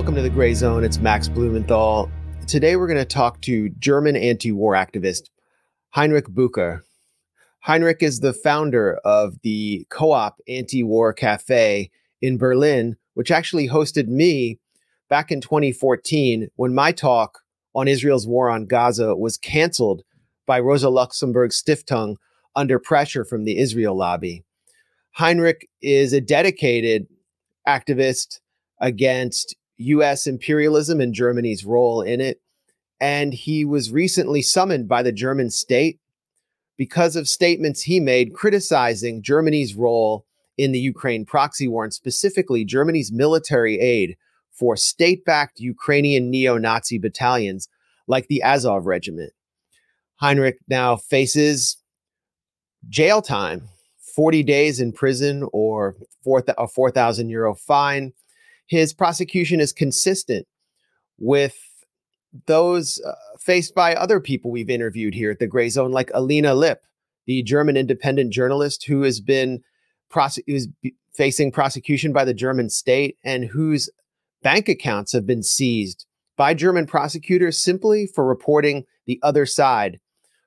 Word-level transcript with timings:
Welcome 0.00 0.14
to 0.14 0.22
the 0.22 0.30
Gray 0.30 0.54
Zone. 0.54 0.82
It's 0.82 0.96
Max 0.96 1.28
Blumenthal. 1.28 2.10
Today 2.46 2.76
we're 2.76 2.86
going 2.86 2.96
to 2.96 3.04
talk 3.04 3.38
to 3.42 3.68
German 3.68 4.16
anti 4.16 4.50
war 4.50 4.72
activist 4.72 5.28
Heinrich 5.90 6.24
Bücker. 6.24 6.80
Heinrich 7.64 8.02
is 8.02 8.20
the 8.20 8.32
founder 8.32 8.94
of 9.04 9.34
the 9.42 9.86
Co 9.90 10.12
op 10.12 10.40
Anti 10.48 10.82
War 10.82 11.12
Cafe 11.12 11.90
in 12.22 12.38
Berlin, 12.38 12.96
which 13.12 13.30
actually 13.30 13.68
hosted 13.68 14.08
me 14.08 14.58
back 15.10 15.30
in 15.30 15.42
2014 15.42 16.48
when 16.56 16.74
my 16.74 16.92
talk 16.92 17.40
on 17.74 17.86
Israel's 17.86 18.26
war 18.26 18.48
on 18.48 18.64
Gaza 18.64 19.14
was 19.14 19.36
canceled 19.36 20.00
by 20.46 20.58
Rosa 20.60 20.88
Luxemburg 20.88 21.50
Stiftung 21.50 22.16
under 22.56 22.78
pressure 22.78 23.26
from 23.26 23.44
the 23.44 23.58
Israel 23.58 23.98
lobby. 23.98 24.44
Heinrich 25.10 25.68
is 25.82 26.14
a 26.14 26.22
dedicated 26.22 27.06
activist 27.68 28.40
against 28.80 29.56
US 29.80 30.26
imperialism 30.26 31.00
and 31.00 31.14
Germany's 31.14 31.64
role 31.64 32.02
in 32.02 32.20
it. 32.20 32.40
And 33.00 33.32
he 33.32 33.64
was 33.64 33.90
recently 33.90 34.42
summoned 34.42 34.88
by 34.88 35.02
the 35.02 35.12
German 35.12 35.50
state 35.50 35.98
because 36.76 37.16
of 37.16 37.28
statements 37.28 37.82
he 37.82 38.00
made 38.00 38.34
criticizing 38.34 39.22
Germany's 39.22 39.74
role 39.74 40.24
in 40.58 40.72
the 40.72 40.78
Ukraine 40.78 41.24
proxy 41.24 41.66
war, 41.66 41.84
and 41.84 41.92
specifically 41.92 42.64
Germany's 42.64 43.10
military 43.10 43.78
aid 43.80 44.16
for 44.52 44.76
state 44.76 45.24
backed 45.24 45.58
Ukrainian 45.58 46.30
neo 46.30 46.58
Nazi 46.58 46.98
battalions 46.98 47.68
like 48.06 48.26
the 48.28 48.42
Azov 48.42 48.84
Regiment. 48.84 49.32
Heinrich 50.16 50.58
now 50.68 50.96
faces 50.96 51.78
jail 52.90 53.22
time 53.22 53.68
40 54.14 54.42
days 54.42 54.80
in 54.80 54.92
prison 54.92 55.48
or 55.52 55.96
4, 56.24 56.44
a 56.58 56.68
4,000 56.68 57.30
euro 57.30 57.54
fine. 57.54 58.12
His 58.70 58.94
prosecution 58.94 59.58
is 59.58 59.72
consistent 59.72 60.46
with 61.18 61.56
those 62.46 63.02
uh, 63.04 63.12
faced 63.40 63.74
by 63.74 63.96
other 63.96 64.20
people 64.20 64.52
we've 64.52 64.70
interviewed 64.70 65.12
here 65.12 65.32
at 65.32 65.40
the 65.40 65.48
Gray 65.48 65.68
Zone, 65.68 65.90
like 65.90 66.08
Alina 66.14 66.54
Lipp, 66.54 66.82
the 67.26 67.42
German 67.42 67.76
independent 67.76 68.32
journalist 68.32 68.84
who 68.84 69.02
has 69.02 69.20
been 69.20 69.60
who's 70.46 70.68
b- 70.68 70.94
facing 71.12 71.50
prosecution 71.50 72.12
by 72.12 72.24
the 72.24 72.32
German 72.32 72.70
state 72.70 73.16
and 73.24 73.44
whose 73.44 73.90
bank 74.40 74.68
accounts 74.68 75.12
have 75.12 75.26
been 75.26 75.42
seized 75.42 76.06
by 76.36 76.54
German 76.54 76.86
prosecutors 76.86 77.60
simply 77.60 78.06
for 78.06 78.24
reporting 78.24 78.84
the 79.06 79.18
other 79.20 79.46
side 79.46 79.98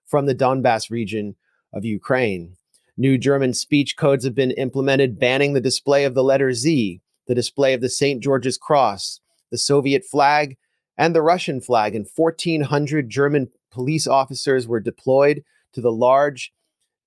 from 0.06 0.28
the 0.28 0.36
Donbass 0.36 0.90
region 0.90 1.36
of 1.74 1.84
Ukraine. 1.84 2.56
New 2.96 3.18
German 3.18 3.54
speech 3.54 3.98
codes 3.98 4.24
have 4.24 4.36
been 4.36 4.52
implemented 4.52 5.20
banning 5.20 5.52
the 5.52 5.60
display 5.60 6.06
of 6.06 6.14
the 6.14 6.24
letter 6.24 6.54
Z, 6.54 7.02
the 7.28 7.36
display 7.36 7.74
of 7.74 7.82
the 7.82 7.90
St. 7.90 8.22
George's 8.22 8.58
Cross, 8.58 9.20
the 9.52 9.58
Soviet 9.58 10.04
flag, 10.04 10.58
and 10.98 11.16
the 11.16 11.22
Russian 11.22 11.62
flag. 11.62 11.96
And 11.96 12.08
1,400 12.16 13.10
German 13.10 13.50
police 13.72 14.08
officers 14.08 14.68
were 14.68 14.80
deployed 14.80 15.44
to 15.74 15.82
the 15.82 15.92
large 15.92 16.54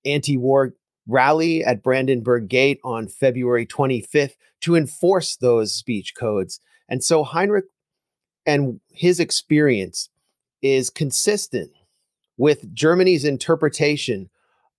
anti 0.04 0.36
war 0.36 0.74
rally 1.06 1.64
at 1.64 1.82
Brandenburg 1.82 2.48
Gate 2.48 2.80
on 2.84 3.08
February 3.08 3.66
25th 3.66 4.34
to 4.62 4.74
enforce 4.74 5.36
those 5.36 5.74
speech 5.74 6.14
codes. 6.18 6.60
And 6.88 7.02
so 7.02 7.22
Heinrich 7.22 7.66
and 8.44 8.80
his 8.90 9.20
experience 9.20 10.08
is 10.62 10.90
consistent 10.90 11.70
with 12.36 12.74
Germany's 12.74 13.24
interpretation 13.24 14.30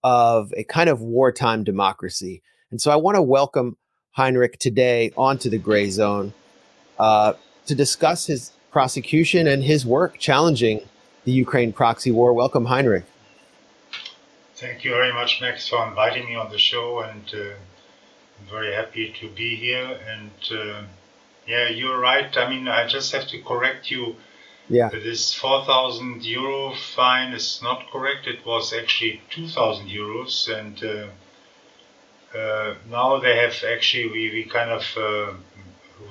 of 0.04 0.54
a 0.56 0.64
kind 0.64 0.90
of 0.90 1.02
wartime 1.02 1.64
democracy. 1.64 2.42
And 2.72 2.82
so 2.82 2.92
I 2.92 2.96
want 2.96 3.16
to 3.16 3.22
welcome 3.22 3.78
Heinrich 4.18 4.60
today 4.60 5.12
onto 5.16 5.50
the 5.50 5.58
gray 5.58 5.90
zone 5.90 6.34
uh, 7.00 7.34
to 7.68 7.76
discuss 7.76 8.28
his 8.28 8.52
prosecution 8.72 9.48
and 9.48 9.64
his 9.64 9.86
work 9.86 10.18
challenging 10.18 10.82
the 11.24 11.32
Ukraine 11.32 11.72
proxy 11.72 12.12
war. 12.12 12.34
Welcome, 12.34 12.66
Heinrich. 12.66 13.06
Thank 14.56 14.84
you 14.84 14.92
very 14.92 15.14
much, 15.14 15.40
Max, 15.40 15.68
for 15.70 15.88
inviting 15.88 16.26
me 16.26 16.36
on 16.36 16.50
the 16.52 16.58
show, 16.58 17.00
and 17.00 17.26
uh, 17.34 17.40
I'm 18.40 18.48
very 18.50 18.74
happy 18.74 19.14
to 19.20 19.30
be 19.30 19.56
here. 19.56 20.00
And 20.14 20.32
uh, 20.52 20.82
yeah, 21.48 21.70
you're 21.70 22.00
right. 22.00 22.36
I 22.36 22.50
mean, 22.50 22.68
I 22.68 22.88
just 22.88 23.12
have 23.14 23.28
to 23.28 23.42
correct 23.42 23.92
you 23.92 24.16
yeah. 24.70 24.90
This 24.90 25.34
4,000 25.34 26.26
euro 26.26 26.74
fine 26.76 27.32
is 27.32 27.62
not 27.64 27.90
correct. 27.90 28.28
It 28.28 28.46
was 28.46 28.74
actually 28.74 29.22
2,000 29.30 29.88
euros, 29.88 30.50
and 30.54 30.84
uh, 32.36 32.76
now 32.90 33.20
they 33.20 33.38
have 33.38 33.56
actually 33.64 34.10
we, 34.10 34.30
we 34.32 34.44
kind 34.44 34.70
of 34.70 34.84
uh, 34.98 35.34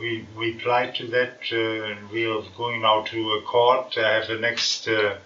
we 0.00 0.26
replied 0.34 0.94
to 0.96 1.06
that. 1.08 1.38
Uh, 1.52 1.96
we 2.12 2.26
are 2.26 2.42
going 2.56 2.82
now 2.82 3.02
to 3.02 3.32
a 3.32 3.42
court. 3.42 3.96
I 3.98 4.14
have 4.14 4.28
the 4.28 4.38
next. 4.38 4.88
Uh, 4.88 5.16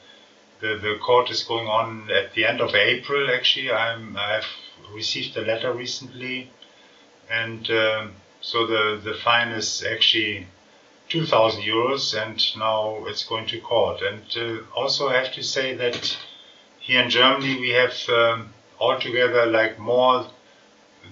the, 0.60 0.76
the 0.76 0.98
court 1.00 1.30
is 1.30 1.42
going 1.42 1.66
on 1.66 2.10
at 2.10 2.34
the 2.34 2.44
end 2.44 2.60
of 2.60 2.74
April. 2.74 3.30
Actually, 3.30 3.72
I'm 3.72 4.16
I 4.16 4.34
have 4.34 4.46
received 4.92 5.36
a 5.36 5.42
letter 5.42 5.72
recently, 5.72 6.50
and 7.30 7.70
um, 7.70 8.12
so 8.40 8.66
the 8.66 9.00
the 9.02 9.14
fine 9.14 9.48
is 9.48 9.84
actually 9.84 10.46
2,000 11.08 11.62
euros, 11.62 12.14
and 12.14 12.38
now 12.56 13.04
it's 13.06 13.24
going 13.24 13.46
to 13.46 13.60
court. 13.60 14.00
And 14.02 14.22
uh, 14.36 14.62
also, 14.76 15.08
I 15.08 15.16
have 15.16 15.32
to 15.34 15.42
say 15.42 15.74
that 15.74 16.16
here 16.78 17.02
in 17.02 17.10
Germany 17.10 17.60
we 17.60 17.70
have 17.70 17.94
um, 18.08 18.52
altogether 18.78 19.46
like 19.46 19.78
more 19.78 20.26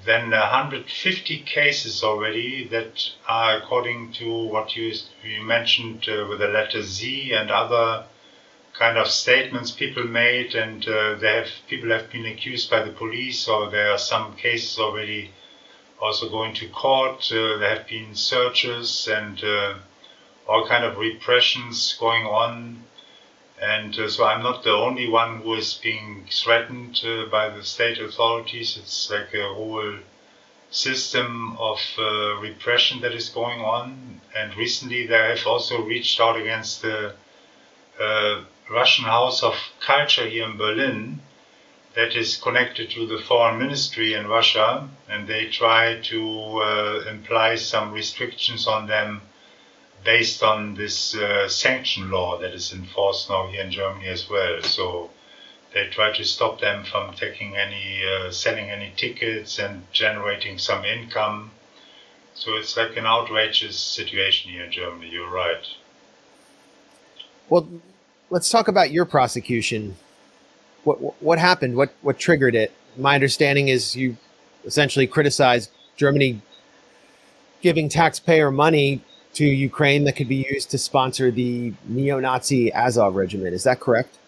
than 0.05 0.31
150 0.31 1.41
cases 1.41 2.03
already 2.05 2.67
that 2.69 3.11
are 3.27 3.57
according 3.59 4.13
to 4.15 4.45
what 4.49 4.77
you, 4.77 4.93
you 5.25 5.43
mentioned 5.43 6.09
uh, 6.09 6.27
with 6.29 6.39
the 6.39 6.49
letter 6.49 6.83
Z 6.83 7.33
and 7.33 7.51
other 7.51 8.05
kind 8.79 8.97
of 8.97 9.09
statements 9.09 9.71
people 9.71 10.05
made, 10.05 10.55
and 10.55 10.87
uh, 10.87 11.15
they 11.17 11.35
have 11.35 11.49
people 11.69 11.91
have 11.91 12.11
been 12.11 12.27
accused 12.27 12.71
by 12.71 12.83
the 12.83 12.93
police, 12.93 13.49
or 13.49 13.71
there 13.71 13.91
are 13.91 13.99
some 13.99 14.37
cases 14.37 14.79
already 14.79 15.31
also 16.01 16.29
going 16.29 16.55
to 16.55 16.69
court. 16.69 17.31
Uh, 17.33 17.59
there 17.59 17.77
have 17.77 17.89
been 17.89 18.15
searches 18.15 19.09
and 19.09 19.43
uh, 19.43 19.75
all 20.47 20.67
kind 20.69 20.85
of 20.85 20.97
repressions 20.97 21.97
going 21.99 22.25
on. 22.25 22.85
And 23.61 23.99
uh, 23.99 24.09
so 24.09 24.25
I'm 24.25 24.43
not 24.43 24.63
the 24.63 24.73
only 24.73 25.09
one 25.09 25.41
who 25.41 25.55
is 25.55 25.75
being 25.75 26.27
threatened 26.31 27.01
uh, 27.05 27.27
by 27.27 27.49
the 27.49 27.65
state 27.65 27.99
authorities. 27.99 28.77
It's 28.77 29.11
like 29.11 29.35
a 29.35 29.53
whole 29.53 29.99
system 30.71 31.57
of 31.59 31.81
uh, 31.99 32.37
repression 32.37 33.01
that 33.01 33.15
is 33.15 33.29
going 33.31 33.61
on. 33.61 34.21
And 34.37 34.57
recently 34.57 35.07
they 35.07 35.17
have 35.17 35.47
also 35.47 35.83
reached 35.83 36.21
out 36.21 36.37
against 36.41 36.83
the 36.83 37.15
uh, 37.99 38.45
Russian 38.71 39.07
House 39.07 39.43
of 39.43 39.55
Culture 39.81 40.29
here 40.29 40.49
in 40.49 40.57
Berlin 40.57 41.21
that 41.95 42.15
is 42.15 42.37
connected 42.37 42.91
to 42.91 43.07
the 43.07 43.19
foreign 43.19 43.59
ministry 43.59 44.15
in 44.15 44.29
Russia. 44.29 44.89
And 45.09 45.27
they 45.27 45.47
try 45.47 46.01
to 46.03 46.59
uh, 46.59 47.05
imply 47.11 47.57
some 47.57 47.93
restrictions 47.93 48.69
on 48.69 48.87
them 48.87 49.23
based 50.05 50.43
on 50.43 50.75
this 50.75 51.15
uh, 51.15 51.49
sanction 51.49 52.11
law 52.11 52.39
that 52.39 52.53
is 52.53 52.73
enforced 52.73 53.29
now 53.29 53.47
here 53.49 53.63
in 53.63 53.71
Germany 53.71 54.09
as 54.09 54.29
well. 54.29 54.63
So 54.63 55.11
they 55.75 55.89
try 55.89 56.17
to 56.17 56.25
stop 56.25 56.61
them 56.61 56.85
from 56.85 57.15
taking 57.15 57.57
any, 57.57 58.03
uh, 58.05 58.31
selling 58.31 58.71
any 58.71 58.93
tickets 58.97 59.59
and 59.59 59.85
generating 59.93 60.59
some 60.59 60.85
income. 60.85 61.51
So 62.35 62.55
it's 62.57 62.77
like 62.77 62.97
an 62.97 63.05
outrageous 63.05 63.77
situation 63.77 64.53
here 64.53 64.65
in 64.65 64.73
Germany. 64.73 65.11
You're 65.11 65.31
right. 65.31 65.65
Well, 67.49 67.69
let's 68.31 68.51
talk 68.51 68.69
about 68.69 68.91
your 68.91 69.05
prosecution. 69.05 69.97
What 70.85 71.23
what 71.23 71.39
happened? 71.39 71.77
What 71.77 71.93
what 72.03 72.19
triggered 72.19 72.55
it? 72.55 72.73
My 72.97 73.15
understanding 73.15 73.69
is 73.69 73.97
you 73.97 74.17
essentially 74.65 75.07
criticized 75.07 75.71
Germany 75.97 76.41
giving 77.61 77.89
taxpayer 77.89 78.51
money 78.51 79.03
to 79.35 79.45
Ukraine 79.45 80.05
that 80.05 80.17
could 80.17 80.29
be 80.29 80.47
used 80.51 80.71
to 80.71 80.79
sponsor 80.79 81.31
the 81.31 81.73
neo-Nazi 81.85 82.73
Azov 82.73 83.15
regiment. 83.15 83.55
Is 83.55 83.65
that 83.65 83.81
correct? 83.81 84.19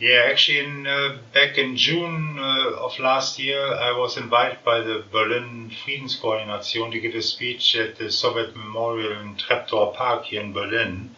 Yeah, 0.00 0.22
actually, 0.30 0.60
in, 0.60 0.86
uh, 0.86 1.18
back 1.32 1.58
in 1.58 1.76
June 1.76 2.38
uh, 2.38 2.84
of 2.84 2.98
last 2.98 3.38
year, 3.38 3.62
I 3.62 3.96
was 3.96 4.16
invited 4.16 4.58
by 4.64 4.80
the 4.80 5.04
Berlin 5.12 5.70
Friedenskoordination 5.70 6.90
to 6.92 7.00
give 7.00 7.14
a 7.14 7.22
speech 7.22 7.76
at 7.76 7.96
the 7.96 8.10
Soviet 8.10 8.56
Memorial 8.56 9.20
in 9.20 9.36
Treptower 9.36 9.94
Park 9.94 10.24
here 10.24 10.40
in 10.40 10.52
Berlin, 10.52 11.14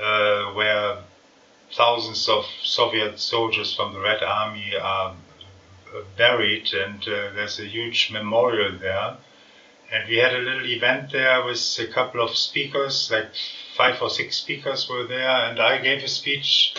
uh, 0.00 0.52
where 0.52 0.98
thousands 1.72 2.28
of 2.28 2.44
Soviet 2.62 3.18
soldiers 3.18 3.74
from 3.74 3.94
the 3.94 4.00
Red 4.00 4.22
Army 4.22 4.74
are 4.76 5.14
buried, 6.16 6.72
and 6.74 7.00
uh, 7.02 7.32
there's 7.34 7.58
a 7.60 7.66
huge 7.66 8.10
memorial 8.12 8.76
there 8.78 9.16
and 9.92 10.08
we 10.08 10.16
had 10.16 10.34
a 10.34 10.38
little 10.38 10.66
event 10.66 11.12
there 11.12 11.44
with 11.44 11.78
a 11.78 11.86
couple 11.86 12.22
of 12.22 12.34
speakers, 12.34 13.10
like 13.10 13.30
five 13.76 14.00
or 14.00 14.08
six 14.08 14.38
speakers 14.38 14.88
were 14.88 15.04
there, 15.04 15.28
and 15.28 15.60
I 15.60 15.78
gave 15.78 16.02
a 16.02 16.08
speech 16.08 16.74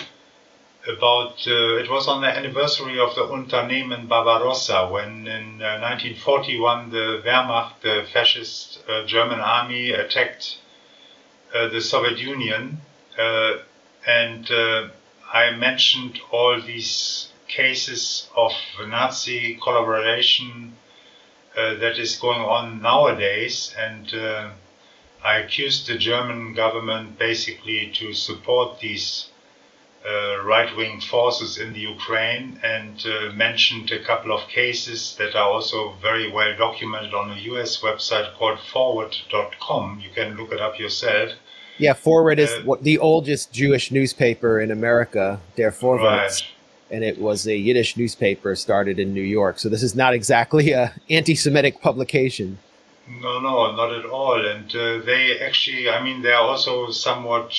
about 0.88 1.48
uh, 1.48 1.78
it 1.78 1.90
was 1.90 2.08
on 2.08 2.22
the 2.22 2.28
anniversary 2.28 3.00
of 3.00 3.16
the 3.16 3.24
Unternehmen 3.24 4.08
Barbarossa 4.08 4.90
when 4.92 5.28
in 5.28 5.62
uh, 5.62 5.80
1941 5.80 6.90
the 6.90 7.22
Wehrmacht, 7.24 7.82
the 7.82 8.06
fascist 8.12 8.80
uh, 8.90 9.06
German 9.06 9.40
army, 9.40 9.92
attacked 9.92 10.58
uh, 11.54 11.68
the 11.70 11.82
Soviet 11.82 12.18
Union, 12.18 12.82
uh, 13.18 13.58
and 14.08 14.50
uh, 14.50 14.88
I 15.32 15.52
mentioned 15.52 16.20
all 16.32 16.60
these 16.60 17.30
cases 17.48 18.28
of 18.36 18.52
Nazi 18.88 19.60
collaboration 19.62 20.74
that 21.56 22.00
is 22.00 22.16
going 22.18 22.42
on 22.42 22.82
nowadays, 22.82 23.74
and 23.78 24.14
I 25.24 25.38
accused 25.38 25.88
the 25.88 25.98
German 25.98 26.54
government 26.54 27.18
basically 27.18 27.92
to 27.96 28.14
support 28.14 28.80
these 28.80 29.28
uh, 30.06 30.44
right-wing 30.44 31.00
forces 31.00 31.58
in 31.58 31.72
the 31.72 31.80
Ukraine 31.80 32.60
and 32.62 33.02
uh, 33.06 33.32
mentioned 33.32 33.90
a 33.92 34.04
couple 34.04 34.34
of 34.34 34.50
cases 34.50 35.16
that 35.18 35.34
are 35.34 35.50
also 35.50 35.94
very 36.02 36.30
well 36.30 36.54
documented 36.58 37.14
on 37.14 37.32
a 37.32 37.40
US 37.54 37.82
website 37.82 38.34
called 38.36 38.60
forward.com. 38.60 40.02
You 40.04 40.10
can 40.14 40.36
look 40.36 40.52
it 40.52 40.60
up 40.60 40.78
yourself. 40.78 41.32
Yeah, 41.78 41.94
Forward 41.94 42.38
is 42.38 42.52
uh, 42.52 42.76
the 42.82 43.00
oldest 43.00 43.54
Jewish 43.54 43.92
newspaper 43.92 44.60
in 44.60 44.72
America, 44.72 45.40
Der 45.56 45.72
Vorwärts. 45.72 46.42
Right. 46.42 46.53
And 46.94 47.04
it 47.04 47.18
was 47.20 47.48
a 47.48 47.58
Yiddish 47.58 47.98
newspaper 47.98 48.56
started 48.56 49.00
in 49.00 49.16
New 49.16 49.28
York. 49.40 49.58
So 49.58 49.68
this 49.68 49.82
is 49.82 49.96
not 49.96 50.14
exactly 50.14 50.72
a 50.72 50.94
anti-Semitic 51.10 51.82
publication. 51.82 52.60
No, 53.08 53.40
no, 53.40 53.76
not 53.76 53.92
at 53.92 54.06
all. 54.06 54.46
And 54.46 54.74
uh, 54.76 55.00
they 55.04 55.40
actually, 55.40 55.90
I 55.90 56.02
mean, 56.04 56.22
they 56.22 56.32
are 56.32 56.48
also 56.48 56.92
somewhat 56.92 57.52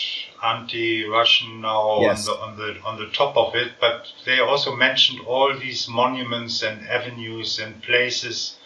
anti-Russian 0.43 1.61
now 1.61 2.01
yes. 2.01 2.29
on 2.29 2.57
the 2.57 2.67
on 2.67 2.75
the 2.77 2.81
on 2.89 2.99
the 2.99 3.11
top 3.13 3.37
of 3.37 3.55
it. 3.55 3.73
But 3.81 4.07
they 4.25 4.39
also 4.39 4.75
mentioned 4.75 5.21
all 5.27 5.53
these 5.59 5.89
monuments 5.89 6.63
and 6.63 6.87
avenues 6.89 7.59
and 7.59 7.83
places 7.83 8.57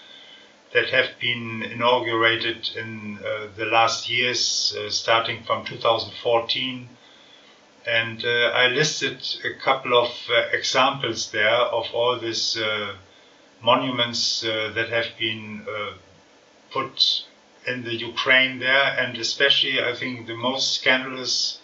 that 0.72 0.90
have 0.90 1.18
been 1.18 1.62
inaugurated 1.62 2.70
in 2.76 3.18
uh, 3.18 3.48
the 3.56 3.64
last 3.64 4.10
years, 4.10 4.76
uh, 4.78 4.90
starting 4.90 5.42
from 5.44 5.64
2014. 5.64 6.88
And 7.88 8.22
uh, 8.22 8.52
I 8.54 8.66
listed 8.68 9.26
a 9.44 9.58
couple 9.64 9.96
of 9.96 10.10
uh, 10.28 10.48
examples 10.52 11.30
there 11.30 11.48
of 11.48 11.86
all 11.94 12.18
these 12.18 12.56
uh, 12.58 12.94
monuments 13.62 14.42
that 14.42 14.88
have 14.90 15.16
been 15.18 15.66
put 16.70 17.24
in 17.66 17.84
the 17.84 17.94
Ukraine 17.94 18.58
there, 18.58 18.98
and 18.98 19.16
especially 19.16 19.82
I 19.82 19.94
think 19.94 20.26
the 20.26 20.36
most 20.36 20.74
scandalous 20.74 21.60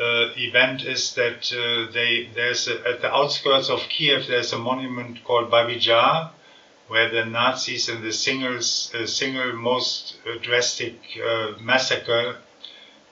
uh, 0.00 0.32
event 0.36 0.84
is 0.84 1.14
that 1.14 1.52
uh, 1.52 1.90
they 1.92 2.30
there's 2.34 2.68
a, 2.68 2.76
at 2.88 3.02
the 3.02 3.12
outskirts 3.12 3.68
of 3.68 3.80
Kiev 3.88 4.26
there's 4.28 4.52
a 4.52 4.58
monument 4.58 5.24
called 5.24 5.50
Babi 5.50 5.78
Jar, 5.78 6.32
where 6.88 7.10
the 7.10 7.24
Nazis 7.24 7.88
and 7.88 8.02
the 8.02 8.12
singles, 8.12 8.92
uh, 8.94 9.06
single 9.06 9.52
most 9.52 10.16
drastic 10.42 10.96
uh, 11.22 11.52
massacre 11.60 12.38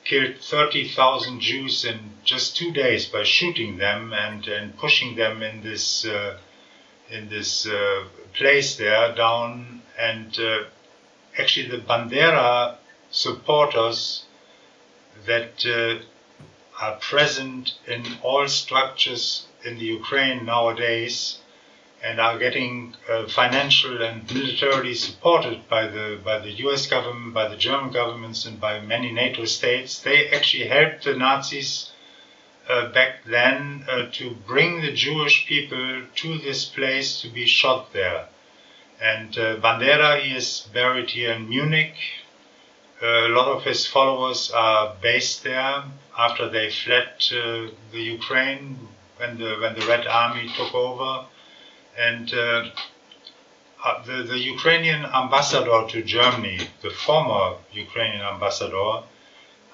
killed 0.08 0.38
30,000 0.40 1.38
Jews 1.40 1.84
in 1.84 1.98
just 2.24 2.56
two 2.56 2.72
days 2.72 3.04
by 3.04 3.24
shooting 3.24 3.76
them 3.76 4.14
and, 4.14 4.48
and 4.48 4.76
pushing 4.76 5.16
them 5.16 5.42
in 5.42 5.62
this 5.62 6.06
uh, 6.06 6.38
in 7.10 7.28
this 7.28 7.66
uh, 7.66 8.04
place 8.32 8.76
there 8.76 9.14
down. 9.14 9.82
And 9.98 10.38
actually 11.38 11.68
the 11.68 11.78
Bandera 11.78 12.76
supporters 13.10 14.24
that 15.26 15.64
uh, 15.66 16.02
are 16.80 16.96
present 16.96 17.74
in 17.86 18.02
all 18.22 18.48
structures 18.48 19.46
in 19.64 19.78
the 19.78 19.84
Ukraine 19.84 20.44
nowadays 20.46 21.38
and 22.02 22.20
are 22.20 22.38
getting 22.38 22.94
uh, 23.08 23.26
financial 23.28 24.00
and 24.02 24.32
militarily 24.32 24.94
supported 24.94 25.68
by 25.68 25.86
the 25.86 26.20
by 26.24 26.38
the 26.38 26.52
U.S. 26.64 26.86
government, 26.86 27.34
by 27.34 27.48
the 27.48 27.56
German 27.56 27.90
governments, 27.90 28.44
and 28.46 28.60
by 28.60 28.80
many 28.80 29.12
NATO 29.12 29.44
states. 29.44 30.00
They 30.00 30.28
actually 30.28 30.68
helped 30.68 31.04
the 31.04 31.14
Nazis 31.14 31.90
uh, 32.68 32.92
back 32.92 33.24
then 33.24 33.84
uh, 33.88 34.06
to 34.12 34.36
bring 34.46 34.80
the 34.82 34.92
Jewish 34.92 35.46
people 35.46 36.02
to 36.14 36.38
this 36.38 36.64
place 36.66 37.20
to 37.22 37.28
be 37.28 37.46
shot 37.46 37.92
there. 37.92 38.26
And 39.00 39.36
uh, 39.38 39.56
Bandera, 39.56 40.20
he 40.20 40.36
is 40.36 40.68
buried 40.72 41.10
here 41.10 41.32
in 41.32 41.48
Munich. 41.48 41.94
A 43.00 43.28
lot 43.28 43.48
of 43.48 43.62
his 43.64 43.86
followers 43.86 44.50
are 44.50 44.96
based 45.00 45.44
there 45.44 45.84
after 46.18 46.48
they 46.48 46.70
fled 46.70 47.08
uh, 47.32 47.70
the 47.92 48.02
Ukraine 48.18 48.88
when 49.18 49.38
the 49.38 49.56
when 49.60 49.74
the 49.78 49.86
Red 49.86 50.06
Army 50.06 50.48
took 50.56 50.74
over, 50.74 51.26
and 51.98 52.32
uh, 52.32 52.70
uh, 53.84 54.02
the 54.04 54.22
the 54.22 54.38
Ukrainian 54.38 55.04
ambassador 55.04 55.86
to 55.88 56.02
Germany, 56.02 56.58
the 56.82 56.90
former 56.90 57.56
Ukrainian 57.72 58.22
ambassador, 58.22 59.02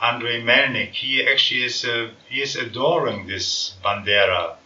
Andrei 0.00 0.40
Melnik, 0.42 0.92
he 0.94 1.26
actually 1.26 1.64
is 1.64 1.84
uh, 1.84 2.10
he 2.28 2.42
is 2.42 2.56
adoring 2.56 3.26
this 3.26 3.74
Bandera, 3.84 4.56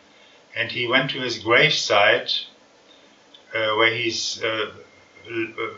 and 0.57 0.73
he 0.73 0.87
went 0.87 1.11
to 1.11 1.21
his 1.21 1.43
gravesite 1.43 2.47
uh, 3.55 3.75
where 3.77 3.95
he's 3.95 4.43
uh, 4.43 4.73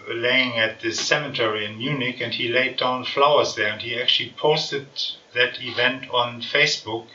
laying 0.09 0.59
at 0.59 0.81
this 0.81 1.01
cemetery 1.01 1.65
in 1.65 1.79
Munich, 1.79 2.21
and 2.21 2.35
he 2.35 2.49
laid 2.49 2.77
down 2.77 3.05
flowers 3.05 3.55
there, 3.55 3.69
and 3.73 3.83
he 3.83 4.01
actually 4.01 4.35
posted 4.37 4.87
that 5.35 5.63
event 5.63 6.11
on 6.11 6.41
Facebook. 6.41 7.07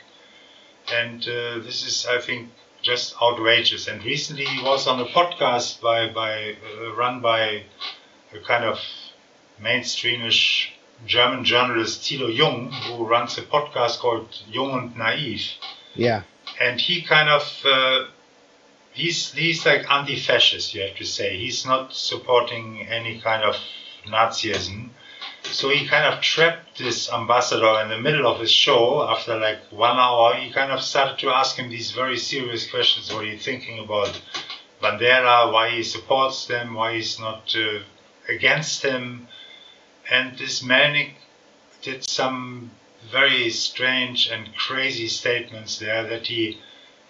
And 0.92 1.22
uh, 1.22 1.58
this 1.58 1.84
is, 1.86 2.06
I 2.06 2.20
think, 2.20 2.50
just 2.86 3.20
outrageous. 3.20 3.88
And 3.88 4.02
recently 4.04 4.44
he 4.44 4.62
was 4.62 4.86
on 4.86 5.00
a 5.00 5.06
podcast 5.06 5.80
by 5.80 6.08
by 6.08 6.54
uh, 6.54 6.94
run 6.94 7.20
by 7.20 7.64
a 8.32 8.38
kind 8.46 8.64
of 8.64 8.78
mainstreamish 9.60 10.68
German 11.04 11.44
journalist 11.44 12.02
Thilo 12.02 12.34
Jung, 12.34 12.70
who 12.70 13.04
runs 13.04 13.36
a 13.38 13.42
podcast 13.42 13.98
called 13.98 14.28
Jung 14.48 14.72
und 14.72 14.96
Naiv. 14.96 15.42
Yeah. 15.94 16.22
And 16.60 16.80
he 16.80 17.02
kind 17.02 17.28
of 17.28 17.44
uh, 17.64 18.04
he's 18.92 19.32
he's 19.32 19.66
like 19.66 19.90
anti-fascist. 19.90 20.74
You 20.74 20.82
have 20.82 20.96
to 20.96 21.04
say 21.04 21.36
he's 21.36 21.66
not 21.66 21.92
supporting 21.92 22.86
any 22.86 23.20
kind 23.20 23.42
of 23.42 23.56
Nazism. 24.06 24.90
So 25.52 25.70
he 25.70 25.86
kind 25.86 26.12
of 26.12 26.20
trapped 26.20 26.78
this 26.78 27.10
ambassador 27.12 27.80
in 27.80 27.88
the 27.88 27.98
middle 27.98 28.26
of 28.26 28.40
his 28.40 28.50
show. 28.50 29.08
After 29.08 29.38
like 29.38 29.60
one 29.70 29.96
hour, 29.98 30.34
he 30.34 30.52
kind 30.52 30.70
of 30.72 30.82
started 30.82 31.18
to 31.18 31.30
ask 31.30 31.56
him 31.56 31.70
these 31.70 31.92
very 31.92 32.18
serious 32.18 32.70
questions. 32.70 33.12
What 33.12 33.24
are 33.24 33.26
you 33.26 33.38
thinking 33.38 33.78
about 33.78 34.20
Bandera? 34.82 35.52
Why 35.52 35.70
he 35.70 35.82
supports 35.82 36.46
them? 36.46 36.74
Why 36.74 36.94
he's 36.94 37.18
not 37.18 37.54
uh, 37.56 37.80
against 38.28 38.82
him? 38.82 39.28
And 40.10 40.36
this 40.38 40.62
Melnik 40.62 41.14
did 41.82 42.08
some 42.08 42.70
very 43.10 43.50
strange 43.50 44.28
and 44.28 44.54
crazy 44.54 45.08
statements 45.08 45.78
there 45.78 46.04
that 46.04 46.26
he 46.26 46.60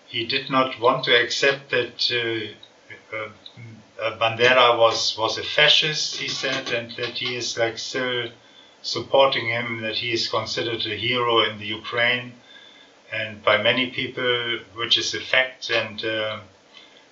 he 0.07 0.25
did 0.25 0.51
not 0.51 0.79
want 0.79 1.05
to 1.05 1.13
accept 1.23 1.71
that 1.71 1.99
uh, 2.13 3.17
uh, 3.17 3.29
uh, 4.01 4.19
Bandera 4.19 4.79
was 4.79 5.17
was 5.19 5.39
a 5.39 5.43
fascist. 5.43 6.17
He 6.17 6.29
said, 6.29 6.71
and 6.73 6.91
that 6.97 7.19
he 7.19 7.37
is 7.37 7.57
like 7.59 7.79
still 7.79 8.31
supporting 8.83 9.49
him. 9.49 9.81
That 9.83 9.97
he 9.97 10.13
is 10.13 10.29
considered 10.29 10.85
a 10.87 10.97
hero 10.97 11.41
in 11.49 11.59
the 11.59 11.67
Ukraine, 11.67 12.35
and 13.13 13.43
by 13.43 13.63
many 13.63 13.91
people, 13.91 14.59
which 14.75 14.99
is 14.99 15.15
a 15.15 15.21
fact. 15.21 15.71
And 15.71 16.05
uh, 16.05 16.41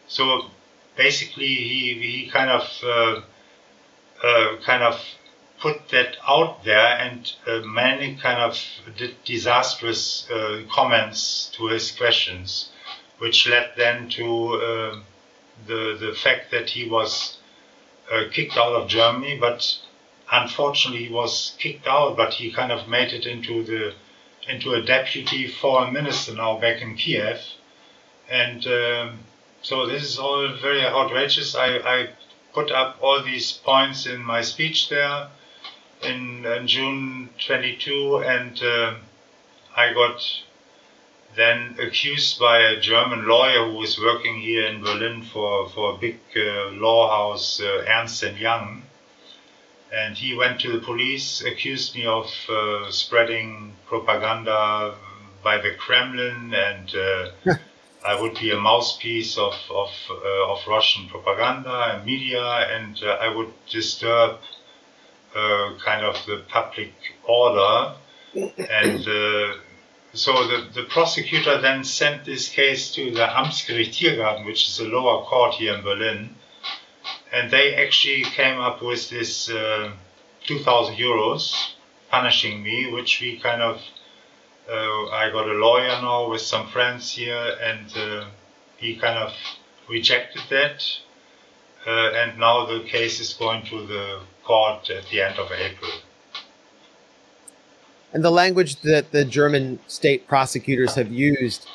so 0.06 0.50
basically, 0.96 1.54
he 1.54 1.94
he 1.94 2.30
kind 2.30 2.50
of 2.50 2.66
uh, 2.84 3.20
uh, 4.22 4.56
kind 4.62 4.82
of 4.82 5.00
put 5.60 5.88
that 5.88 6.16
out 6.28 6.64
there, 6.64 6.98
and 6.98 7.32
many 7.64 8.16
kind 8.16 8.40
of 8.42 8.58
did 8.96 9.22
disastrous 9.24 10.28
comments 10.70 11.50
to 11.54 11.68
his 11.68 11.90
questions 11.90 12.70
which 13.18 13.48
led 13.48 13.72
then 13.76 14.08
to 14.08 14.54
uh, 14.54 15.00
the 15.66 15.96
the 15.98 16.14
fact 16.14 16.50
that 16.50 16.70
he 16.70 16.88
was 16.88 17.38
uh, 18.12 18.24
kicked 18.32 18.56
out 18.56 18.74
of 18.74 18.88
Germany. 18.88 19.38
But 19.38 19.78
unfortunately, 20.30 21.04
he 21.06 21.12
was 21.12 21.56
kicked 21.58 21.86
out, 21.86 22.16
but 22.16 22.34
he 22.34 22.52
kind 22.52 22.72
of 22.72 22.88
made 22.88 23.12
it 23.12 23.26
into 23.26 23.64
the 23.64 23.94
into 24.48 24.74
a 24.74 24.82
deputy 24.82 25.48
foreign 25.48 25.92
minister 25.92 26.34
now 26.34 26.58
back 26.58 26.82
in 26.82 26.96
Kiev, 26.96 27.40
and 28.28 28.66
um, 28.66 29.18
so 29.62 29.86
this 29.86 30.02
is 30.02 30.18
all 30.18 30.52
very 30.60 30.84
outrageous. 30.84 31.54
I, 31.54 31.78
I 31.78 32.08
put 32.52 32.70
up 32.70 32.98
all 33.00 33.22
these 33.22 33.52
points 33.52 34.06
in 34.06 34.22
my 34.22 34.42
speech 34.42 34.90
there 34.90 35.28
in, 36.02 36.44
in 36.44 36.66
June 36.66 37.30
22, 37.46 38.18
and 38.18 38.62
uh, 38.62 38.94
I 39.74 39.92
got 39.94 40.20
then 41.36 41.76
accused 41.80 42.38
by 42.38 42.58
a 42.58 42.80
German 42.80 43.26
lawyer 43.26 43.68
who 43.68 43.78
was 43.78 43.98
working 43.98 44.40
here 44.40 44.66
in 44.66 44.82
Berlin 44.82 45.22
for, 45.22 45.68
for 45.70 45.94
a 45.94 45.98
big 45.98 46.20
uh, 46.36 46.70
law 46.70 47.08
house, 47.10 47.60
uh, 47.60 47.84
Ernst 47.88 48.22
& 48.32 48.38
Young. 48.38 48.82
And 49.92 50.16
he 50.16 50.34
went 50.34 50.60
to 50.60 50.72
the 50.72 50.80
police, 50.80 51.42
accused 51.44 51.94
me 51.94 52.06
of 52.06 52.26
uh, 52.48 52.90
spreading 52.90 53.74
propaganda, 53.86 54.94
by 55.44 55.58
the 55.58 55.74
Kremlin, 55.74 56.54
and 56.54 56.92
uh, 56.96 57.54
I 58.04 58.20
would 58.20 58.34
be 58.40 58.50
a 58.50 58.58
mouthpiece 58.58 59.38
of 59.38 59.54
of, 59.70 59.90
uh, 60.10 60.52
of 60.52 60.66
Russian 60.66 61.08
propaganda 61.08 61.94
and 61.94 62.06
media, 62.06 62.42
and 62.42 63.00
uh, 63.02 63.18
I 63.20 63.28
would 63.28 63.52
disturb 63.70 64.38
uh, 65.36 65.74
kind 65.84 66.04
of 66.04 66.16
the 66.26 66.42
public 66.48 66.94
order, 67.28 67.94
and 68.34 69.06
uh, 69.06 69.54
so 70.14 70.32
the, 70.46 70.68
the 70.72 70.84
prosecutor 70.84 71.60
then 71.60 71.84
sent 71.84 72.24
this 72.24 72.48
case 72.48 72.92
to 72.94 73.10
the 73.10 73.26
Amtsgericht 73.26 73.92
Tiergarten, 73.92 74.46
which 74.46 74.68
is 74.68 74.80
a 74.80 74.84
lower 74.84 75.24
court 75.24 75.54
here 75.54 75.74
in 75.74 75.82
Berlin, 75.82 76.34
and 77.32 77.50
they 77.50 77.74
actually 77.74 78.22
came 78.22 78.60
up 78.60 78.82
with 78.82 79.10
this 79.10 79.50
uh, 79.50 79.92
2,000 80.46 80.96
euros 80.96 81.72
punishing 82.10 82.62
me, 82.62 82.90
which 82.92 83.20
we 83.20 83.38
kind 83.38 83.60
of 83.60 83.80
uh, 84.70 85.08
I 85.10 85.30
got 85.30 85.46
a 85.46 85.52
lawyer 85.52 86.00
now 86.00 86.30
with 86.30 86.40
some 86.40 86.68
friends 86.68 87.10
here, 87.10 87.56
and 87.60 87.96
uh, 87.96 88.28
he 88.78 88.96
kind 88.96 89.18
of 89.18 89.34
rejected 89.88 90.42
that. 90.48 90.82
Uh, 91.86 92.12
and 92.12 92.38
now 92.38 92.64
the 92.64 92.80
case 92.84 93.20
is 93.20 93.34
going 93.34 93.62
to 93.66 93.86
the 93.86 94.20
court 94.42 94.88
at 94.88 95.06
the 95.10 95.20
end 95.20 95.38
of 95.38 95.52
April. 95.52 95.90
And 98.14 98.24
the 98.24 98.30
language 98.30 98.76
that 98.82 99.10
the 99.10 99.24
German 99.24 99.80
state 99.88 100.28
prosecutors 100.28 100.94
have 100.94 101.12
used 101.12 101.66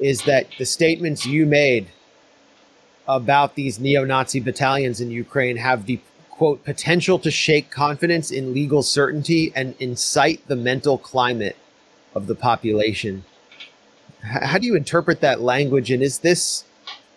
is 0.00 0.22
that 0.22 0.48
the 0.58 0.66
statements 0.66 1.24
you 1.24 1.46
made 1.46 1.86
about 3.06 3.54
these 3.54 3.78
neo 3.78 4.04
Nazi 4.04 4.40
battalions 4.40 5.00
in 5.00 5.12
Ukraine 5.12 5.58
have 5.58 5.86
the 5.86 6.00
quote 6.28 6.64
potential 6.64 7.20
to 7.20 7.30
shake 7.30 7.70
confidence 7.70 8.32
in 8.32 8.52
legal 8.52 8.82
certainty 8.82 9.52
and 9.54 9.76
incite 9.78 10.46
the 10.48 10.56
mental 10.56 10.98
climate 10.98 11.56
of 12.16 12.26
the 12.26 12.34
population. 12.34 13.24
How 14.22 14.58
do 14.58 14.66
you 14.66 14.74
interpret 14.74 15.20
that 15.20 15.40
language? 15.40 15.92
And 15.92 16.02
is 16.02 16.18
this 16.18 16.64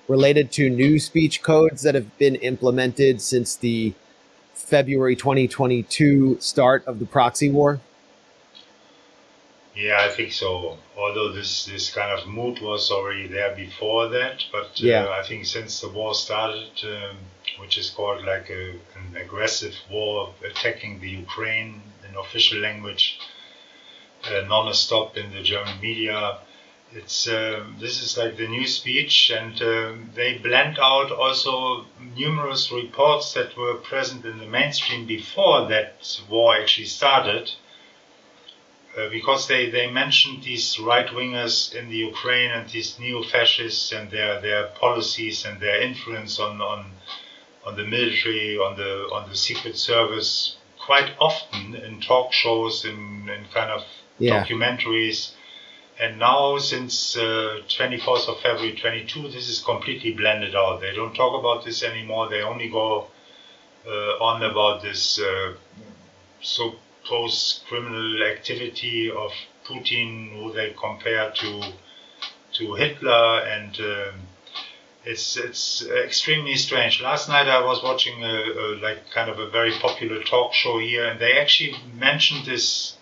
related 0.07 0.51
to 0.53 0.69
new 0.69 0.99
speech 0.99 1.41
codes 1.41 1.81
that 1.81 1.95
have 1.95 2.15
been 2.19 2.35
implemented 2.35 3.19
since 3.19 3.55
the 3.55 3.93
February 4.53 5.15
2022 5.15 6.37
start 6.39 6.85
of 6.85 6.99
the 6.99 7.05
proxy 7.07 7.49
war? 7.49 7.81
Yeah, 9.79 10.01
I 10.01 10.09
think 10.09 10.33
so. 10.33 10.77
Although 10.97 11.31
this, 11.31 11.63
this 11.65 11.89
kind 11.89 12.11
of 12.11 12.27
mood 12.27 12.59
was 12.59 12.91
already 12.91 13.27
there 13.27 13.55
before 13.55 14.09
that, 14.09 14.43
but 14.51 14.71
uh, 14.81 14.91
Yeah. 14.91 15.07
I 15.09 15.23
think 15.23 15.45
since 15.45 15.79
the 15.79 15.87
war 15.87 16.13
started, 16.13 16.71
um, 16.83 17.15
which 17.59 17.77
is 17.77 17.89
called 17.89 18.25
like 18.25 18.49
a, 18.49 18.71
an 18.97 19.15
aggressive 19.15 19.75
war 19.89 20.33
attacking 20.49 20.99
the 20.99 21.09
Ukraine 21.25 21.81
in 22.05 22.17
official 22.17 22.59
language, 22.59 23.19
uh, 24.25 24.41
non-stop 24.41 25.15
in 25.15 25.31
the 25.31 25.43
German 25.43 25.79
media. 25.79 26.39
It's 26.91 27.27
um 27.27 27.77
this 27.79 27.95
is 28.05 28.17
like 28.21 28.35
the 28.35 28.47
new 28.47 28.67
speech, 28.79 29.15
and 29.39 29.55
um 29.73 30.09
they 30.19 30.31
blend 30.47 30.75
out 30.91 31.09
also 31.23 31.85
numerous 32.23 32.63
reports 32.81 33.27
that 33.35 33.55
were 33.61 33.75
present 33.91 34.25
in 34.25 34.35
the 34.39 34.49
mainstream 34.59 35.05
before 35.05 35.59
that 35.73 35.91
war 36.33 36.49
actually 36.59 36.87
started 36.99 37.45
uh, 38.97 39.09
because 39.09 39.47
they, 39.47 39.69
they 39.69 39.89
mentioned 39.89 40.43
these 40.43 40.79
right 40.79 41.07
wingers 41.07 41.73
in 41.75 41.89
the 41.89 41.95
Ukraine 41.97 42.51
and 42.51 42.69
these 42.69 42.97
neo 42.99 43.23
fascists 43.23 43.91
and 43.91 44.09
their, 44.11 44.41
their 44.41 44.65
policies 44.79 45.45
and 45.45 45.59
their 45.59 45.81
influence 45.81 46.39
on, 46.39 46.61
on 46.61 46.91
on 47.65 47.75
the 47.75 47.83
military, 47.83 48.57
on 48.57 48.77
the 48.77 48.91
on 49.13 49.29
the 49.29 49.35
secret 49.35 49.77
service 49.77 50.55
quite 50.79 51.11
often 51.19 51.75
in 51.75 52.01
talk 52.01 52.31
shows 52.33 52.85
in, 52.85 53.29
in 53.29 53.45
kind 53.53 53.69
of 53.69 53.83
Yeah. 54.17 54.43
documentaries. 54.43 55.31
And 55.99 56.17
now, 56.17 56.57
since 56.57 57.17
uh, 57.17 57.59
24th 57.67 58.27
of 58.29 58.39
February 58.39 58.75
22, 58.75 59.29
this 59.29 59.49
is 59.49 59.59
completely 59.59 60.11
blended 60.11 60.55
out. 60.55 60.79
They 60.81 60.93
don't 60.93 61.13
talk 61.13 61.37
about 61.37 61.65
this 61.65 61.83
anymore. 61.83 62.29
They 62.29 62.41
only 62.41 62.69
go 62.69 63.07
uh, 63.85 64.29
on 64.29 64.41
about 64.43 64.81
this 64.81 65.19
uh, 65.19 65.53
supposed 67.09 67.63
criminal 67.67 68.23
activity 68.23 69.09
of 69.09 69.31
Putin, 69.65 70.31
who 70.31 70.53
they 70.53 70.75
compare 70.79 71.31
to 71.31 71.73
to 72.51 72.73
Hitler, 72.75 73.39
and 73.41 73.79
um, 73.79 74.15
it's 75.05 75.37
it's 75.37 75.85
extremely 75.87 76.55
strange. 76.55 77.01
Last 77.01 77.27
night 77.29 77.47
I 77.47 77.63
was 77.65 77.81
watching 77.83 78.23
a, 78.23 78.35
a 78.63 78.65
like 78.81 79.09
kind 79.11 79.29
of 79.29 79.39
a 79.39 79.49
very 79.49 79.71
popular 79.71 80.23
talk 80.23 80.53
show 80.53 80.77
here, 80.79 81.05
and 81.05 81.19
they 81.19 81.37
actually 81.39 81.75
mentioned 81.95 82.45
this 82.45 82.97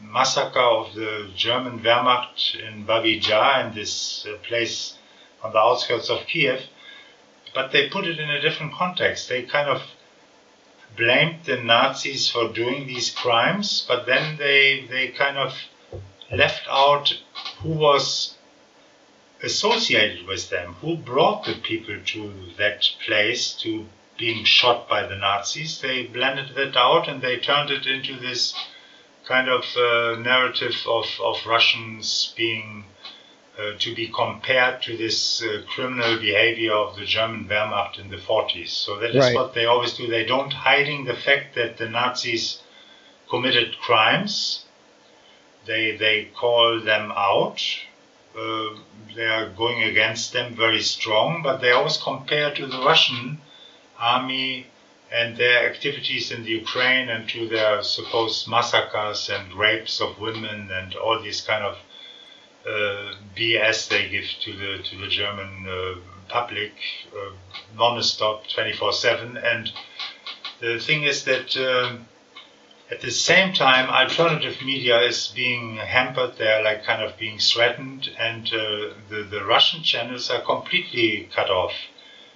massacre 0.00 0.58
of 0.80 0.94
the 0.94 1.30
German 1.36 1.80
Wehrmacht 1.80 2.54
in 2.54 2.84
Babi 2.84 3.18
Jar, 3.18 3.66
in 3.66 3.74
this 3.74 4.26
uh, 4.26 4.36
place 4.48 4.96
on 5.42 5.52
the 5.52 5.58
outskirts 5.58 6.10
of 6.10 6.26
Kiev, 6.26 6.60
but 7.54 7.72
they 7.72 7.88
put 7.88 8.06
it 8.06 8.18
in 8.20 8.30
a 8.30 8.40
different 8.40 8.74
context. 8.74 9.28
They 9.28 9.42
kind 9.42 9.68
of 9.68 9.82
blamed 10.96 11.44
the 11.44 11.56
Nazis 11.56 12.28
for 12.28 12.52
doing 12.52 12.86
these 12.86 13.10
crimes, 13.10 13.84
but 13.86 14.06
then 14.06 14.36
they 14.36 14.86
they 14.90 15.08
kind 15.08 15.38
of 15.38 15.54
left 16.30 16.66
out 16.68 17.12
who 17.58 17.70
was 17.70 18.34
associated 19.42 20.26
with 20.26 20.50
them, 20.50 20.74
who 20.80 20.96
brought 20.96 21.44
the 21.44 21.54
people 21.54 21.98
to 22.04 22.32
that 22.58 22.88
place 23.04 23.52
to 23.54 23.86
being 24.18 24.44
shot 24.44 24.88
by 24.88 25.06
the 25.06 25.16
Nazis. 25.16 25.80
They 25.80 26.02
blended 26.04 26.54
that 26.54 26.76
out 26.76 27.08
and 27.08 27.22
they 27.22 27.38
turned 27.38 27.70
it 27.70 27.86
into 27.86 28.18
this 28.18 28.54
kind 29.26 29.48
of 29.48 29.64
uh, 29.76 30.20
narrative 30.20 30.76
of, 30.86 31.06
of 31.22 31.46
Russians 31.46 32.34
being 32.36 32.84
to 33.78 33.94
be 33.94 34.06
compared 34.08 34.82
to 34.82 34.96
this 34.96 35.42
uh, 35.42 35.62
criminal 35.74 36.18
behavior 36.18 36.72
of 36.72 36.96
the 36.96 37.04
German 37.04 37.46
Wehrmacht 37.48 37.98
in 37.98 38.08
the 38.10 38.16
40s. 38.16 38.68
So 38.68 38.96
that 39.00 39.10
is 39.10 39.16
Right. 39.16 39.34
what 39.34 39.54
they 39.54 39.66
always 39.66 39.92
do. 39.94 40.06
They 40.06 40.24
don't 40.24 40.52
hiding 40.52 41.04
the 41.04 41.14
fact 41.26 41.54
that 41.56 41.76
the 41.76 41.88
Nazis 41.88 42.62
committed 43.28 43.78
crimes. 43.78 44.64
They 45.66 45.96
they 45.96 46.16
call 46.42 46.80
them 46.80 47.12
out. 47.12 47.60
Uh, 48.36 48.70
they 49.16 49.26
are 49.26 49.48
going 49.62 49.82
against 49.82 50.32
them 50.32 50.54
very 50.54 50.82
strong, 50.82 51.42
but 51.42 51.60
they 51.60 51.72
always 51.72 51.98
compare 51.98 52.54
to 52.54 52.66
the 52.66 52.78
Russian 52.90 53.40
army 53.98 54.66
and 55.12 55.36
their 55.36 55.68
activities 55.70 56.30
in 56.30 56.44
the 56.44 56.50
Ukraine 56.62 57.08
and 57.08 57.28
to 57.28 57.48
their 57.48 57.82
supposed 57.82 58.48
massacres 58.48 59.28
and 59.28 59.52
rapes 59.54 60.00
of 60.00 60.18
women 60.20 60.70
and 60.78 60.94
all 60.94 61.20
these 61.20 61.40
kind 61.40 61.64
of 61.64 61.74
uh, 61.74 61.89
BS 62.66 63.88
they 63.88 64.08
give 64.08 64.24
to 64.42 64.52
the 64.52 64.82
to 64.82 64.96
the 64.98 65.08
German 65.08 65.66
uh, 65.68 65.94
public 66.28 66.72
uh, 67.16 67.32
non-stop 67.76 68.46
24/7 68.46 69.42
and 69.42 69.72
the 70.60 70.78
thing 70.78 71.04
is 71.04 71.24
that 71.24 71.56
um, 71.56 72.06
at 72.90 73.00
the 73.00 73.10
same 73.10 73.52
time 73.52 73.88
alternative 73.88 74.56
media 74.64 75.00
is 75.00 75.28
being 75.28 75.76
hampered. 75.76 76.36
They're 76.36 76.62
like 76.62 76.84
kind 76.84 77.02
of 77.02 77.16
being 77.16 77.38
threatened. 77.38 78.10
And 78.18 78.46
uh, 78.48 78.94
the 79.08 79.26
the 79.30 79.44
Russian 79.44 79.82
channels 79.82 80.30
are 80.30 80.42
completely 80.42 81.28
cut 81.34 81.50
off. 81.50 81.74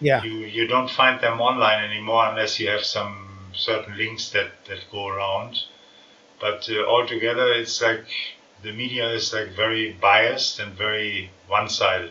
Yeah. 0.01 0.23
you 0.23 0.39
you 0.57 0.67
don't 0.67 0.91
find 0.91 1.21
them 1.21 1.41
online 1.41 1.85
anymore 1.85 2.27
unless 2.27 2.59
you 2.61 2.69
have 2.69 2.85
some 2.85 3.29
certain 3.53 3.97
links 3.97 4.31
that 4.31 4.51
that 4.67 4.81
go 4.91 5.09
around. 5.09 5.59
But 6.41 6.69
uh, 6.71 6.85
altogether 6.85 7.53
it's 7.53 7.81
like 7.83 8.07
the 8.65 8.73
media 8.73 9.11
is 9.11 9.33
like 9.33 9.51
very 9.51 9.93
biased 10.01 10.59
and 10.59 10.73
very 10.73 11.31
one-sided 11.49 12.11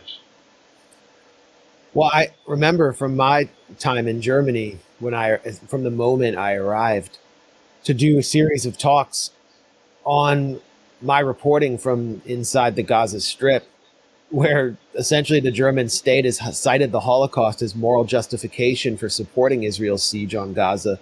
Well, 1.92 2.10
I 2.14 2.28
remember 2.46 2.92
from 2.92 3.16
my 3.16 3.48
time 3.78 4.06
in 4.06 4.22
Germany 4.22 4.78
when 5.00 5.14
I, 5.14 5.36
from 5.68 5.82
the 5.82 5.90
moment 5.90 6.38
I 6.38 6.54
arrived, 6.54 7.18
to 7.82 7.92
do 7.92 8.18
a 8.18 8.22
series 8.22 8.64
of 8.66 8.78
talks 8.78 9.30
on 10.04 10.60
my 11.02 11.18
reporting 11.18 11.76
from 11.76 12.22
inside 12.24 12.76
the 12.76 12.82
Gaza 12.82 13.20
Strip, 13.20 13.66
where 14.30 14.76
essentially 14.94 15.40
the 15.40 15.50
German 15.50 15.88
state 15.88 16.24
has 16.24 16.58
cited 16.58 16.92
the 16.92 17.00
Holocaust 17.00 17.62
as 17.62 17.74
moral 17.74 18.04
justification 18.04 18.96
for 18.96 19.08
supporting 19.08 19.64
Israel's 19.64 20.04
siege 20.04 20.34
on 20.34 20.54
Gaza. 20.54 20.98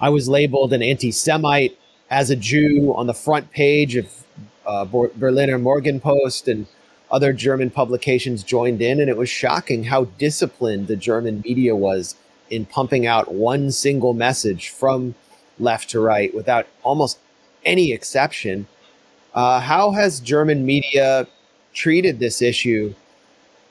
I 0.00 0.08
was 0.08 0.28
labeled 0.28 0.72
an 0.72 0.82
anti 0.82 1.12
Semite 1.12 1.78
as 2.10 2.30
a 2.30 2.36
Jew 2.36 2.92
on 2.96 3.06
the 3.06 3.14
front 3.14 3.50
page 3.50 3.96
of 3.96 4.08
uh, 4.66 4.84
Ber- 4.84 5.10
Berliner 5.16 5.58
Morgenpost 5.58 6.50
and 6.50 6.66
other 7.10 7.32
German 7.32 7.70
publications 7.70 8.42
joined 8.42 8.80
in, 8.82 9.00
and 9.00 9.08
it 9.08 9.16
was 9.16 9.28
shocking 9.28 9.84
how 9.84 10.04
disciplined 10.18 10.88
the 10.88 10.96
German 10.96 11.42
media 11.44 11.76
was 11.76 12.16
in 12.50 12.64
pumping 12.64 13.06
out 13.06 13.32
one 13.32 13.70
single 13.70 14.14
message 14.14 14.70
from 14.70 15.14
left 15.58 15.90
to 15.90 16.00
right 16.00 16.34
without 16.34 16.66
almost 16.82 17.18
any 17.64 17.92
exception. 17.92 18.66
Uh, 19.34 19.60
how 19.60 19.92
has 19.92 20.20
German 20.20 20.64
media 20.64 21.26
treated 21.72 22.18
this 22.18 22.40
issue 22.42 22.94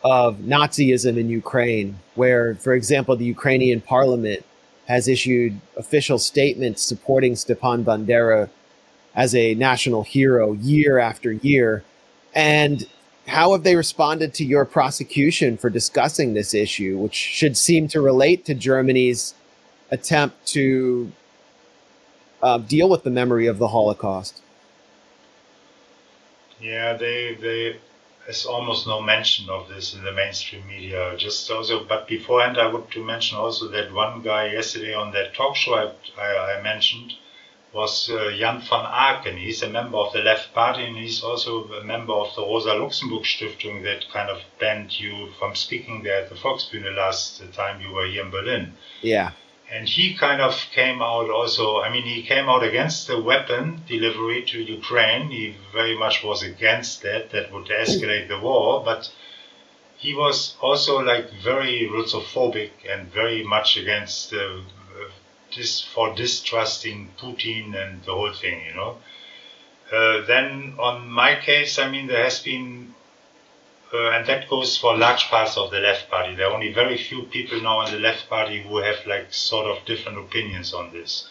of 0.04 0.38
Nazism 0.40 1.18
in 1.18 1.30
Ukraine, 1.30 1.98
where, 2.16 2.56
for 2.56 2.74
example, 2.74 3.16
the 3.16 3.26
Ukrainian 3.26 3.80
parliament 3.80 4.44
has 4.88 5.08
issued 5.08 5.60
official 5.78 6.20
statements 6.20 6.82
supporting 6.82 7.36
Stepan 7.36 7.86
Bandera 7.86 8.50
as 9.16 9.36
a 9.36 9.56
national 9.56 10.04
hero 10.04 10.54
year 10.54 10.98
after 10.98 11.32
year? 11.32 11.84
And 12.34 12.86
how 13.28 13.54
have 13.54 13.64
they 13.64 13.76
responded 13.76 14.34
to 14.36 14.46
your 14.46 14.66
prosecution 14.66 15.58
for 15.58 15.70
discussing 15.70 16.34
this 16.34 16.54
issue, 16.54 16.98
which 16.98 17.16
should 17.16 17.56
seem 17.56 17.88
to 17.90 18.02
relate 18.02 18.46
to 18.46 18.54
Germany's 18.54 19.34
attempt 19.92 20.46
to 20.48 21.12
uh, 22.42 22.58
deal 22.58 22.90
with 22.90 23.04
the 23.04 23.10
memory 23.10 23.48
of 23.48 23.60
the 23.60 23.70
Holocaust? 23.70 24.42
Yeah, 26.60 26.94
they 26.94 27.36
they 27.36 27.78
there's 28.26 28.46
almost 28.46 28.88
no 28.88 29.02
mention 29.02 29.50
of 29.50 29.68
this 29.68 29.94
in 29.94 30.04
the 30.04 30.12
mainstream 30.12 30.66
media. 30.68 31.16
Just 31.18 31.50
also, 31.52 31.84
but 31.84 32.08
beforehand, 32.08 32.58
I 32.58 32.68
would 32.68 32.90
to 32.92 33.04
mention 33.04 33.38
also 33.38 33.68
that 33.70 33.94
one 33.94 34.22
guy 34.22 34.52
yesterday 34.52 34.94
on 34.94 35.12
that 35.12 35.34
talk 35.34 35.56
show 35.56 35.76
I, 35.76 35.92
I, 36.22 36.58
I 36.58 36.62
mentioned 36.62 37.14
was 37.74 38.10
uh, 38.10 38.32
Jan 38.38 38.62
van 38.62 38.86
Aken. 38.86 39.38
He's 39.38 39.64
a 39.64 39.70
member 39.70 39.98
of 39.98 40.14
the 40.14 40.20
Left 40.20 40.54
Party 40.54 40.86
and 40.86 40.96
he's 40.96 41.24
also 41.24 41.66
a 41.74 41.84
member 41.84 42.14
of 42.14 42.36
the 42.36 42.42
Rosa 42.42 42.76
Luxemburg 42.76 43.24
Stiftung 43.24 43.84
that 43.84 44.06
kind 44.12 44.30
of 44.30 44.42
banned 44.60 45.00
you 45.00 45.30
from 45.40 45.56
speaking 45.56 46.04
there 46.04 46.24
at 46.24 46.30
the 46.30 46.36
Volksbühne 46.36 46.96
last 46.96 47.42
time 47.54 47.82
you 47.82 47.92
were 47.92 48.06
here 48.06 48.24
in 48.24 48.32
Berlin. 48.32 48.74
Yeah 49.02 49.32
and 49.74 49.90
he 49.90 50.14
kind 50.14 50.40
of 50.40 50.54
came 50.72 51.02
out 51.02 51.30
also. 51.32 51.82
I 51.82 51.92
mean, 51.92 52.04
he 52.04 52.22
came 52.22 52.48
out 52.48 52.64
against 52.64 53.08
the 53.08 53.20
weapon 53.20 53.82
delivery 53.88 54.44
to 54.44 54.62
Ukraine. 54.62 55.32
He 55.32 55.56
very 55.72 55.98
much 55.98 56.24
was 56.24 56.44
against 56.44 57.02
that. 57.02 57.32
That 57.32 57.52
would 57.52 57.66
escalate 57.66 58.28
the 58.28 58.40
war. 58.40 58.84
But 58.86 59.12
he 59.98 60.14
was 60.14 60.56
also 60.62 61.00
like 61.00 61.32
very 61.32 61.90
Russophobic 61.92 62.72
and 62.88 63.12
very 63.12 63.44
much 63.44 63.78
against 63.78 64.34
uh, 64.34 64.60
this 65.56 65.82
for 65.82 66.16
distrusting 66.16 67.10
Putin 67.20 67.76
and 67.76 68.04
the 68.04 68.12
whole 68.12 68.34
thing. 68.34 68.66
You 68.68 68.76
know. 68.76 68.98
Uh, 69.92 70.26
then 70.26 70.76
on 70.80 71.08
my 71.10 71.40
case, 71.40 71.78
I 71.78 71.90
mean, 71.90 72.08
there 72.08 72.24
has 72.24 72.40
been 72.40 72.94
uh, 73.94 74.10
and 74.10 74.26
that 74.26 74.50
goes 74.50 74.76
for 74.76 74.98
large 74.98 75.26
parts 75.26 75.56
of 75.56 75.70
the 75.70 75.80
left 75.80 76.10
party. 76.10 76.34
There 76.34 76.48
are 76.48 76.54
only 76.54 76.74
very 76.74 76.98
few 76.98 77.24
people 77.24 77.62
now 77.62 77.86
in 77.86 77.94
the 77.94 78.00
left 78.00 78.28
party 78.28 78.64
who 78.64 78.78
have 78.78 79.06
like 79.06 79.32
sort 79.32 79.68
of 79.68 79.86
different 79.86 80.18
opinions 80.18 80.74
on 80.74 80.92
this. 80.92 81.30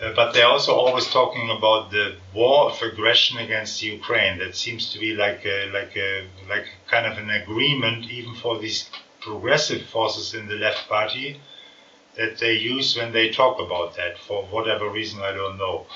Uh, 0.00 0.12
but 0.14 0.32
they're 0.32 0.46
also 0.46 0.74
always 0.74 1.06
talking 1.08 1.50
about 1.50 1.90
the 1.90 2.16
war 2.32 2.70
of 2.70 2.80
aggression 2.82 3.38
against 3.38 3.82
Ukraine. 3.82 4.38
That 4.38 4.54
seems 4.54 4.92
to 4.92 5.00
be 5.00 5.14
like 5.14 5.44
a, 5.44 5.68
like 5.72 5.96
a, 5.96 6.28
like 6.48 6.66
kind 6.88 7.06
of 7.06 7.18
an 7.18 7.30
agreement, 7.30 8.10
even 8.10 8.34
for 8.36 8.58
these 8.58 8.88
progressive 9.20 9.82
forces 9.86 10.34
in 10.34 10.46
the 10.46 10.54
left 10.54 10.88
party, 10.88 11.40
that 12.16 12.38
they 12.38 12.54
use 12.54 12.96
when 12.96 13.12
they 13.12 13.30
talk 13.30 13.60
about 13.60 13.96
that. 13.96 14.18
For 14.18 14.44
whatever 14.44 14.88
reason, 14.90 15.20
I 15.22 15.32
don't 15.32 15.58
know. 15.58 15.86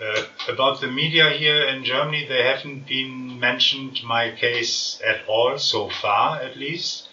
Uh, 0.00 0.24
about 0.48 0.80
the 0.80 0.88
media 0.88 1.30
here 1.30 1.64
in 1.68 1.84
Germany, 1.84 2.26
they 2.26 2.42
haven't 2.42 2.86
been 2.86 3.40
mentioned 3.40 4.00
my 4.04 4.30
case 4.30 5.00
at 5.06 5.26
all 5.26 5.58
so 5.58 5.88
far, 5.88 6.40
at 6.40 6.56
least. 6.56 7.08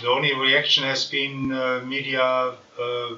The 0.00 0.08
only 0.08 0.34
reaction 0.34 0.84
has 0.84 1.04
been 1.04 1.52
uh, 1.52 1.80
media 1.84 2.22
uh, 2.22 3.16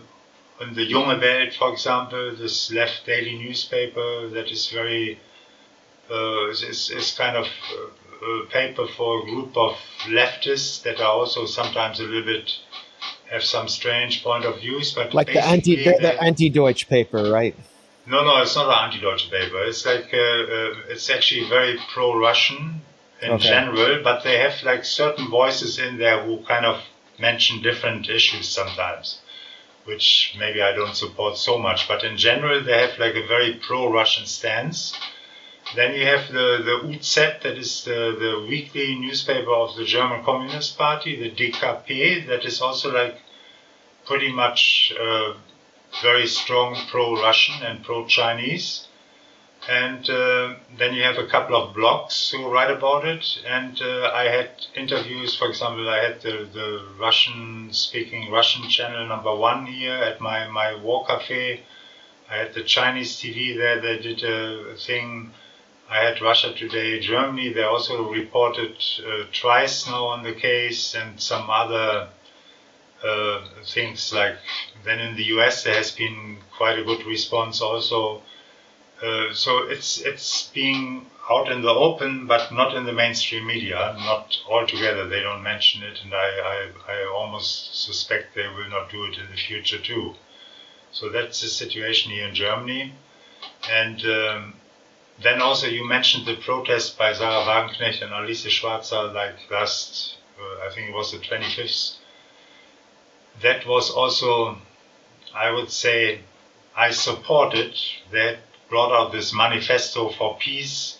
on 0.61 0.75
the 0.75 0.87
Junge 0.91 1.21
Welt, 1.21 1.55
for 1.55 1.73
example, 1.73 2.35
this 2.37 2.73
left 2.73 3.07
daily 3.07 3.39
newspaper 3.39 4.29
that 4.29 4.51
is 4.51 4.69
very 4.71 5.19
uh, 6.11 6.49
is, 6.51 6.91
is 6.91 7.13
kind 7.17 7.37
of 7.37 7.47
uh, 7.47 8.27
a 8.27 8.47
paper 8.47 8.87
for 8.97 9.21
a 9.21 9.25
group 9.25 9.57
of 9.57 9.77
leftists 10.07 10.83
that 10.83 11.01
are 11.01 11.13
also 11.13 11.47
sometimes 11.47 12.01
a 12.01 12.05
little 12.05 12.25
bit 12.25 12.51
have 13.31 13.45
some 13.45 13.69
strange 13.69 14.23
point 14.23 14.45
of 14.45 14.61
views, 14.61 14.95
but 14.95 15.15
like 15.15 15.29
the 15.29 15.45
anti 15.45 15.77
the, 15.77 15.99
the 16.01 16.23
anti-Deutsch 16.23 16.89
paper, 16.89 17.31
right? 17.31 17.55
No, 18.07 18.25
no, 18.25 18.41
it's 18.41 18.55
not 18.55 18.67
an 18.67 18.85
anti 18.85 19.01
Deutsch 19.01 19.31
paper. 19.31 19.65
It's 19.65 19.85
like 19.85 20.15
uh, 20.15 20.17
uh, 20.17 20.75
it's 20.89 21.11
actually 21.11 21.49
very 21.49 21.79
pro-Russian 21.93 22.83
in 23.23 23.33
okay. 23.33 23.49
general, 23.49 24.03
but 24.03 24.23
they 24.23 24.39
have 24.39 24.63
like 24.63 24.85
certain 24.85 25.29
voices 25.29 25.79
in 25.79 25.99
there 25.99 26.23
who 26.23 26.39
kind 26.45 26.65
of 26.65 26.83
mention 27.19 27.63
different 27.63 28.09
issues 28.09 28.49
sometimes, 28.49 29.21
which 29.85 30.37
maybe 30.39 30.63
I 30.63 30.73
don't 30.73 30.95
support 30.95 31.37
so 31.37 31.59
much. 31.59 31.89
But 31.89 32.05
in 32.05 32.17
general, 32.17 32.63
they 32.63 32.79
have 32.79 32.99
like 32.99 33.15
a 33.15 33.27
very 33.27 33.55
pro-Russian 33.55 34.27
stance. 34.27 34.95
Then 35.75 35.95
you 35.95 36.07
have 36.07 36.29
the 36.33 36.63
the 36.65 36.97
UZ, 36.97 37.15
that 37.43 37.59
is 37.59 37.85
the, 37.85 38.17
the 38.19 38.47
weekly 38.49 38.95
newspaper 38.95 39.53
of 39.53 39.77
the 39.77 39.85
German 39.85 40.25
Communist 40.25 40.79
Party, 40.79 41.17
the 41.17 41.31
DKP, 41.31 42.27
that 42.29 42.45
is 42.45 42.61
also 42.61 42.93
like 42.93 43.17
pretty 44.05 44.33
much. 44.33 44.93
Uh, 44.99 45.35
very 46.03 46.27
strong 46.27 46.77
pro-Russian 46.89 47.63
and 47.63 47.83
pro-Chinese. 47.83 48.89
And 49.69 50.09
uh, 50.09 50.55
then 50.79 50.95
you 50.95 51.03
have 51.03 51.19
a 51.19 51.27
couple 51.27 51.57
of 51.57 51.75
blogs 51.75 52.31
who 52.31 52.49
write 52.49 52.71
about 52.71 53.05
it. 53.05 53.25
And 53.47 53.81
uh, 53.83 54.11
I 54.13 54.25
had 54.25 54.51
interviews, 54.75 55.37
for 55.37 55.49
example, 55.49 55.89
I 55.89 56.03
had 56.05 56.21
the, 56.21 56.49
the 56.53 56.85
Russian 56.99 57.73
speaking 57.73 58.31
Russian 58.31 58.69
channel 58.69 59.07
number 59.09 59.35
one 59.35 59.67
here 59.67 59.95
at 59.95 60.21
my, 60.21 60.47
my 60.49 60.77
war 60.77 61.05
cafe. 61.07 61.63
I 62.31 62.37
had 62.37 62.55
the 62.55 62.63
Chinese 62.63 63.17
TV 63.17 63.57
there, 63.57 63.81
they 63.81 63.99
did 63.99 64.23
a 64.23 64.77
thing. 64.77 65.33
I 65.89 65.99
had 65.99 66.21
Russia 66.21 66.53
Today 66.53 66.99
Germany, 67.01 67.53
they 67.53 67.63
also 67.63 68.11
reported 68.11 68.77
uh, 69.07 69.25
twice 69.33 69.87
now 69.87 70.07
on 70.07 70.25
the 70.25 70.33
case 70.33 70.95
and 70.95 71.21
some 71.21 71.49
other 71.49 72.09
uh, 73.05 73.41
things 73.65 74.13
like 74.13 74.37
then 74.85 74.99
in 74.99 75.17
the 75.17 75.25
US 75.37 75.63
there 75.65 75.75
has 75.75 75.93
been 75.93 76.39
quite 76.57 76.79
a 76.79 76.85
good 76.85 77.05
response 77.07 77.61
also. 77.61 78.23
Uh, 79.03 79.33
so 79.33 79.59
it's 79.69 79.99
it's 80.01 80.51
being 80.55 81.07
out 81.31 81.51
in 81.51 81.63
the 81.63 81.71
open, 81.71 82.27
but 82.27 82.53
not 82.53 82.75
in 82.77 82.85
the 82.85 82.93
mainstream 82.93 83.47
media, 83.47 83.95
not 83.99 84.37
altogether. 84.49 85.09
They 85.09 85.21
don't 85.21 85.43
mention 85.43 85.83
it, 85.83 86.01
and 86.03 86.15
I, 86.15 86.71
I, 86.89 86.93
I 86.93 87.07
almost 87.07 87.85
suspect 87.85 88.35
they 88.35 88.49
will 88.49 88.71
not 88.71 88.91
do 88.91 89.05
it 89.05 89.19
in 89.19 89.31
the 89.31 89.37
future 89.37 89.79
too. 89.79 90.15
So 90.93 91.11
that's 91.11 91.43
the 91.43 91.49
situation 91.49 92.13
here 92.13 92.29
in 92.29 92.35
Germany. 92.35 92.95
And 93.69 94.05
um, 94.07 94.55
then 95.23 95.41
also 95.41 95.67
you 95.67 95.87
mentioned 95.87 96.27
the 96.27 96.37
protest 96.37 96.99
by 96.99 97.13
Sahra 97.13 97.45
Wagenknecht 97.45 98.03
and 98.03 98.13
Alice 98.13 98.45
Schwarzer 98.47 99.13
like 99.13 99.51
last, 99.51 100.17
uh, 100.39 100.67
I 100.67 100.75
think 100.75 100.91
it 100.91 100.95
was 100.95 101.13
the 101.13 101.19
25th 101.19 101.97
that 103.43 103.67
was 103.67 103.91
also, 103.91 104.59
I 105.35 105.51
would 105.51 105.71
say, 105.71 106.21
I 106.77 106.91
supported. 106.91 107.75
that 108.11 108.39
brought 108.69 108.93
out 108.93 109.13
this 109.13 109.33
manifesto 109.33 110.11
for 110.11 110.37
peace, 110.39 110.99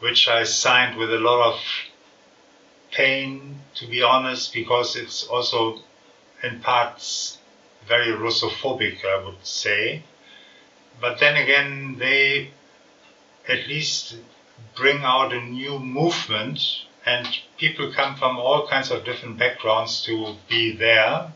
which 0.00 0.28
I 0.28 0.44
signed 0.44 0.98
with 0.98 1.12
a 1.12 1.18
lot 1.18 1.54
of 1.54 1.60
pain, 2.92 3.60
to 3.76 3.86
be 3.86 4.02
honest, 4.02 4.52
because 4.52 4.96
it's 4.96 5.24
also 5.24 5.78
in 6.42 6.60
parts 6.60 7.38
very 7.88 8.08
Russophobic, 8.08 9.04
I 9.04 9.24
would 9.24 9.46
say. 9.46 10.02
But 11.00 11.20
then 11.20 11.36
again, 11.36 11.96
they 11.98 12.50
at 13.48 13.66
least 13.68 14.16
bring 14.74 15.02
out 15.02 15.32
a 15.32 15.40
new 15.40 15.78
movement 15.78 16.60
and 17.04 17.26
people 17.56 17.92
come 17.92 18.16
from 18.16 18.36
all 18.38 18.66
kinds 18.66 18.90
of 18.90 19.04
different 19.04 19.38
backgrounds 19.38 20.04
to 20.04 20.34
be 20.48 20.76
there. 20.76 21.32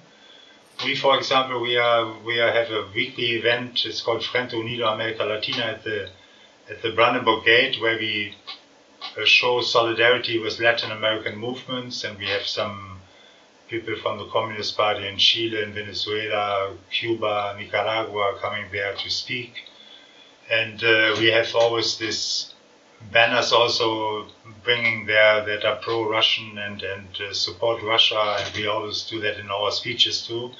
We, 0.84 0.96
for 0.96 1.16
example, 1.16 1.60
we 1.60 1.76
are 1.76 2.18
we 2.24 2.40
are, 2.40 2.50
have 2.52 2.70
a 2.70 2.86
weekly 2.94 3.32
event. 3.32 3.84
It's 3.84 4.00
called 4.00 4.24
Frente 4.24 4.54
Unido 4.54 4.86
America 4.86 5.24
Latina 5.24 5.64
at 5.64 5.84
the 5.84 6.08
at 6.68 6.82
the 6.82 6.90
Brandenburg 6.92 7.44
Gate, 7.44 7.80
where 7.80 7.98
we 7.98 8.34
uh, 9.16 9.24
show 9.24 9.60
solidarity 9.60 10.38
with 10.38 10.58
Latin 10.58 10.90
American 10.90 11.36
movements, 11.36 12.02
and 12.04 12.18
we 12.18 12.26
have 12.26 12.46
some 12.46 13.00
people 13.68 13.94
from 14.02 14.18
the 14.18 14.26
Communist 14.26 14.76
Party 14.76 15.06
in 15.06 15.16
Chile 15.18 15.62
and 15.62 15.74
Venezuela, 15.74 16.74
Cuba, 16.90 17.54
Nicaragua 17.58 18.38
coming 18.40 18.64
there 18.72 18.94
to 18.94 19.10
speak. 19.10 19.52
And 20.50 20.82
uh, 20.82 21.16
we 21.18 21.28
have 21.28 21.54
always 21.54 21.98
this 21.98 22.54
banners 23.12 23.52
also 23.52 24.26
bringing 24.64 25.06
there 25.06 25.44
that 25.44 25.64
are 25.64 25.76
pro-Russian 25.76 26.58
and 26.58 26.82
and 26.82 27.08
uh, 27.20 27.32
support 27.32 27.82
Russia, 27.82 28.36
and 28.40 28.56
we 28.56 28.66
always 28.66 29.02
do 29.02 29.20
that 29.20 29.38
in 29.38 29.48
our 29.50 29.70
speeches 29.70 30.26
too. 30.26 30.50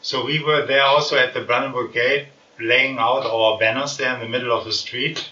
So 0.00 0.24
we 0.24 0.42
were 0.42 0.66
there 0.66 0.82
also 0.82 1.16
at 1.16 1.34
the 1.34 1.42
Brandenburg 1.42 1.92
Gate, 1.92 2.26
laying 2.58 2.98
out 2.98 3.24
our 3.24 3.58
banners 3.58 3.96
there 3.96 4.14
in 4.14 4.20
the 4.20 4.28
middle 4.28 4.56
of 4.56 4.64
the 4.64 4.72
street. 4.72 5.30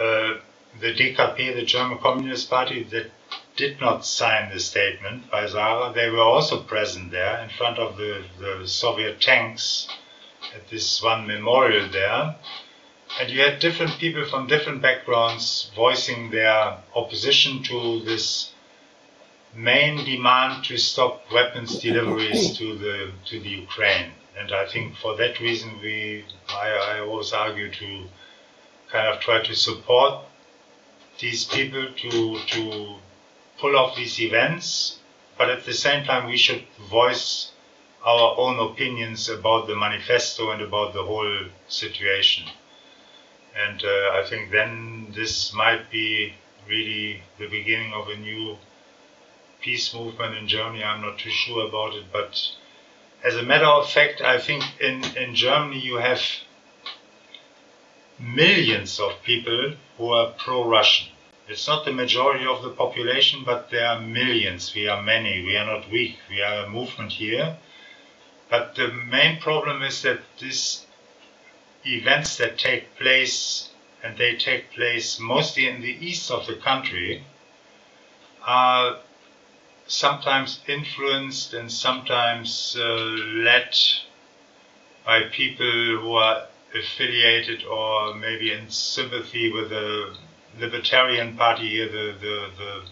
Uh, 0.00 0.34
the 0.80 0.92
DKP, 0.92 1.54
the 1.54 1.64
German 1.64 1.98
Communist 1.98 2.50
Party, 2.50 2.82
that 2.84 3.10
did 3.56 3.80
not 3.80 4.04
sign 4.04 4.50
the 4.50 4.58
statement 4.58 5.30
by 5.30 5.46
Sahra, 5.46 5.92
they 5.92 6.10
were 6.10 6.22
also 6.22 6.62
present 6.62 7.12
there 7.12 7.38
in 7.38 7.48
front 7.50 7.78
of 7.78 7.96
the, 7.96 8.24
the 8.40 8.66
Soviet 8.66 9.20
tanks 9.20 9.86
at 10.54 10.68
this 10.70 11.00
one 11.02 11.26
memorial 11.26 11.88
there 11.90 12.34
and 13.20 13.30
you 13.30 13.40
had 13.40 13.60
different 13.60 13.92
people 13.98 14.24
from 14.24 14.48
different 14.48 14.82
backgrounds 14.82 15.70
voicing 15.76 16.30
their 16.30 16.78
opposition 16.96 17.62
to 17.62 18.00
this 18.00 18.52
main 19.54 20.04
demand 20.04 20.64
to 20.64 20.76
stop 20.76 21.22
weapons 21.32 21.78
deliveries 21.78 22.56
to 22.58 22.76
the 22.76 23.12
to 23.24 23.38
the 23.38 23.48
Ukraine. 23.48 24.10
And 24.36 24.52
I 24.52 24.66
think 24.66 24.96
for 24.96 25.16
that 25.16 25.38
reason, 25.38 25.78
we 25.80 26.24
I, 26.48 26.96
I 26.96 27.00
always 27.00 27.32
argue 27.32 27.70
to 27.70 28.04
kind 28.90 29.06
of 29.08 29.20
try 29.20 29.42
to 29.42 29.54
support 29.54 30.24
these 31.20 31.44
people 31.44 31.86
to 32.02 32.38
to 32.54 32.96
pull 33.58 33.76
off 33.76 33.96
these 33.96 34.20
events, 34.20 34.98
but 35.38 35.50
at 35.50 35.64
the 35.64 35.72
same 35.72 36.04
time 36.04 36.26
we 36.26 36.36
should 36.36 36.64
voice 36.90 37.52
our 38.04 38.36
own 38.36 38.58
opinions 38.58 39.28
about 39.28 39.68
the 39.68 39.76
manifesto 39.76 40.50
and 40.50 40.60
about 40.60 40.92
the 40.92 41.04
whole 41.04 41.38
situation. 41.68 42.44
And 43.56 43.84
uh, 43.84 44.10
I 44.12 44.24
think 44.28 44.50
then 44.50 45.12
this 45.14 45.52
might 45.52 45.90
be 45.90 46.34
really 46.68 47.22
the 47.38 47.48
beginning 47.48 47.92
of 47.92 48.08
a 48.08 48.16
new 48.16 48.56
peace 49.60 49.94
movement 49.94 50.36
in 50.36 50.48
Germany. 50.48 50.82
I'm 50.82 51.00
not 51.00 51.18
too 51.18 51.30
sure 51.30 51.66
about 51.66 51.94
it, 51.94 52.04
but 52.12 52.40
as 53.22 53.36
a 53.36 53.42
matter 53.42 53.66
of 53.66 53.88
fact, 53.88 54.20
I 54.20 54.38
think 54.38 54.62
in, 54.80 55.02
in 55.16 55.34
Germany 55.34 55.78
you 55.78 55.96
have 55.96 56.20
millions 58.18 59.00
of 59.00 59.22
people 59.22 59.74
who 59.96 60.10
are 60.10 60.32
pro 60.32 60.68
Russian. 60.68 61.08
It's 61.48 61.66
not 61.66 61.84
the 61.84 61.92
majority 61.92 62.46
of 62.46 62.62
the 62.62 62.70
population, 62.70 63.42
but 63.44 63.70
there 63.70 63.86
are 63.86 64.00
millions. 64.00 64.74
We 64.74 64.88
are 64.88 65.02
many. 65.02 65.44
We 65.44 65.56
are 65.56 65.66
not 65.66 65.90
weak. 65.90 66.16
We 66.28 66.42
are 66.42 66.64
a 66.64 66.70
movement 66.70 67.12
here. 67.12 67.56
But 68.50 68.74
the 68.74 68.88
main 68.88 69.40
problem 69.40 69.82
is 69.82 70.02
that 70.02 70.20
these 70.38 70.83
events 71.86 72.36
that 72.36 72.58
take 72.58 72.96
place, 72.96 73.70
and 74.02 74.16
they 74.16 74.36
take 74.36 74.70
place 74.72 75.18
mostly 75.18 75.68
in 75.68 75.80
the 75.80 75.96
east 76.06 76.30
of 76.30 76.46
the 76.46 76.56
country, 76.56 77.24
are 78.46 78.98
sometimes 79.86 80.60
influenced 80.66 81.54
and 81.54 81.70
sometimes 81.70 82.76
uh, 82.78 82.84
led 82.84 83.76
by 85.04 85.22
people 85.24 85.98
who 86.00 86.14
are 86.14 86.46
affiliated 86.74 87.64
or 87.64 88.14
maybe 88.14 88.52
in 88.52 88.68
sympathy 88.70 89.52
with 89.52 89.70
the 89.70 90.16
Libertarian 90.58 91.36
Party 91.36 91.86
the, 91.86 92.14
the, 92.20 92.50
the 92.58 92.82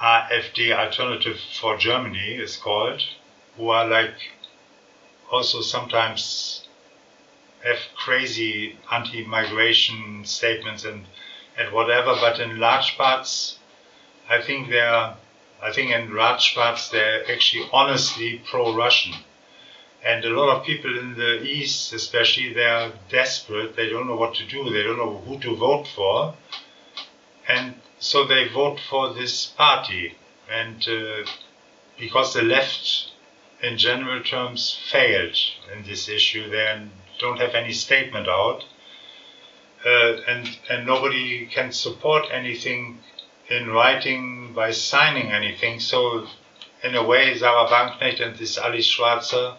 AfD 0.00 0.72
Alternative 0.72 1.38
for 1.60 1.76
Germany 1.76 2.34
is 2.34 2.56
called, 2.56 3.02
who 3.56 3.70
are 3.70 3.88
like 3.88 4.14
also 5.30 5.60
sometimes 5.60 6.65
have 7.66 7.78
crazy 7.96 8.78
anti-migration 8.92 10.24
statements 10.24 10.84
and 10.84 11.04
and 11.58 11.72
whatever, 11.72 12.14
but 12.20 12.38
in 12.38 12.58
large 12.58 12.96
parts, 12.98 13.58
I 14.28 14.42
think 14.42 14.68
they're 14.68 15.14
I 15.62 15.72
think 15.72 15.90
in 15.90 16.14
large 16.14 16.54
parts 16.54 16.88
they're 16.90 17.30
actually 17.30 17.68
honestly 17.72 18.42
pro-Russian. 18.50 19.14
And 20.04 20.24
a 20.24 20.28
lot 20.28 20.56
of 20.56 20.64
people 20.64 20.96
in 20.96 21.14
the 21.14 21.42
East, 21.42 21.92
especially, 21.92 22.52
they 22.52 22.64
are 22.64 22.92
desperate. 23.08 23.74
They 23.74 23.88
don't 23.88 24.06
know 24.06 24.14
what 24.14 24.34
to 24.34 24.46
do. 24.46 24.70
They 24.70 24.84
don't 24.84 24.98
know 24.98 25.18
who 25.26 25.40
to 25.40 25.56
vote 25.56 25.88
for. 25.88 26.34
And 27.48 27.74
so 27.98 28.24
they 28.24 28.46
vote 28.46 28.78
for 28.78 29.14
this 29.14 29.46
party. 29.46 30.14
And 30.48 30.86
uh, 30.86 31.28
because 31.98 32.34
the 32.34 32.42
left, 32.42 33.10
in 33.62 33.78
general 33.78 34.22
terms, 34.22 34.78
failed 34.92 35.36
in 35.74 35.82
this 35.82 36.08
issue, 36.08 36.50
they 36.50 36.66
don't 37.18 37.38
have 37.38 37.54
any 37.54 37.72
statement 37.72 38.28
out. 38.28 38.64
Uh, 39.84 40.16
and, 40.26 40.58
and 40.68 40.86
nobody 40.86 41.46
can 41.46 41.70
support 41.70 42.24
anything 42.32 42.98
in 43.48 43.68
writing 43.70 44.52
by 44.54 44.70
signing 44.70 45.30
anything. 45.30 45.78
So, 45.78 46.26
in 46.82 46.94
a 46.94 47.04
way, 47.04 47.36
Sahra 47.38 47.68
Wagenknecht 47.68 48.20
and 48.20 48.36
this 48.36 48.58
Alice 48.58 48.88
Schwarzer 48.88 49.56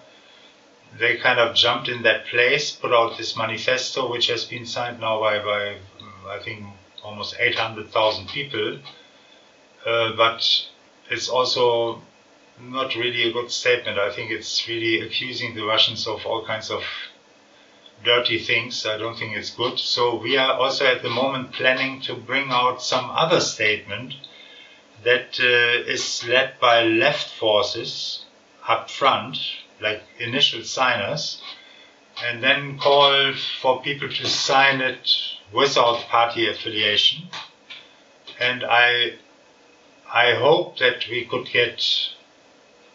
they 0.98 1.18
kind 1.18 1.40
of 1.40 1.56
jumped 1.56 1.90
in 1.90 2.04
that 2.04 2.26
place, 2.28 2.72
put 2.72 2.94
out 2.94 3.18
this 3.18 3.36
manifesto, 3.36 4.10
which 4.10 4.28
has 4.28 4.46
been 4.46 4.66
signed 4.66 5.00
now 5.00 5.20
by, 5.20 5.40
by 5.40 5.78
I 6.28 6.40
think, 6.40 6.66
almost 7.04 7.36
800,000 7.40 8.28
people. 8.28 8.80
Uh, 9.86 10.16
but 10.16 10.44
it's 11.10 11.30
also 11.30 12.02
not 12.60 12.96
really 12.96 13.30
a 13.30 13.34
good 13.34 13.52
statement. 13.52 14.00
I 14.00 14.12
think 14.12 14.32
it's 14.32 14.68
really 14.68 15.02
accusing 15.02 15.56
the 15.56 15.64
Russians 15.64 16.08
of 16.08 16.26
all 16.26 16.46
kinds 16.46 16.72
of 16.72 16.84
dirty 18.04 18.40
things. 18.40 18.86
I 18.86 18.98
don't 18.98 19.18
think 19.18 19.36
it's 19.36 19.50
good. 19.50 19.80
So 19.80 20.16
we 20.16 20.38
are 20.38 20.54
also 20.54 20.86
at 20.86 21.02
the 21.02 21.10
moment 21.10 21.54
planning 21.54 22.02
to 22.02 22.16
bring 22.16 22.50
out 22.50 22.82
some 22.82 23.10
other 23.10 23.40
statement 23.40 24.14
that 25.04 25.40
uh, 25.40 25.92
is 25.92 26.26
led 26.28 26.60
by 26.60 26.84
left 26.84 27.30
forces 27.30 28.26
up 28.68 28.90
front 28.90 29.38
like 29.80 30.02
initial 30.20 30.64
signers, 30.64 31.42
and 32.26 32.42
then 32.42 32.80
call 32.80 33.34
for 33.62 33.82
people 33.82 34.10
to 34.10 34.26
sign 34.26 34.82
it 34.82 35.08
without 35.54 36.00
party 36.10 36.50
affiliation. 36.50 37.28
And 38.40 38.64
I, 38.64 39.14
I 40.12 40.34
hope 40.34 40.80
that 40.80 41.08
we 41.10 41.26
could 41.26 41.48
get 41.52 41.84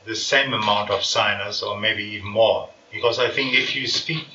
the 0.04 0.16
same 0.16 0.52
amount 0.52 0.90
of 0.90 1.04
signers, 1.04 1.62
or 1.62 1.78
maybe 1.78 2.02
even 2.02 2.28
more, 2.28 2.68
because 2.92 3.20
I 3.20 3.30
think 3.30 3.54
if 3.54 3.76
you 3.76 3.86
speak 3.86 4.26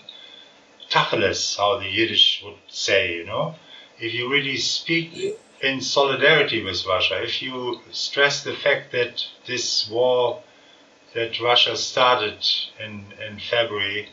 tacheles, 0.89 1.57
how 1.57 1.77
the 1.77 1.89
Yiddish 1.89 2.41
would 2.43 2.59
say, 2.67 3.13
you 3.15 3.25
know, 3.25 3.55
if 3.99 4.13
you 4.13 4.29
really 4.29 4.57
speak 4.57 5.37
in 5.61 5.81
solidarity 5.81 6.63
with 6.63 6.85
Russia, 6.85 7.21
if 7.23 7.41
you 7.41 7.81
stress 7.91 8.43
the 8.43 8.53
fact 8.53 8.91
that 8.91 9.25
this 9.45 9.89
war 9.89 10.41
that 11.13 11.39
Russia 11.39 11.75
started 11.75 12.45
in, 12.79 13.05
in 13.27 13.39
February 13.39 14.09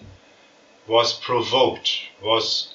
was 0.86 1.12
provoked, 1.12 1.90
was 2.22 2.74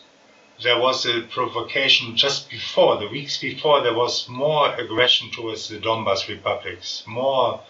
there 0.62 0.80
was 0.80 1.06
a 1.06 1.22
provocation 1.22 2.16
just 2.16 2.50
before, 2.50 2.98
the 2.98 3.08
weeks 3.08 3.38
before, 3.38 3.82
there 3.82 3.94
was 3.94 4.28
more 4.28 4.74
aggression 4.76 5.32
towards 5.32 5.70
the 5.70 5.78
Donbas 5.78 6.28
republics, 6.28 7.04
more 7.08 7.62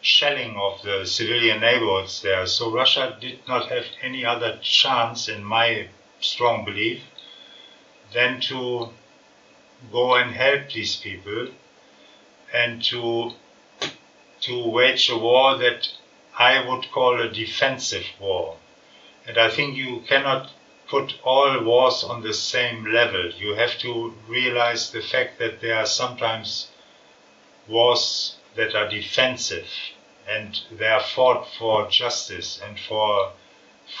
shelling 0.00 0.56
of 0.56 0.82
the 0.82 1.04
civilian 1.06 1.60
neighborhoods 1.60 2.22
there. 2.22 2.46
So 2.46 2.70
Russia 2.72 3.16
did 3.20 3.40
not 3.48 3.68
have 3.68 3.84
any 4.02 4.24
other 4.24 4.58
chance, 4.62 5.28
in 5.28 5.44
my 5.44 5.88
strong 6.20 6.64
belief, 6.64 7.02
than 8.12 8.40
to 8.40 8.90
go 9.92 10.14
and 10.14 10.32
help 10.32 10.70
these 10.72 10.96
people 10.96 11.48
and 12.52 12.82
to 12.82 13.32
to 14.40 14.68
wage 14.68 15.10
a 15.10 15.18
war 15.18 15.58
that 15.58 15.88
I 16.38 16.66
would 16.66 16.90
call 16.92 17.20
a 17.20 17.28
defensive 17.28 18.06
war. 18.20 18.56
And 19.26 19.36
I 19.36 19.50
think 19.50 19.76
you 19.76 20.04
cannot 20.08 20.50
put 20.88 21.18
all 21.24 21.62
wars 21.64 22.04
on 22.04 22.22
the 22.22 22.32
same 22.32 22.86
level. 22.86 23.30
You 23.30 23.54
have 23.56 23.76
to 23.78 24.14
realize 24.28 24.90
the 24.90 25.02
fact 25.02 25.38
that 25.40 25.60
there 25.60 25.76
are 25.76 25.86
sometimes 25.86 26.68
wars 27.66 28.37
that 28.56 28.74
are 28.74 28.88
defensive 28.88 29.68
and 30.28 30.60
they 30.70 30.86
are 30.86 31.02
fought 31.02 31.48
for 31.58 31.88
justice 31.88 32.60
and 32.64 32.78
for 32.78 33.32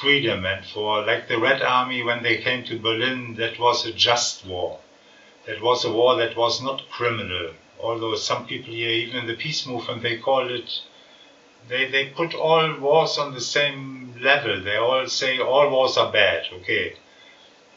freedom 0.00 0.44
and 0.44 0.64
for, 0.66 1.04
like 1.04 1.28
the 1.28 1.38
Red 1.38 1.62
Army 1.62 2.02
when 2.02 2.22
they 2.22 2.38
came 2.38 2.64
to 2.64 2.78
Berlin, 2.78 3.34
that 3.36 3.58
was 3.58 3.86
a 3.86 3.92
just 3.92 4.44
war. 4.46 4.80
That 5.46 5.62
was 5.62 5.84
a 5.84 5.92
war 5.92 6.16
that 6.16 6.36
was 6.36 6.62
not 6.62 6.88
criminal 6.90 7.52
although 7.80 8.14
some 8.16 8.46
people 8.46 8.74
here, 8.74 8.90
even 8.90 9.16
in 9.16 9.26
the 9.26 9.36
peace 9.36 9.66
movement, 9.66 10.02
they 10.02 10.16
call 10.16 10.52
it, 10.52 10.80
they, 11.68 11.90
they 11.90 12.06
put 12.06 12.34
all 12.34 12.78
wars 12.80 13.18
on 13.18 13.34
the 13.34 13.40
same 13.40 14.14
level. 14.20 14.62
They 14.62 14.76
all 14.76 15.06
say 15.06 15.38
all 15.38 15.70
wars 15.70 15.96
are 15.96 16.12
bad. 16.12 16.46
Okay. 16.52 16.94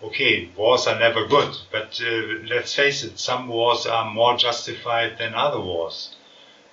Okay, 0.04 0.50
wars 0.58 0.88
are 0.88 0.98
never 0.98 1.28
good, 1.28 1.56
but 1.72 2.02
uh, 2.04 2.44
let's 2.50 2.74
face 2.74 3.04
it, 3.04 3.20
some 3.20 3.48
wars 3.48 3.86
are 3.86 4.10
more 4.10 4.36
justified 4.36 5.20
than 5.20 5.36
other 5.36 5.62
wars. 5.62 6.16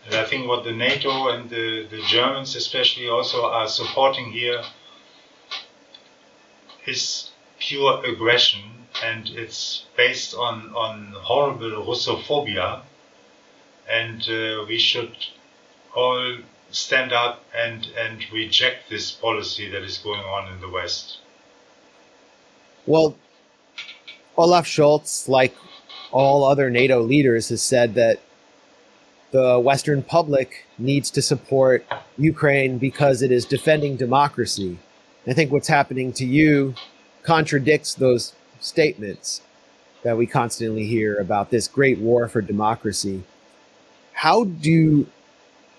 And 0.09 0.17
I 0.17 0.25
think 0.25 0.49
what 0.49 0.65
the 0.65 0.73
NATO 0.73 1.29
and 1.29 1.51
the, 1.51 1.87
the 1.91 2.01
Germans 2.07 2.57
especially 2.57 3.11
also 3.11 3.45
are 3.45 3.69
supporting 3.69 4.33
here 4.33 4.63
is 6.87 7.31
pure 7.59 8.03
aggression 8.07 8.63
and 9.05 9.29
it's 9.29 9.85
based 9.99 10.35
on, 10.35 10.73
on 10.75 11.13
horrible 11.19 11.85
Russophobia 11.85 12.81
and 13.87 14.23
uh, 14.31 14.65
we 14.67 14.79
should 14.79 15.15
all 15.95 16.39
stand 16.71 17.13
up 17.13 17.45
and, 17.55 17.87
and 17.99 18.25
reject 18.33 18.89
this 18.89 19.11
policy 19.11 19.69
that 19.69 19.83
is 19.83 19.99
going 19.99 20.21
on 20.21 20.51
in 20.51 20.61
the 20.63 20.71
West. 20.71 21.19
Well, 22.87 23.15
Olaf 24.39 24.67
Scholz, 24.67 25.29
like 25.29 25.55
all 26.13 26.45
other 26.45 26.71
NATO 26.71 27.03
leaders, 27.03 27.51
has 27.51 27.61
said 27.61 27.95
that 27.95 28.21
the 29.31 29.59
Western 29.59 30.03
public 30.03 30.67
needs 30.79 31.11
to 31.11 31.23
support 31.23 31.85
Ukraine 32.17 32.79
because 32.79 33.23
it 33.23 33.31
is 33.31 33.45
defending 33.45 33.97
democracy. 33.97 34.79
I 35.27 35.35
think 35.35 35.53
what's 35.53 35.69
happening 35.69 36.13
to 36.15 36.25
you 36.25 36.75
contradicts 37.23 37.95
those 37.95 38.35
statements 38.61 39.43
that 40.03 40.17
we 40.17 40.27
constantly 40.27 40.87
hear 40.87 41.17
about 41.17 41.51
this 41.51 41.69
great 41.69 41.99
war 41.99 42.29
for 42.29 42.41
democracy 42.41 43.25
how 44.19 44.43
do 44.43 45.07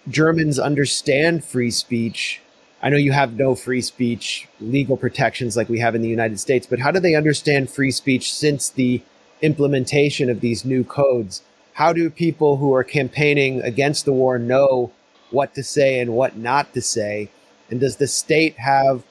Germans 0.08 0.60
understand 0.60 1.44
free 1.44 1.72
speech? 1.72 2.40
I 2.82 2.88
know 2.88 2.96
you 2.96 3.12
have 3.12 3.34
no 3.34 3.54
free 3.54 3.82
speech 3.82 4.48
legal 4.62 4.96
protections 4.96 5.58
like 5.58 5.68
we 5.68 5.80
have 5.80 5.94
in 5.94 6.02
the 6.02 6.08
United 6.08 6.40
States, 6.40 6.66
but 6.66 6.80
how 6.80 6.90
do 6.90 7.02
they 7.02 7.16
understand 7.16 7.70
free 7.70 7.92
speech 7.92 8.34
since 8.34 8.70
the 8.70 9.02
implementation 9.42 10.30
of 10.30 10.40
these 10.40 10.64
new 10.64 10.86
codes? 10.86 11.42
How 11.80 11.94
do 11.94 12.10
people 12.10 12.58
who 12.58 12.74
are 12.74 12.84
campaigning 12.84 13.62
against 13.62 14.04
the 14.04 14.12
war 14.12 14.38
know 14.38 14.92
what 15.32 15.56
to 15.56 15.64
say 15.64 16.02
and 16.02 16.12
what 16.12 16.36
not 16.36 16.74
to 16.74 16.82
say? 16.82 17.30
And 17.70 17.80
does 17.80 17.96
the 17.96 18.06
state 18.06 18.58
have 18.58 19.06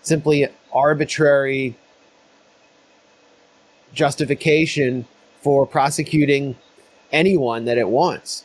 simply 0.00 0.48
arbitrary 0.72 1.76
justification 3.92 5.06
for 5.42 5.66
prosecuting 5.66 6.56
anyone 7.12 7.66
that 7.66 7.76
it 7.76 7.90
wants? 7.90 8.44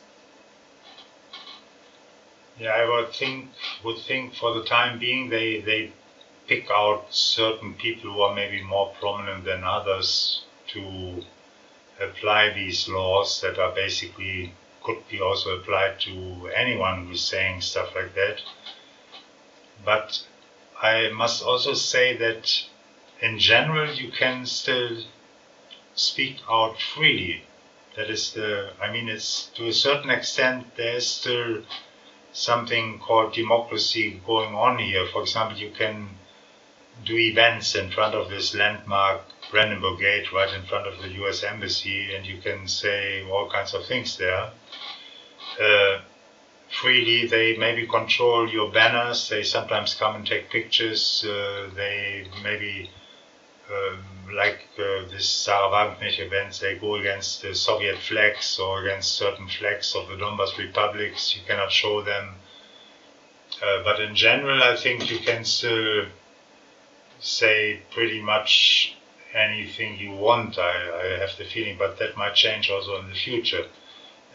Yeah, 2.60 2.72
I 2.72 2.86
would 2.90 3.14
think 3.14 3.52
would 3.86 4.00
think 4.00 4.36
for 4.36 4.54
the 4.54 4.66
time 4.66 5.00
being 5.00 5.30
they 5.30 5.62
they 5.62 5.94
pick 6.46 6.68
out 6.70 7.06
certain 7.10 7.76
people 7.76 8.12
who 8.12 8.20
are 8.20 8.36
maybe 8.36 8.62
more 8.64 8.94
prominent 9.00 9.46
than 9.46 9.64
others 9.64 10.44
to 10.74 11.24
apply 12.02 12.54
these 12.54 12.90
laws 12.90 13.42
that 13.42 13.60
are 13.60 13.74
basically 13.74 14.54
could 14.84 15.08
be 15.10 15.22
also 15.22 15.58
applied 15.58 16.00
to 16.00 16.50
anyone 16.56 17.06
who's 17.06 17.24
saying 17.24 17.62
stuff 17.62 17.94
like 17.96 18.16
that. 18.16 18.42
But 19.86 20.24
I 20.82 21.10
must 21.10 21.44
also 21.44 21.74
say 21.74 22.18
that 22.18 22.64
in 23.20 23.38
general 23.38 23.94
you 23.94 24.12
can 24.12 24.46
still 24.46 25.04
speak 25.94 26.38
out 26.50 26.82
freely. 26.82 27.44
That 27.96 28.10
is 28.10 28.34
the, 28.34 28.72
I 28.82 28.92
mean, 28.92 29.10
it's 29.10 29.48
to 29.56 29.68
a 29.68 29.74
certain 29.74 30.10
extent 30.10 30.76
there's 30.76 31.06
still 31.06 31.64
something 32.34 33.00
called 33.00 33.34
democracy 33.34 34.22
going 34.26 34.56
on 34.56 34.80
here. 34.80 35.06
For 35.08 35.22
example, 35.22 35.58
you 35.58 35.72
can 35.72 36.10
do 37.06 37.18
events 37.18 37.76
in 37.76 37.92
front 37.92 38.16
of 38.16 38.30
this 38.30 38.56
landmark 38.56 39.22
Brandenburg 39.52 40.00
Gate, 40.00 40.32
right 40.32 40.54
in 40.54 40.64
front 40.64 40.88
of 40.88 41.02
the 41.02 41.10
U.S. 41.22 41.44
Embassy, 41.44 42.16
and 42.16 42.26
you 42.26 42.40
can 42.42 42.68
say 42.68 43.24
all 43.30 43.50
kinds 43.50 43.74
of 43.74 43.86
things 43.86 44.18
there. 44.18 44.52
Uh, 45.62 46.00
freely, 46.70 47.28
they 47.28 47.58
maybe 47.58 47.86
control 47.86 48.50
your 48.50 48.72
banners. 48.72 49.30
They 49.30 49.44
sometimes 49.44 49.94
come 49.94 50.16
and 50.16 50.26
take 50.26 50.50
pictures. 50.50 51.26
Uh, 51.28 51.70
they 51.76 52.28
maybe 52.44 52.90
um, 53.70 54.36
like 54.36 54.68
uh, 54.78 55.08
this 55.10 55.28
Sahra 55.28 55.96
events, 56.02 56.60
they 56.60 56.76
go 56.76 56.96
against 56.96 57.42
the 57.42 57.54
Soviet 57.54 57.98
flags 57.98 58.60
or 58.60 58.86
against 58.86 59.14
certain 59.14 59.48
flags 59.48 59.96
of 59.96 60.08
the 60.08 60.16
Donbas 60.16 60.58
republics. 60.58 61.36
You 61.36 61.42
cannot 61.48 61.72
show 61.72 62.02
them. 62.02 62.36
Uh, 63.62 63.84
but 63.84 64.00
in 64.00 64.16
general, 64.16 64.64
I 64.64 64.76
think 64.76 65.12
you 65.12 65.20
can 65.20 65.44
still 65.46 66.06
say 67.20 67.82
pretty 67.92 68.22
much 68.22 68.96
anything 69.34 69.98
you 69.98 70.12
want. 70.12 70.58
I, 70.58 71.16
I 71.16 71.20
have 71.20 71.38
the 71.38 71.46
feeling, 71.46 71.78
but 71.78 71.98
that 72.00 72.18
might 72.18 72.36
change 72.36 72.70
also 72.70 73.00
in 73.00 73.10
the 73.10 73.16
future. 73.16 73.66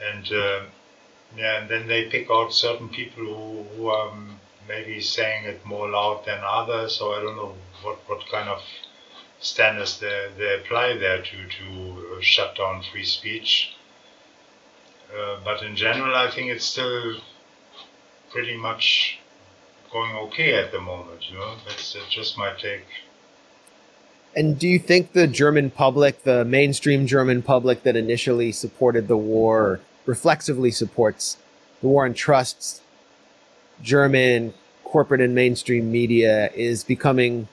And 0.03 0.33
uh, 0.33 0.61
yeah, 1.37 1.61
and 1.61 1.71
then 1.71 1.87
they 1.87 2.09
pick 2.09 2.31
out 2.31 2.53
certain 2.53 2.89
people 2.89 3.25
who, 3.25 3.63
who 3.77 3.89
are 3.89 4.13
maybe 4.69 5.01
saying 5.01 5.45
it 5.45 5.65
more 5.65 5.89
loud 5.89 6.25
than 6.25 6.41
others, 6.43 7.01
or 7.01 7.17
I 7.17 7.21
don't 7.21 7.37
know 7.37 7.55
what, 7.83 7.99
what 8.07 8.29
kind 8.31 8.49
of 8.49 8.63
standards 9.41 10.01
they, 10.01 10.31
they 10.39 10.55
apply 10.55 10.97
there 10.97 11.23
to, 11.23 11.49
to 11.49 12.23
shut 12.23 12.57
down 12.57 12.83
free 12.83 13.05
speech. 13.05 13.75
Uh, 15.15 15.39
but 15.45 15.63
in 15.63 15.77
general, 15.77 16.15
I 16.15 16.31
think 16.31 16.51
it's 16.51 16.65
still 16.65 17.17
pretty 18.31 18.57
much 18.57 19.19
going 19.93 20.17
okay 20.17 20.55
at 20.55 20.73
the 20.73 20.81
moment. 20.81 21.31
You 21.31 21.39
know, 21.39 21.55
uh, 21.69 22.01
just 22.11 22.37
my 22.37 22.53
take. 22.55 22.87
And 24.37 24.59
do 24.59 24.69
you 24.69 24.79
think 24.79 25.13
the 25.13 25.27
German 25.27 25.71
public, 25.71 26.25
the 26.25 26.45
mainstream 26.45 27.07
German 27.07 27.43
public 27.43 27.83
that 27.85 27.97
initially 27.97 28.53
supported 28.53 29.09
the 29.09 29.17
war, 29.17 29.81
reflexively 30.05 30.71
supports 30.71 31.39
the 31.81 31.89
war 31.89 32.05
and 32.05 32.15
trusts 32.15 32.83
German 33.83 34.53
corporate 34.85 35.23
and 35.23 35.35
mainstream 35.35 35.91
media, 35.91 36.51
is 36.55 36.85
becoming 36.85 37.49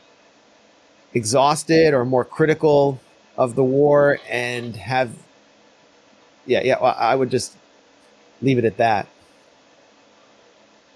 exhausted 1.14 1.94
or 1.94 2.04
more 2.04 2.26
critical 2.26 3.00
of 3.38 3.56
the 3.56 3.64
war 3.64 4.20
and 4.30 4.76
have 4.76 5.12
yeah 6.46 6.62
yeah 6.64 6.76
i 6.76 7.16
would 7.16 7.30
just 7.30 7.56
leave 8.42 8.58
it 8.58 8.66
at 8.66 8.78
that. 8.78 9.08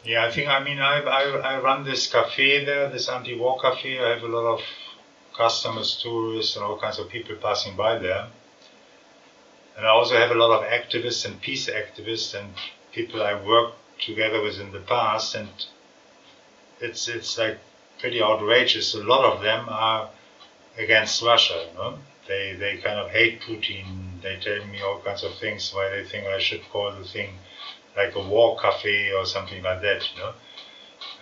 Yeah 0.04 0.26
i 0.26 0.32
think 0.32 0.48
i 0.48 0.64
mean 0.64 0.80
i 0.80 1.02
i, 1.02 1.24
I 1.54 1.62
run 1.62 1.84
this 1.84 2.08
cafe 2.08 2.66
there 2.66 2.90
this 2.90 3.10
anti-war 3.10 3.60
cafe. 3.60 4.00
I 4.00 4.10
have 4.10 4.24
a 4.24 4.28
lot 4.28 4.54
of 4.54 4.62
customers 5.38 6.00
tourists 6.02 6.56
and 6.56 6.66
all 6.66 6.78
kinds 6.78 7.00
of 7.00 7.10
people 7.10 7.36
passing 7.36 7.76
by 7.76 7.98
there 7.98 8.28
and 9.78 9.86
i 9.86 9.90
also 9.90 10.16
have 10.16 10.32
a 10.32 10.42
lot 10.44 10.52
of 10.58 10.70
activists 10.80 11.26
and 11.26 11.40
peace 11.42 11.70
activists 11.70 12.34
and 12.38 12.54
people 12.92 13.22
i 13.22 13.34
worked 13.34 13.78
together 14.00 14.42
with 14.42 14.60
in 14.60 14.72
the 14.72 14.80
past 14.80 15.36
and 15.36 15.50
it's 16.80 17.08
it's 17.08 17.38
like 17.38 17.58
pretty 18.00 18.22
outrageous. 18.22 18.94
A 18.94 19.04
lot 19.04 19.24
of 19.24 19.42
them 19.42 19.68
are 19.70 20.10
against 20.78 21.22
Russia. 21.22 21.68
You 21.70 21.78
know? 21.78 21.98
They 22.28 22.54
they 22.54 22.78
kind 22.78 23.00
of 23.00 23.10
hate 23.10 23.42
Putin. 23.42 24.22
They 24.22 24.38
tell 24.38 24.66
me 24.66 24.82
all 24.82 25.00
kinds 25.00 25.24
of 25.24 25.34
things 25.36 25.74
why 25.74 25.90
they 25.90 26.04
think 26.04 26.28
I 26.28 26.40
should 26.40 26.62
call 26.70 26.92
the 26.92 27.04
thing 27.04 27.32
like 27.96 28.16
a 28.16 28.22
war 28.22 28.58
cafe 28.60 29.12
or 29.14 29.26
something 29.26 29.64
like 29.64 29.82
that. 29.82 30.08
You 30.14 30.20
know. 30.22 30.34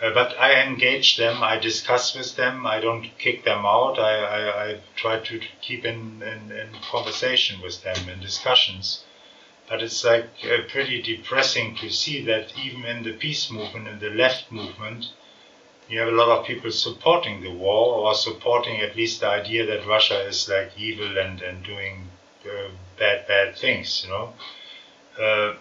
Uh, 0.01 0.13
but 0.13 0.38
I 0.38 0.62
engage 0.62 1.15
them, 1.15 1.41
I 1.41 1.58
discuss 1.58 2.15
with 2.15 2.36
them, 2.36 2.67
I 2.67 2.81
don't 2.81 3.17
kick 3.17 3.45
them 3.45 3.65
out, 3.65 3.97
I, 3.97 4.17
I, 4.17 4.63
I 4.65 4.79
try 4.95 5.19
to 5.19 5.39
keep 5.62 5.86
in, 5.86 6.21
in, 6.21 6.51
in, 6.51 6.69
conversation 6.91 7.62
with 7.62 7.81
them, 7.81 8.10
in 8.10 8.19
discussions. 8.19 9.05
But 9.69 9.81
it's 9.81 10.03
like 10.03 10.29
uh, 10.43 10.67
pretty 10.67 11.01
depressing 11.01 11.75
to 11.77 11.89
see 11.89 12.23
that 12.25 12.53
even 12.60 12.84
in 12.86 13.03
the 13.03 13.13
peace 13.13 13.49
movement, 13.49 13.88
in 13.88 13.99
the 13.99 14.10
left 14.10 14.51
movement, 14.51 15.08
you 15.88 15.99
have 15.99 16.10
a 16.10 16.12
lot 16.12 16.39
of 16.39 16.45
people 16.45 16.71
supporting 16.71 17.41
the 17.41 17.51
war 17.51 18.08
or 18.08 18.15
supporting 18.15 18.81
at 18.81 18.95
least 18.95 19.21
the 19.21 19.27
idea 19.27 19.65
that 19.65 19.88
Russia 19.88 20.19
is 20.27 20.49
like 20.49 20.71
evil 20.77 21.17
and, 21.17 21.41
and 21.41 21.63
doing 21.63 22.10
uh, 22.45 22.69
bad, 22.99 23.27
bad 23.27 23.55
things, 23.55 24.03
you 24.03 24.12
know. 24.12 24.34
Uh, 25.17 25.55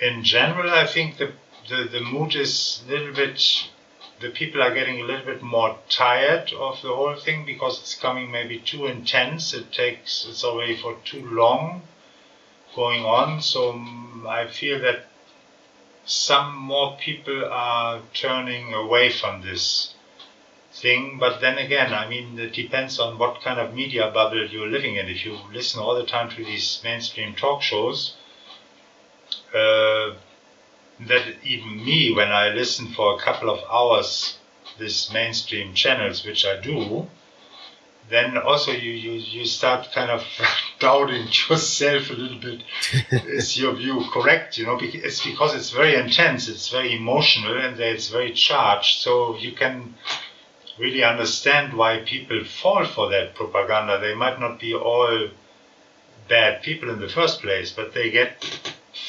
in 0.00 0.24
general, 0.24 0.70
I 0.70 0.86
think 0.86 1.18
the, 1.18 1.32
the, 1.70 1.88
the 1.90 2.00
mood 2.00 2.34
is 2.34 2.82
a 2.86 2.90
little 2.90 3.14
bit, 3.14 3.40
the 4.20 4.30
people 4.30 4.62
are 4.62 4.74
getting 4.74 5.00
a 5.00 5.04
little 5.04 5.24
bit 5.24 5.40
more 5.40 5.78
tired 5.88 6.52
of 6.52 6.82
the 6.82 6.94
whole 6.94 7.14
thing 7.14 7.46
because 7.46 7.80
it's 7.80 7.94
coming 7.94 8.30
maybe 8.30 8.58
too 8.58 8.86
intense. 8.86 9.54
It 9.54 9.72
takes, 9.72 10.26
it's 10.28 10.44
already 10.44 10.76
for 10.76 10.96
too 11.04 11.24
long 11.30 11.82
going 12.74 13.04
on. 13.04 13.40
So 13.40 13.70
um, 13.70 14.26
I 14.28 14.48
feel 14.48 14.80
that 14.80 15.06
some 16.04 16.56
more 16.56 16.96
people 16.98 17.44
are 17.46 18.02
turning 18.12 18.74
away 18.74 19.10
from 19.10 19.42
this 19.42 19.94
thing. 20.72 21.18
But 21.18 21.40
then 21.40 21.56
again, 21.58 21.94
I 21.94 22.08
mean, 22.08 22.38
it 22.38 22.52
depends 22.52 22.98
on 22.98 23.16
what 23.16 23.42
kind 23.42 23.60
of 23.60 23.74
media 23.74 24.10
bubble 24.12 24.46
you're 24.48 24.68
living 24.68 24.96
in. 24.96 25.08
If 25.08 25.24
you 25.24 25.38
listen 25.52 25.80
all 25.80 25.94
the 25.94 26.04
time 26.04 26.30
to 26.30 26.44
these 26.44 26.80
mainstream 26.82 27.34
talk 27.34 27.62
shows, 27.62 28.16
uh, 29.54 30.14
that 31.08 31.24
even 31.44 31.84
me, 31.84 32.12
when 32.12 32.28
I 32.28 32.50
listen 32.50 32.92
for 32.92 33.14
a 33.14 33.18
couple 33.18 33.50
of 33.50 33.60
hours, 33.70 34.38
these 34.78 35.10
mainstream 35.12 35.74
channels, 35.74 36.24
which 36.24 36.44
I 36.44 36.60
do, 36.60 37.06
then 38.08 38.36
also 38.36 38.72
you, 38.72 38.92
you, 38.92 39.12
you 39.12 39.46
start 39.46 39.92
kind 39.92 40.10
of 40.10 40.24
doubting 40.78 41.26
yourself 41.48 42.10
a 42.10 42.14
little 42.14 42.38
bit. 42.38 42.62
Is 43.26 43.56
your 43.58 43.74
view 43.74 44.04
correct? 44.12 44.58
You 44.58 44.66
know, 44.66 44.78
it's 44.80 45.24
because 45.24 45.54
it's 45.54 45.70
very 45.70 45.94
intense, 45.94 46.48
it's 46.48 46.68
very 46.68 46.96
emotional, 46.96 47.56
and 47.56 47.78
it's 47.78 48.08
very 48.08 48.32
charged. 48.32 49.00
So 49.00 49.36
you 49.36 49.52
can 49.52 49.94
really 50.78 51.04
understand 51.04 51.74
why 51.74 52.02
people 52.04 52.44
fall 52.44 52.84
for 52.84 53.10
that 53.10 53.34
propaganda. 53.34 54.00
They 54.00 54.14
might 54.14 54.40
not 54.40 54.58
be 54.58 54.74
all 54.74 55.28
bad 56.28 56.62
people 56.62 56.90
in 56.90 57.00
the 57.00 57.08
first 57.08 57.40
place, 57.42 57.70
but 57.70 57.94
they 57.94 58.10
get 58.10 58.44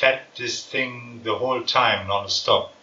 fed 0.01 0.21
this 0.37 0.65
thing 0.65 1.21
the 1.23 1.35
whole 1.35 1.61
time, 1.61 2.07
non-stop. 2.07 2.73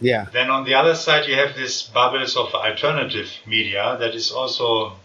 Yeah. 0.00 0.26
Then 0.32 0.50
on 0.50 0.64
the 0.64 0.74
other 0.74 0.94
side, 0.94 1.28
you 1.28 1.36
have 1.36 1.54
this 1.54 1.82
bubbles 1.82 2.36
of 2.36 2.54
alternative 2.54 3.30
media 3.46 3.96
that 4.00 4.14
is 4.14 4.32
also 4.32 4.96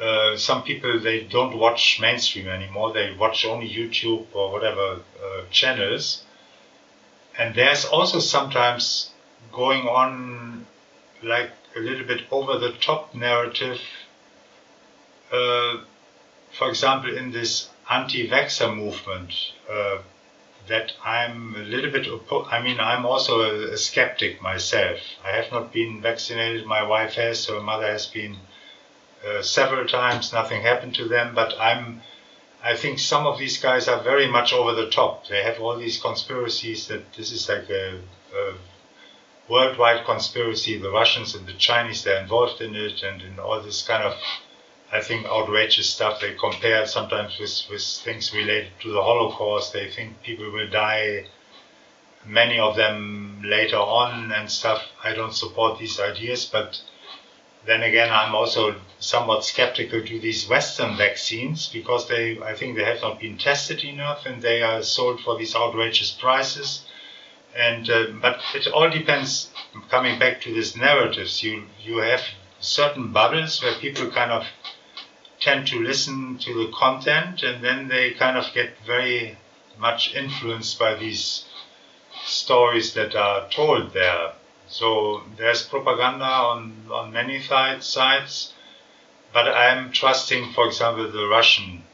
uh, 0.00 0.36
some 0.36 0.62
people 0.62 1.00
they 1.00 1.22
don't 1.22 1.58
watch 1.58 1.98
mainstream 2.00 2.48
anymore. 2.48 2.92
They 2.92 3.14
watch 3.14 3.46
only 3.46 3.68
YouTube 3.68 4.26
or 4.34 4.52
whatever 4.52 5.00
uh, 5.24 5.42
channels, 5.50 6.22
and 7.38 7.54
there's 7.54 7.86
also 7.86 8.18
sometimes 8.18 9.10
going 9.52 9.86
on 9.88 10.66
like 11.22 11.50
a 11.76 11.80
little 11.80 12.06
bit 12.06 12.22
over 12.30 12.58
the 12.58 12.72
top 12.72 13.14
narrative. 13.14 13.80
Uh, 15.32 15.78
for 16.52 16.68
example, 16.68 17.16
in 17.16 17.32
this 17.32 17.70
anti-vaxxer 17.90 18.74
movement, 18.74 19.32
uh, 19.70 19.98
that 20.68 20.92
I'm 21.04 21.54
a 21.54 21.60
little 21.60 21.90
bit. 21.90 22.06
Oppo- 22.06 22.50
I 22.50 22.62
mean, 22.62 22.80
I'm 22.80 23.06
also 23.06 23.40
a, 23.40 23.72
a 23.72 23.76
skeptic 23.76 24.42
myself. 24.42 24.98
I 25.24 25.30
have 25.30 25.50
not 25.52 25.72
been 25.72 26.00
vaccinated. 26.00 26.66
My 26.66 26.82
wife 26.82 27.14
has, 27.14 27.46
her 27.46 27.60
mother 27.60 27.86
has 27.86 28.06
been 28.06 28.36
uh, 29.26 29.42
several 29.42 29.86
times. 29.86 30.32
Nothing 30.32 30.62
happened 30.62 30.94
to 30.96 31.08
them, 31.08 31.34
but 31.34 31.54
I'm. 31.58 32.02
I 32.62 32.74
think 32.74 32.98
some 32.98 33.26
of 33.26 33.38
these 33.38 33.58
guys 33.58 33.86
are 33.86 34.02
very 34.02 34.28
much 34.28 34.52
over 34.52 34.72
the 34.72 34.90
top. 34.90 35.28
They 35.28 35.42
have 35.42 35.60
all 35.60 35.76
these 35.76 36.00
conspiracies 36.00 36.88
that 36.88 37.12
this 37.12 37.30
is 37.30 37.48
like 37.48 37.70
a, 37.70 38.00
a 38.34 38.54
worldwide 39.48 40.04
conspiracy. 40.04 40.78
The 40.78 40.90
Russians 40.90 41.34
and 41.34 41.46
the 41.46 41.52
Chinese 41.52 42.02
they're 42.02 42.20
involved 42.20 42.60
in 42.60 42.74
it, 42.74 43.02
and 43.02 43.22
in 43.22 43.38
all 43.38 43.60
this 43.62 43.86
kind 43.86 44.02
of, 44.02 44.14
I 44.96 45.02
think, 45.02 45.26
outrageous 45.26 45.90
stuff. 45.90 46.20
They 46.20 46.32
compare 46.34 46.86
sometimes 46.86 47.38
with 47.38 47.62
with 47.70 47.82
things 47.82 48.32
related 48.32 48.72
to 48.80 48.92
the 48.92 49.02
Holocaust. 49.02 49.72
They 49.74 49.90
think 49.90 50.22
people 50.22 50.50
will 50.50 50.70
die 50.70 51.26
many 52.24 52.58
of 52.58 52.76
them 52.76 53.42
later 53.44 53.76
on 53.76 54.32
and 54.32 54.50
stuff. 54.50 54.82
I 55.04 55.12
don't 55.12 55.34
support 55.34 55.78
these 55.78 56.00
ideas, 56.00 56.46
but 56.46 56.80
then 57.66 57.82
again, 57.82 58.10
I'm 58.10 58.34
also 58.34 58.76
somewhat 58.98 59.44
skeptical 59.44 60.00
to 60.00 60.20
these 60.20 60.48
Western 60.48 60.96
vaccines 60.96 61.68
because 61.68 62.08
they, 62.08 62.38
I 62.40 62.54
think, 62.54 62.76
they 62.76 62.84
have 62.84 63.02
not 63.02 63.20
been 63.20 63.36
tested 63.36 63.84
enough 63.84 64.24
and 64.24 64.40
they 64.40 64.62
are 64.62 64.82
sold 64.82 65.20
for 65.20 65.36
these 65.38 65.54
outrageous 65.54 66.10
prices. 66.12 66.86
And 67.54 67.88
uh, 67.90 68.06
but 68.22 68.40
it 68.54 68.66
all 68.68 68.90
depends. 68.90 69.50
Coming 69.90 70.18
back 70.18 70.40
to 70.42 70.54
these 70.54 70.76
narratives, 70.76 71.42
you 71.42 71.64
you 71.82 71.98
have 71.98 72.22
certain 72.60 73.12
bubbles 73.12 73.62
where 73.62 73.74
people 73.74 74.10
kind 74.10 74.30
of 74.32 74.46
tend 75.40 75.66
to 75.68 75.82
listen 75.82 76.38
to 76.38 76.54
the 76.54 76.72
content, 76.72 77.42
and 77.42 77.62
then 77.62 77.88
they 77.88 78.12
kind 78.12 78.36
of 78.36 78.52
get 78.54 78.78
very 78.86 79.36
much 79.78 80.14
influenced 80.14 80.78
by 80.78 80.94
these 80.94 81.44
stories 82.24 82.94
that 82.94 83.14
are 83.14 83.48
told 83.50 83.92
there. 83.92 84.32
So 84.68 85.22
there's 85.36 85.62
propaganda 85.62 86.24
on, 86.24 86.86
on 86.90 87.12
many 87.12 87.40
sides, 87.40 88.52
but 89.32 89.48
I'm 89.48 89.92
trusting, 89.92 90.52
for 90.54 90.66
example, 90.66 91.10
the 91.10 91.26
Russian 91.28 91.84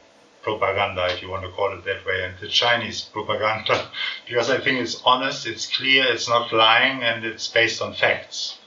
propaganda, 0.41 1.07
if 1.13 1.21
you 1.21 1.29
want 1.29 1.43
to 1.43 1.51
call 1.51 1.73
it 1.73 1.85
that 1.85 2.05
way, 2.05 2.23
and 2.23 2.35
the 2.39 2.47
Chinese 2.47 3.01
propaganda, 3.01 3.89
because 4.27 4.49
I 4.49 4.59
think 4.59 4.79
it's 4.79 5.01
honest, 5.05 5.47
it's 5.47 5.67
clear, 5.67 6.05
it's 6.05 6.27
not 6.27 6.51
lying, 6.51 7.03
and 7.03 7.23
it's 7.25 7.47
based 7.47 7.81
on 7.81 7.93
facts. 7.93 8.57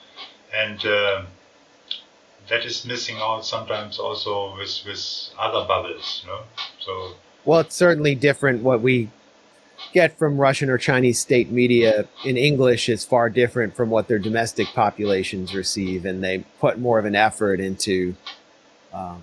And 0.54 0.84
uh, 0.86 1.22
that 2.48 2.64
is 2.64 2.84
missing 2.84 3.16
out 3.18 3.44
sometimes 3.44 3.98
also 3.98 4.56
with, 4.56 4.82
with 4.86 5.30
other 5.38 5.66
bubbles, 5.66 6.22
you 6.24 6.30
know? 6.30 6.40
So 6.80 7.14
well, 7.44 7.60
it's 7.60 7.76
certainly 7.76 8.14
different 8.14 8.62
what 8.62 8.80
we 8.80 9.08
get 9.92 10.18
from 10.18 10.38
Russian 10.38 10.68
or 10.68 10.78
Chinese 10.78 11.20
state 11.20 11.50
media 11.50 12.06
in 12.24 12.36
English 12.36 12.88
is 12.88 13.04
far 13.04 13.30
different 13.30 13.74
from 13.76 13.90
what 13.90 14.08
their 14.08 14.18
domestic 14.18 14.66
populations 14.68 15.54
receive, 15.54 16.04
and 16.04 16.22
they 16.24 16.44
put 16.60 16.78
more 16.78 16.98
of 16.98 17.04
an 17.04 17.14
effort 17.14 17.60
into 17.60 18.16
um, 18.92 19.22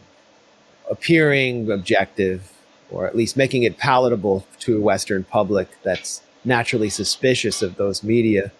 appearing 0.89 1.69
objective, 1.71 2.51
or 2.91 3.05
at 3.07 3.15
least 3.15 3.35
making 3.35 3.63
it 3.63 3.77
palatable 3.77 4.45
to 4.59 4.77
a 4.77 4.81
Western 4.81 5.23
public 5.23 5.69
that's 5.83 6.21
naturally 6.45 6.89
suspicious 6.89 7.61
of 7.61 7.75
those 7.75 8.03
media. 8.03 8.51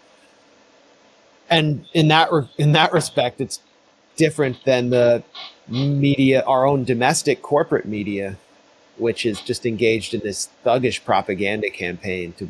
And 1.50 1.86
in 1.94 2.08
that 2.08 2.32
re- 2.32 2.50
in 2.58 2.72
that 2.72 2.92
respect, 2.92 3.40
it's 3.40 3.60
different 4.16 4.64
than 4.66 4.90
the 4.90 5.24
media, 5.68 6.44
our 6.46 6.66
own 6.66 6.84
domestic 6.84 7.42
corporate 7.42 7.86
media, 7.86 8.38
which 8.98 9.26
is 9.26 9.42
just 9.42 9.66
engaged 9.66 10.14
in 10.14 10.22
this 10.22 10.50
thuggish 10.66 11.04
propaganda 11.04 11.70
campaign 11.70 12.34
to 12.34 12.50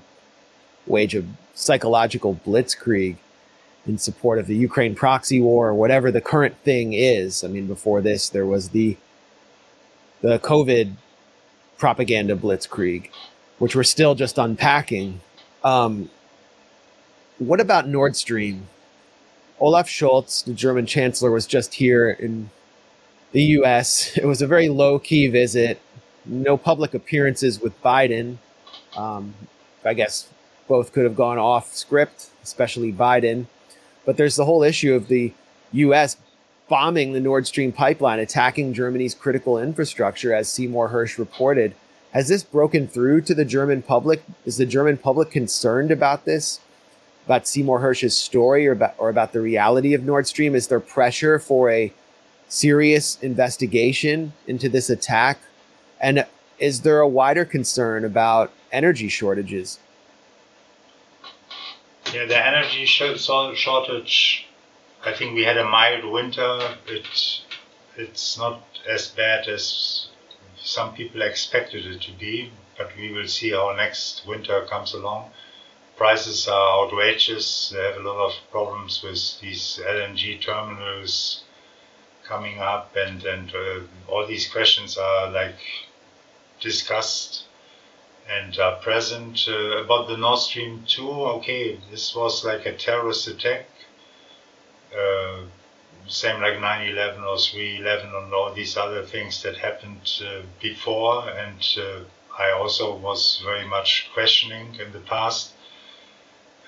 wage 0.88 1.15
a 1.15 1.23
psychological 1.54 2.39
blitzkrieg 2.45 3.17
in 3.86 3.97
support 3.97 4.39
of 4.39 4.47
the 4.47 4.56
Ukraine 4.56 4.95
proxy 4.95 5.41
war 5.41 5.69
or 5.69 5.73
whatever 5.73 6.12
the 6.12 6.21
current 6.21 6.58
thing 6.63 6.93
is. 6.93 7.43
I 7.43 7.47
mean, 7.47 7.67
before 7.67 8.02
this, 8.02 8.30
there 8.30 8.45
was 8.45 8.69
the 8.69 8.97
the 10.21 10.39
COVID 10.39 10.93
propaganda 11.78 12.36
blitzkrieg, 12.36 13.10
which 13.60 13.76
we're 13.76 13.84
still 13.84 14.15
just 14.15 14.38
unpacking. 14.38 15.19
Um, 15.63 16.10
what 17.39 17.60
about 17.60 17.88
Nord 17.88 18.15
Stream? 18.15 18.67
Olaf 19.63 19.88
Scholz, 19.88 20.43
the 20.43 20.54
German 20.54 20.86
chancellor, 20.86 21.32
was 21.32 21.47
just 21.47 21.76
here 21.76 22.10
in 22.10 22.49
the 23.32 23.43
U.S. 23.58 24.17
It 24.17 24.26
was 24.26 24.41
a 24.41 24.47
very 24.47 24.67
low 24.67 24.99
key 24.99 25.28
visit 25.28 25.80
no 26.26 26.58
public 26.58 26.93
appearances 26.93 27.62
with 27.62 27.82
Biden. 27.82 28.38
Um, 28.95 29.34
I 29.84 29.93
guess 29.93 30.30
both 30.67 30.93
could 30.93 31.04
have 31.04 31.15
gone 31.15 31.38
off 31.38 31.73
script, 31.73 32.28
especially 32.43 32.91
Biden. 32.91 33.45
But 34.06 34.17
there's 34.17 34.36
the 34.36 34.45
whole 34.45 34.63
issue 34.63 34.93
of 34.93 35.08
the 35.08 35.34
U.S. 35.71 36.17
bombing 36.67 37.13
the 37.13 37.19
Nord 37.19 37.47
Stream 37.47 37.71
pipeline, 37.71 38.19
attacking 38.19 38.73
Germany's 38.73 39.15
critical 39.15 39.58
infrastructure, 39.58 40.34
as 40.34 40.49
Seymour 40.49 40.89
Hersh 40.89 41.17
reported. 41.17 41.76
Has 42.12 42.28
this 42.28 42.43
broken 42.43 42.88
through 42.88 43.21
to 43.21 43.34
the 43.34 43.45
German 43.45 43.82
public? 43.82 44.23
Is 44.45 44.58
the 44.58 44.65
German 44.65 44.97
public 44.97 45.32
concerned 45.32 45.89
about 45.89 46.26
this? 46.26 46.60
About 47.26 47.48
Seymour 47.48 47.80
Hersh's 47.80 48.18
story 48.18 48.68
or 48.68 48.74
about, 48.74 48.96
or 48.98 49.10
about 49.10 49.32
the 49.32 49.42
reality 49.42 49.94
of 49.94 50.04
Nord 50.04 50.28
Stream? 50.28 50.56
Is 50.56 50.68
there 50.68 50.80
pressure 50.80 51.40
for 51.40 51.70
a 51.70 51.94
serious 52.50 53.18
investigation 53.22 54.34
into 54.48 54.70
this 54.70 54.90
attack 54.90 55.40
and 56.04 56.26
is 56.60 56.82
there 56.82 57.00
a 57.00 57.08
wider 57.08 57.46
concern 57.46 58.06
about 58.06 58.52
energy 58.72 59.08
shortages? 59.08 59.80
Yeah, 62.14 62.26
the 62.26 62.46
energy 62.46 62.86
shortage. 62.86 64.46
I 65.06 65.14
think 65.14 65.34
we 65.34 65.44
had 65.44 65.58
a 65.58 65.66
mild 65.66 66.06
winter. 66.06 66.78
It 66.88 67.08
it's 67.96 68.38
not 68.38 68.62
as 68.90 69.08
bad 69.10 69.48
as 69.48 70.08
some 70.58 70.94
people 70.94 71.22
expected 71.22 71.86
it 71.86 72.02
to 72.02 72.12
be, 72.12 72.52
but 72.78 72.92
we 72.98 73.12
will 73.14 73.28
see 73.28 73.52
how 73.52 73.74
next 73.76 74.26
winter 74.28 74.66
comes 74.70 74.94
along. 74.94 75.32
Prices 76.04 76.50
are 76.50 76.84
outrageous. 76.84 77.70
They 77.70 77.82
have 77.82 77.96
a 77.96 78.04
lot 78.04 78.26
of 78.26 78.34
problems 78.52 79.02
with 79.02 79.39
these 79.39 79.80
LNG 79.82 80.42
terminals 80.42 81.46
coming 82.26 82.60
up, 82.60 82.94
and 82.98 83.24
and 83.24 83.50
uh, 83.56 83.80
all 84.10 84.28
these 84.28 84.50
questions 84.50 84.98
are 84.98 85.32
like 85.32 85.62
discussed 86.60 87.46
and 88.30 88.60
are 88.60 88.82
present. 88.82 89.48
Uh, 89.48 89.78
about 89.78 90.10
the 90.10 90.18
Nord 90.18 90.39
Stream 90.39 90.84
2, 90.86 91.10
okay, 91.38 91.80
this 91.89 92.13
was 92.13 92.44
like 92.44 92.66
a 92.66 92.76
terrorist 92.76 93.26
attack. 93.30 93.70
Uh, 94.94 95.44
same 96.10 96.42
like 96.42 96.56
9-11 96.56 97.20
or 97.20 97.38
3-11 97.38 98.13
and 98.13 98.34
all 98.34 98.54
these 98.54 98.76
other 98.76 99.06
things 99.06 99.42
that 99.44 99.56
happened 99.56 100.22
uh, 100.22 100.42
before 100.60 101.30
and 101.30 101.66
uh, 101.78 102.02
I 102.38 102.52
also 102.52 102.94
was 102.94 103.42
very 103.42 103.66
much 103.66 104.10
questioning 104.13 104.76
in 104.76 104.92
the 104.92 105.00
past. 105.00 105.53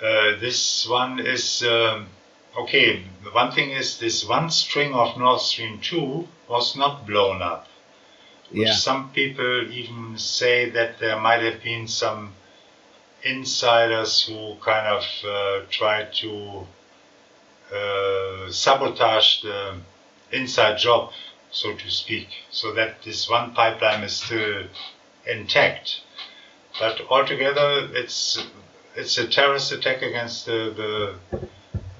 Uh, 0.01 0.37
this 0.39 0.87
one 0.87 1.19
is 1.19 1.63
um, 1.63 2.07
okay. 2.57 3.03
One 3.31 3.51
thing 3.51 3.71
is 3.71 3.97
this 3.99 4.25
one 4.25 4.49
string 4.49 4.93
of 4.93 5.17
Nord 5.17 5.41
Stream 5.41 5.79
2 5.81 6.27
was 6.47 6.75
not 6.75 7.07
blown 7.07 7.41
up 7.41 7.67
which 8.51 8.67
yeah. 8.67 8.73
some 8.73 9.09
people 9.11 9.71
even 9.71 10.17
say 10.17 10.69
that 10.69 10.99
there 10.99 11.19
might 11.19 11.41
have 11.41 11.63
been 11.63 11.87
some 11.87 12.33
insiders 13.23 14.25
who 14.25 14.55
kind 14.61 14.87
of 14.87 15.03
uh, 15.27 15.65
tried 15.69 16.13
to 16.13 16.65
uh, 17.75 18.51
sabotage 18.51 19.41
the 19.41 19.75
inside 20.31 20.77
job, 20.77 21.11
so 21.51 21.73
to 21.75 21.89
speak, 21.89 22.27
so 22.51 22.71
that 22.73 23.01
this 23.03 23.27
one 23.29 23.53
pipeline 23.53 24.03
is 24.03 24.13
still 24.13 24.63
intact. 25.25 26.01
But 26.79 27.01
altogether, 27.09 27.89
it's 27.93 28.45
it's 28.95 29.17
a 29.17 29.27
terrorist 29.27 29.71
attack 29.71 30.01
against 30.01 30.45
the, 30.45 30.73
the 31.31 31.39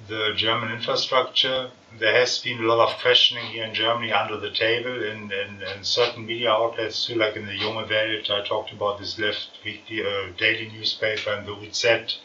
the 0.08 0.34
German 0.36 0.72
infrastructure. 0.72 1.72
There 2.00 2.14
has 2.14 2.40
been 2.40 2.60
a 2.64 2.68
lot 2.68 2.90
of 2.90 3.02
questioning 3.02 3.46
here 3.46 3.66
in 3.66 3.74
Germany 3.74 4.12
under 4.12 4.38
the 4.38 4.52
table 4.52 5.04
in, 5.04 5.32
in, 5.32 5.62
in 5.62 5.84
certain 5.84 6.26
media 6.26 6.52
outlets 6.52 7.06
too, 7.06 7.16
like 7.16 7.36
in 7.36 7.46
the 7.46 7.54
Junge 7.54 7.90
Welt. 7.90 8.30
I 8.30 8.48
talked 8.48 8.72
about 8.72 9.00
this 9.00 9.18
left 9.18 9.50
weekly 9.64 10.06
uh, 10.06 10.32
daily 10.38 10.70
newspaper 10.70 11.32
and 11.32 11.48
the 11.48 11.54
UZ. 11.54 12.20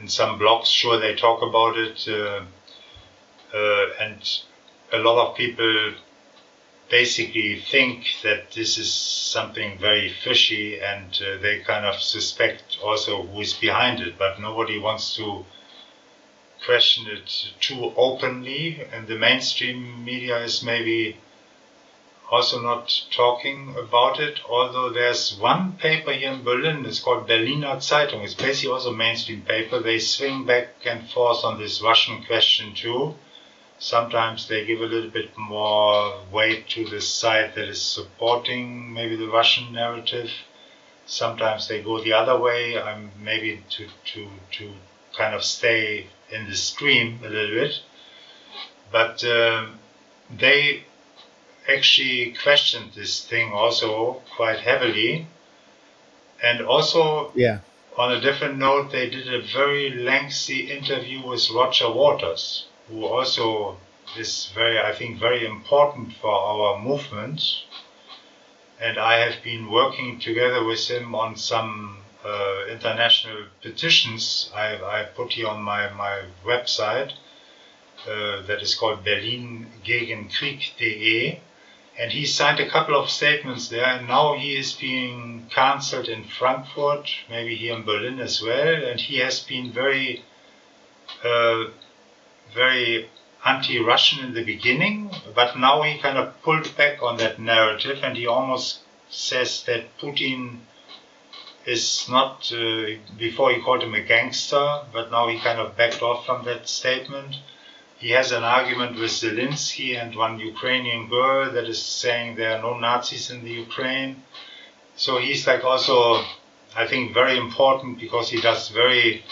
In 0.00 0.08
some 0.08 0.38
blogs, 0.38 0.66
sure 0.66 0.98
they 0.98 1.14
talk 1.14 1.42
about 1.42 1.76
it, 1.76 2.08
uh, 2.08 2.44
uh, 3.54 3.86
and 4.00 4.40
a 4.92 4.98
lot 4.98 5.28
of 5.28 5.36
people 5.36 5.92
basically 6.90 7.60
think 7.60 8.06
that 8.22 8.52
this 8.52 8.78
is 8.78 8.92
something 8.92 9.78
very 9.78 10.08
fishy, 10.08 10.80
and 10.80 11.20
uh, 11.22 11.36
they 11.42 11.60
kind 11.60 11.84
of 11.84 12.00
suspect 12.00 12.78
also 12.82 13.22
who 13.22 13.40
is 13.40 13.54
behind 13.54 14.00
it, 14.00 14.18
but 14.18 14.40
nobody 14.40 14.78
wants 14.78 15.14
to 15.16 15.44
question 16.64 17.06
it 17.06 17.52
too 17.60 17.92
openly, 17.96 18.82
and 18.92 19.06
the 19.06 19.18
mainstream 19.18 20.04
media 20.04 20.38
is 20.38 20.62
maybe 20.62 21.16
also 22.30 22.60
not 22.60 23.02
talking 23.10 23.74
about 23.78 24.20
it. 24.20 24.40
Although 24.48 24.90
there's 24.90 25.38
one 25.38 25.72
paper 25.72 26.12
here 26.12 26.32
in 26.32 26.42
Berlin, 26.42 26.84
it's 26.84 27.00
called 27.00 27.26
Berliner 27.26 27.76
Zeitung. 27.80 28.22
It's 28.22 28.34
basically 28.34 28.72
also 28.72 28.90
a 28.90 28.96
mainstream 28.96 29.42
paper. 29.42 29.80
They 29.80 29.98
swing 29.98 30.44
back 30.44 30.68
and 30.84 31.08
forth 31.08 31.44
on 31.44 31.58
this 31.58 31.80
Russian 31.80 32.24
question 32.24 32.74
too. 32.74 33.14
Sometimes 33.78 34.48
they 34.48 34.64
give 34.64 34.80
a 34.80 34.86
little 34.86 35.10
bit 35.10 35.36
more 35.36 36.20
weight 36.32 36.68
to 36.70 36.84
the 36.84 37.00
side 37.00 37.54
that 37.54 37.68
is 37.68 37.80
supporting 37.80 38.92
maybe 38.92 39.14
the 39.16 39.28
Russian 39.28 39.72
narrative. 39.72 40.30
Sometimes 41.06 41.68
they 41.68 41.82
go 41.82 42.02
the 42.02 42.12
other 42.12 42.36
way. 42.38 42.80
I'm 42.80 43.12
maybe 43.22 43.62
to 43.70 43.88
to 44.12 44.28
to 44.58 44.72
kind 45.16 45.34
of 45.34 45.44
stay 45.44 46.08
in 46.30 46.48
the 46.48 46.56
stream 46.56 47.20
a 47.24 47.28
little 47.28 47.54
bit, 47.54 47.80
but 48.90 49.24
um, 49.24 49.78
they 50.28 50.84
actually 51.68 52.34
questioned 52.42 52.92
this 52.94 53.24
thing 53.24 53.52
also 53.52 54.22
quite 54.36 54.60
heavily, 54.60 55.26
and 56.42 56.60
also 56.62 57.32
yeah. 57.34 57.60
On 57.98 58.12
a 58.12 58.20
different 58.20 58.58
note, 58.58 58.92
they 58.92 59.10
did 59.10 59.26
a 59.26 59.42
very 59.42 59.90
lengthy 59.90 60.70
interview 60.70 61.26
with 61.26 61.50
Roger 61.50 61.90
Waters, 61.90 62.67
who 62.88 63.04
also 63.04 63.76
is 64.16 64.50
very, 64.54 64.78
I 64.80 64.94
think, 64.94 65.18
very 65.18 65.46
important 65.46 66.14
for 66.14 66.30
our 66.30 66.80
movement. 66.80 67.42
And 68.80 68.98
I 68.98 69.18
have 69.18 69.42
been 69.42 69.70
working 69.70 70.18
together 70.18 70.64
with 70.64 70.88
him 70.88 71.14
on 71.14 71.36
some 71.36 71.98
uh, 72.24 72.66
international 72.70 73.44
petitions 73.62 74.50
I, 74.54 74.76
I 74.76 75.04
put 75.14 75.32
here 75.32 75.48
on 75.48 75.62
my, 75.62 75.90
my 75.90 76.22
website 76.44 77.12
uh, 78.08 78.42
that 78.42 78.62
is 78.62 78.74
called 78.74 79.04
Berlin 79.04 79.66
gegen 79.84 80.28
berlingegenkrieg.de 80.28 81.40
and 81.98 82.12
he 82.12 82.24
signed 82.24 82.60
a 82.60 82.70
couple 82.70 82.94
of 82.94 83.10
statements 83.10 83.68
there. 83.68 83.84
And 83.84 84.06
now 84.06 84.34
he 84.34 84.56
is 84.56 84.72
being 84.72 85.48
cancelled 85.50 86.08
in 86.08 86.22
Frankfurt 86.24 87.10
maybe 87.28 87.56
here 87.56 87.74
in 87.74 87.82
Berlin 87.82 88.20
as 88.20 88.40
well. 88.40 88.84
And 88.84 89.00
he 89.00 89.18
has 89.18 89.40
been 89.40 89.72
very 89.72 90.24
uh, 91.24 91.64
very 92.54 93.08
anti-Russian 93.44 94.24
in 94.24 94.34
the 94.34 94.44
beginning 94.44 95.10
but 95.34 95.58
now 95.58 95.82
he 95.82 95.98
kind 95.98 96.18
of 96.18 96.42
pulled 96.42 96.76
back 96.76 97.02
on 97.02 97.16
that 97.16 97.38
narrative 97.38 98.00
and 98.02 98.16
he 98.16 98.26
almost 98.26 98.80
says 99.10 99.62
that 99.64 99.96
Putin 99.98 100.58
is 101.68 102.08
not, 102.08 102.50
uh, 102.52 102.86
before 103.18 103.52
he 103.52 103.60
called 103.60 103.82
him 103.82 103.94
a 103.94 104.00
gangster, 104.00 104.82
but 104.92 105.10
now 105.10 105.28
he 105.28 105.38
kind 105.38 105.58
of 105.58 105.76
backed 105.76 106.02
off 106.02 106.24
from 106.24 106.44
that 106.46 106.66
statement. 106.68 107.36
He 107.98 108.10
has 108.10 108.32
an 108.32 108.44
argument 108.44 108.98
with 108.98 109.10
Zelensky 109.10 110.00
and 110.00 110.14
one 110.14 110.38
Ukrainian 110.38 111.08
girl 111.08 111.50
that 111.52 111.64
is 111.64 111.82
saying 111.82 112.36
there 112.36 112.56
are 112.56 112.62
no 112.62 112.78
Nazis 112.78 113.30
in 113.30 113.44
the 113.44 113.50
Ukraine. 113.50 114.22
So 114.96 115.18
he's 115.18 115.46
like 115.46 115.64
also, 115.64 116.24
I 116.76 116.86
think, 116.86 117.12
very 117.12 117.36
important 117.36 117.98
because 117.98 118.30
he 118.30 118.40
does 118.40 118.68
very, 118.68 119.24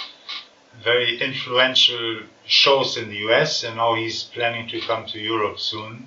very 0.83 1.19
influential 1.19 2.21
shows 2.47 2.97
in 2.97 3.09
the 3.09 3.17
US, 3.29 3.65
and 3.65 3.77
now 3.77 3.95
he's 3.95 4.23
planning 4.23 4.69
to 4.69 4.81
come 4.81 5.07
to 5.07 5.19
Europe 5.19 5.59
soon. 5.59 6.07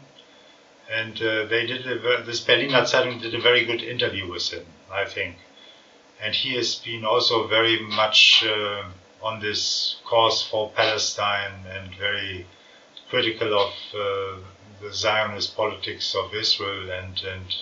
And 0.89 1.21
uh, 1.21 1.45
they 1.45 1.65
did 1.67 1.85
a, 1.85 2.23
this 2.23 2.39
Berliner 2.39 2.85
Zeitung 2.85 3.21
did 3.21 3.35
a 3.35 3.41
very 3.41 3.65
good 3.65 3.83
interview 3.83 4.29
with 4.29 4.49
him, 4.49 4.65
I 4.91 5.05
think 5.05 5.37
and 6.21 6.35
he 6.35 6.55
has 6.55 6.75
been 6.75 7.05
also 7.05 7.47
very 7.47 7.79
much 7.79 8.43
uh, 8.45 8.83
on 9.21 9.39
this 9.39 9.97
cause 10.05 10.41
for 10.43 10.69
Palestine 10.71 11.65
and 11.65 11.95
very 11.95 12.45
critical 13.09 13.53
of 13.57 13.73
uh, 13.95 14.37
the 14.81 14.93
Zionist 14.93 15.55
politics 15.55 16.15
of 16.15 16.33
Israel 16.33 16.91
and 16.91 17.21
and 17.23 17.55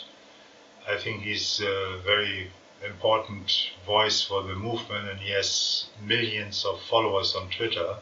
I 0.90 0.98
think 0.98 1.24
he's 1.24 1.62
a 1.62 1.98
very 2.04 2.52
important 2.86 3.72
voice 3.86 4.22
for 4.22 4.44
the 4.44 4.56
movement 4.56 5.10
and 5.10 5.20
he 5.20 5.32
has 5.32 5.88
millions 6.02 6.66
of 6.66 6.82
followers 6.82 7.36
on 7.36 7.50
Twitter. 7.50 7.98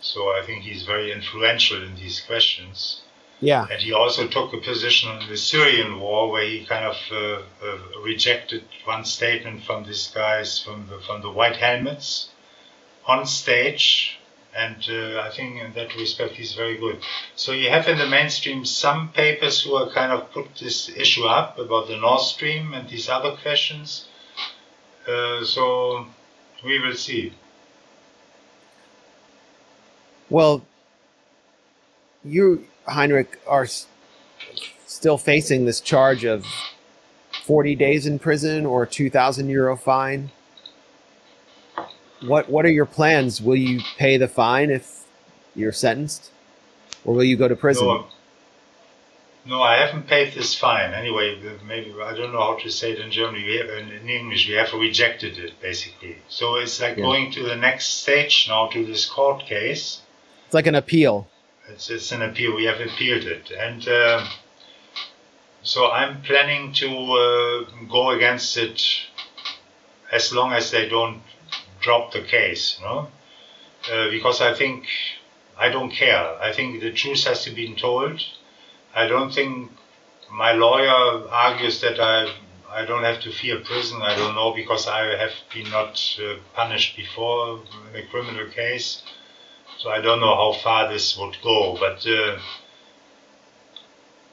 So 0.00 0.30
I 0.30 0.42
think 0.44 0.62
he's 0.62 0.84
very 0.84 1.12
influential 1.12 1.82
in 1.82 1.96
these 1.96 2.20
questions. 2.20 3.02
Yeah. 3.40 3.66
And 3.70 3.80
he 3.80 3.92
also 3.92 4.26
took 4.26 4.52
a 4.54 4.58
position 4.58 5.10
on 5.10 5.28
the 5.28 5.36
Syrian 5.36 6.00
war 6.00 6.30
where 6.30 6.44
he 6.44 6.64
kind 6.64 6.86
of 6.86 6.96
uh, 7.12 7.42
uh, 7.64 8.00
rejected 8.02 8.64
one 8.84 9.04
statement 9.04 9.64
from 9.64 9.84
these 9.84 10.08
guys 10.08 10.58
from 10.58 10.88
the, 10.88 10.98
from 11.00 11.20
the 11.20 11.30
White 11.30 11.56
Helmets 11.56 12.30
on 13.06 13.26
stage. 13.26 14.15
And 14.56 14.76
uh, 14.88 15.20
I 15.20 15.30
think 15.30 15.60
in 15.60 15.72
that 15.74 15.94
respect 15.96 16.34
he's 16.34 16.54
very 16.54 16.78
good. 16.78 17.02
So 17.34 17.52
you 17.52 17.68
have 17.68 17.88
in 17.88 17.98
the 17.98 18.06
mainstream 18.08 18.64
some 18.64 19.10
papers 19.10 19.62
who 19.62 19.74
are 19.74 19.90
kind 19.90 20.12
of 20.12 20.32
put 20.32 20.46
this 20.56 20.88
issue 20.88 21.24
up 21.24 21.58
about 21.58 21.88
the 21.88 21.96
Nord 21.96 22.20
Stream 22.20 22.72
and 22.72 22.88
these 22.88 23.08
other 23.08 23.36
questions. 23.36 24.08
Uh, 25.06 25.44
so 25.44 26.06
we 26.64 26.78
will 26.78 26.94
see. 26.94 27.32
Well, 30.30 30.64
you 32.24 32.66
Heinrich 32.88 33.38
are 33.46 33.66
still 34.86 35.18
facing 35.18 35.66
this 35.66 35.80
charge 35.80 36.24
of 36.24 36.46
40 37.44 37.76
days 37.76 38.06
in 38.06 38.18
prison 38.18 38.66
or 38.66 38.86
2,000 38.86 39.48
euro 39.48 39.76
fine. 39.76 40.30
What 42.22 42.48
what 42.48 42.64
are 42.64 42.70
your 42.70 42.86
plans? 42.86 43.42
Will 43.42 43.56
you 43.56 43.80
pay 43.98 44.16
the 44.16 44.28
fine 44.28 44.70
if 44.70 45.04
you're 45.54 45.72
sentenced, 45.72 46.30
or 47.04 47.14
will 47.14 47.24
you 47.24 47.36
go 47.36 47.48
to 47.48 47.56
prison? 47.56 47.86
No, 47.86 48.06
no 49.44 49.62
I 49.62 49.76
haven't 49.76 50.06
paid 50.06 50.32
this 50.34 50.54
fine. 50.54 50.94
Anyway, 50.94 51.38
maybe 51.66 51.94
I 52.02 52.14
don't 52.14 52.32
know 52.32 52.40
how 52.40 52.56
to 52.56 52.70
say 52.70 52.92
it 52.92 53.00
in 53.00 53.10
Germany. 53.10 53.44
We 53.44 53.56
have, 53.56 53.68
in 53.68 54.08
English, 54.08 54.48
we 54.48 54.54
have 54.54 54.72
rejected 54.72 55.38
it 55.38 55.60
basically. 55.60 56.16
So 56.28 56.56
it's 56.56 56.80
like 56.80 56.96
yeah. 56.96 57.04
going 57.04 57.32
to 57.32 57.42
the 57.42 57.56
next 57.56 58.02
stage 58.02 58.46
now 58.48 58.68
to 58.68 58.84
this 58.84 59.06
court 59.06 59.44
case. 59.44 60.00
It's 60.46 60.54
like 60.54 60.66
an 60.66 60.74
appeal. 60.74 61.28
It's, 61.68 61.90
it's 61.90 62.12
an 62.12 62.22
appeal. 62.22 62.54
We 62.54 62.64
have 62.64 62.80
appealed 62.80 63.24
it, 63.24 63.50
and 63.50 63.86
uh, 63.88 64.26
so 65.62 65.90
I'm 65.90 66.22
planning 66.22 66.72
to 66.74 66.88
uh, 66.88 67.86
go 67.90 68.10
against 68.10 68.56
it 68.56 68.80
as 70.12 70.32
long 70.32 70.52
as 70.52 70.70
they 70.70 70.88
don't 70.88 71.20
drop 71.86 72.12
the 72.12 72.20
case. 72.20 72.64
You 72.78 72.84
know, 72.86 73.08
uh, 73.92 74.10
because 74.10 74.40
I 74.40 74.52
think 74.60 74.86
I 75.56 75.68
don't 75.68 75.92
care. 75.92 76.24
I 76.48 76.52
think 76.52 76.80
the 76.80 76.92
truth 76.92 77.24
has 77.24 77.44
to 77.44 77.50
be 77.50 77.74
told. 77.74 78.20
I 78.94 79.06
don't 79.06 79.32
think 79.32 79.70
my 80.30 80.52
lawyer 80.52 81.28
argues 81.46 81.80
that 81.80 81.98
I 82.00 82.16
I 82.78 82.84
don't 82.84 83.04
have 83.10 83.20
to 83.20 83.30
fear 83.30 83.60
prison. 83.60 84.02
I 84.02 84.14
don't 84.16 84.34
know 84.34 84.52
because 84.62 84.88
I 84.88 85.00
have 85.22 85.36
been 85.54 85.70
not 85.70 85.94
uh, 86.18 86.34
punished 86.54 86.96
before 86.96 87.60
in 87.86 88.02
a 88.02 88.06
criminal 88.10 88.48
case. 88.50 89.02
So 89.78 89.90
I 89.90 90.00
don't 90.00 90.20
know 90.20 90.34
how 90.42 90.52
far 90.64 90.88
this 90.92 91.16
would 91.18 91.36
go, 91.42 91.76
but 91.78 91.98
uh, 92.06 92.38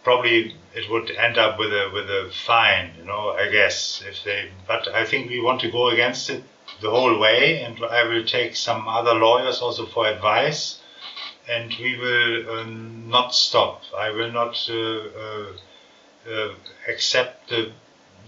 probably 0.04 0.56
it 0.74 0.89
would 0.89 1.12
end 1.12 1.38
up 1.38 1.60
with 1.60 1.72
a 1.72 1.86
with 1.93 2.10
a 2.10 2.32
fine, 2.47 2.88
you 2.97 3.06
know. 3.06 3.24
I 3.43 3.45
guess 3.58 4.04
if 4.12 4.24
they, 4.26 4.49
but 4.68 4.88
I 5.01 5.06
think 5.06 5.30
we 5.30 5.39
want 5.47 5.62
to 5.62 5.72
go 5.72 5.89
against 5.89 6.30
it 6.30 6.43
the 6.82 6.90
whole 6.90 7.18
way, 7.20 7.62
and 7.62 7.84
I 7.84 8.04
will 8.04 8.26
take 8.26 8.56
some 8.56 8.88
other 8.88 9.14
lawyers 9.14 9.62
also 9.62 9.86
for 9.86 10.08
advice, 10.08 10.80
and 11.48 11.74
we 11.80 11.98
will 11.98 12.60
uh, 12.60 12.64
not 12.66 13.36
stop. 13.36 13.84
I 13.98 14.10
will 14.10 14.32
not 14.32 14.70
uh, 14.70 15.00
uh, 15.24 15.48
uh 16.30 16.54
accept 16.88 17.50
the, 17.50 17.72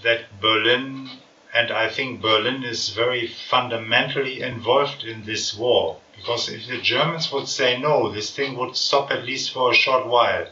that 0.04 0.42
Berlin, 0.42 1.10
and 1.54 1.72
I 1.72 1.90
think 1.90 2.22
Berlin 2.22 2.64
is 2.64 2.90
very 2.90 3.28
fundamentally 3.28 4.42
involved 4.42 5.04
in 5.04 5.24
this 5.24 5.56
war 5.56 6.00
because 6.16 6.50
if 6.50 6.68
the 6.68 6.80
Germans 6.80 7.32
would 7.32 7.48
say 7.48 7.78
no, 7.78 8.10
this 8.10 8.32
thing 8.32 8.58
would 8.58 8.76
stop 8.76 9.12
at 9.12 9.26
least 9.26 9.52
for 9.52 9.72
a 9.72 9.76
short 9.76 10.08
while. 10.08 10.48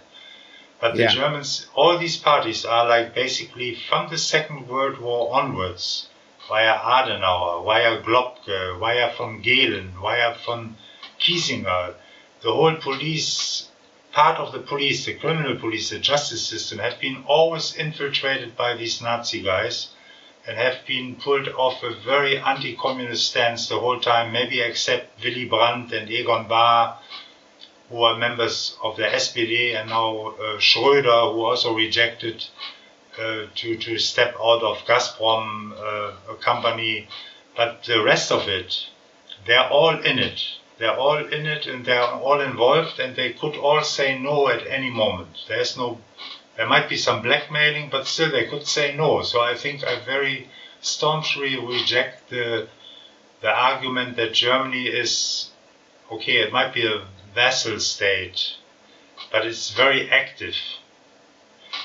But 0.82 0.96
the 0.96 1.04
yeah. 1.04 1.08
Germans, 1.08 1.68
all 1.74 1.98
these 1.98 2.18
parties 2.18 2.66
are 2.66 2.88
like 2.88 3.16
basically 3.16 3.74
from 3.74 4.10
the 4.10 4.18
Second 4.18 4.68
World 4.68 5.00
War 5.00 5.34
onwards, 5.34 6.10
via 6.48 6.76
Adenauer, 6.78 7.64
via 7.64 8.02
Globke, 8.02 8.80
via 8.80 9.14
von 9.18 9.42
Gehlen, 9.42 9.92
via 10.02 10.36
von 10.46 10.76
Kiesinger, 11.20 11.96
the 12.42 12.54
whole 12.54 12.76
police, 12.76 13.70
part 14.12 14.38
of 14.38 14.52
the 14.52 14.60
police, 14.60 15.06
the 15.06 15.14
criminal 15.14 15.56
police, 15.56 15.90
the 15.90 16.00
justice 16.00 16.46
system, 16.46 16.80
have 16.80 17.00
been 17.00 17.24
always 17.26 17.76
infiltrated 17.76 18.56
by 18.58 18.74
these 18.76 19.02
Nazi 19.02 19.42
guys 19.42 19.88
and 20.46 20.58
have 20.58 20.86
been 20.86 21.16
pulled 21.16 21.48
off 21.48 21.82
a 21.84 21.94
very 22.06 22.38
anti-communist 22.38 23.30
stance 23.30 23.70
the 23.70 23.80
whole 23.80 24.00
time, 24.00 24.34
maybe 24.34 24.60
except 24.60 25.24
Willy 25.24 25.46
Brandt 25.46 25.94
and 25.94 26.10
Egon 26.10 26.48
Bahr, 26.50 27.00
who 27.90 28.02
are 28.04 28.18
members 28.18 28.78
of 28.84 28.98
the 28.98 29.04
SPD, 29.04 29.80
and 29.80 29.90
now 29.90 30.28
uh, 30.28 30.58
Schröder, 30.58 31.34
who 31.34 31.46
also 31.46 31.74
rejected 31.74 32.46
to, 33.16 33.78
to 33.78 33.98
step 33.98 34.36
out 34.42 34.64
of 34.64 34.78
Gazprom, 34.86 35.74
uh, 35.74 36.34
a 36.34 36.36
company. 36.36 37.08
But 37.56 37.84
the 37.84 38.04
rest 38.04 38.32
of 38.32 38.48
it, 38.48 38.88
they're 39.46 39.70
all 39.70 40.00
in 40.02 40.20
it. 40.20 40.42
They're 40.80 40.98
all 40.98 41.18
in 41.18 41.46
it 41.46 41.68
and 41.68 41.86
they're 41.86 42.02
all 42.02 42.42
involved, 42.42 43.00
and 43.00 43.16
they 43.16 43.34
could 43.34 43.56
all 43.56 43.84
say 43.84 44.18
no 44.18 44.48
at 44.50 44.66
any 44.68 44.90
moment. 44.90 45.46
There's 45.48 45.78
no 45.78 46.00
there 46.56 46.68
might 46.68 46.88
be 46.88 46.98
some 46.98 47.24
blackmailing, 47.24 47.90
but 47.90 48.06
still 48.06 48.32
they 48.32 48.46
could 48.46 48.68
say 48.68 48.96
no. 48.96 49.24
So 49.24 49.42
I 49.42 49.56
think 49.56 49.84
I 49.84 50.00
very 50.00 50.50
staunchly 50.82 51.58
reject 51.58 52.30
the 52.30 52.68
the 53.42 53.50
argument 53.50 54.16
that 54.18 54.34
Germany 54.34 54.86
is 54.88 55.50
okay. 56.12 56.38
It 56.42 56.54
might 56.54 56.74
be 56.74 56.86
a 56.86 57.06
vassal 57.34 57.80
state, 57.80 58.56
but 59.32 59.46
it's 59.46 59.72
very 59.72 60.10
active. 60.10 60.56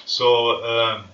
So, 0.05 0.64
um, 0.64 1.09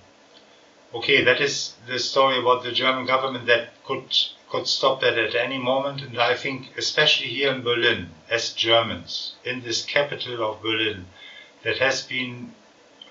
okay, 0.95 1.23
that 1.23 1.41
is 1.41 1.75
the 1.87 1.99
story 1.99 2.39
about 2.39 2.63
the 2.63 2.71
German 2.71 3.05
government 3.05 3.45
that 3.47 3.83
could 3.83 4.15
could 4.49 4.67
stop 4.67 5.01
that 5.01 5.17
at 5.17 5.35
any 5.35 5.57
moment. 5.57 6.01
And 6.01 6.17
I 6.19 6.35
think, 6.35 6.77
especially 6.77 7.27
here 7.27 7.51
in 7.51 7.63
Berlin, 7.63 8.11
as 8.29 8.53
Germans, 8.53 9.35
in 9.43 9.61
this 9.61 9.83
capital 9.83 10.43
of 10.43 10.61
Berlin, 10.61 11.07
that 11.63 11.79
has 11.79 12.03
been 12.03 12.53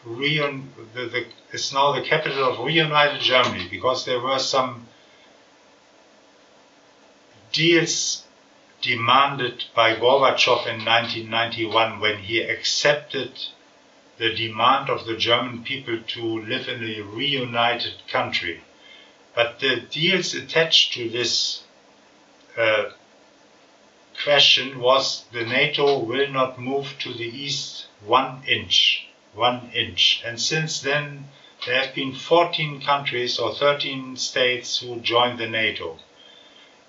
reun- 0.07 0.69
the, 0.95 1.07
the, 1.07 1.27
is 1.53 1.73
now 1.73 1.93
the 1.93 2.03
capital 2.03 2.45
of 2.45 2.65
reunited 2.65 3.21
Germany 3.21 3.67
because 3.71 4.05
there 4.05 4.21
were 4.21 4.39
some 4.39 4.87
deals 7.53 8.25
demanded 8.81 9.65
by 9.75 9.95
Gorbachev 9.95 10.67
in 10.67 10.85
1991 10.85 12.01
when 12.01 12.19
he 12.19 12.41
accepted 12.41 13.33
the 14.19 14.35
demand 14.35 14.89
of 14.91 15.07
the 15.07 15.17
German 15.17 15.65
people 15.65 15.99
to 16.01 16.41
live 16.43 16.69
in 16.69 16.83
a 16.83 17.01
reunited 17.03 17.95
country. 18.09 18.63
But 19.35 19.61
the 19.61 19.81
deals 19.81 20.35
attached 20.35 20.93
to 20.95 21.09
this 21.09 21.65
uh, 22.57 22.91
question 24.23 24.81
was 24.81 25.25
the 25.33 25.45
NATO 25.45 25.99
will 25.99 26.31
not 26.31 26.59
move 26.59 26.97
to 27.01 27.13
the 27.13 27.27
east 27.27 27.87
one 28.05 28.43
inch, 28.47 29.07
one 29.33 29.71
inch. 29.75 30.23
And 30.25 30.41
since 30.41 30.81
then, 30.81 31.29
there 31.67 31.83
have 31.83 31.95
been 31.95 32.15
14 32.15 32.81
countries 32.83 33.39
or 33.39 33.55
13 33.55 34.17
states 34.17 34.79
who 34.79 35.01
joined 35.01 35.39
the 35.39 35.49
NATO 35.49 35.99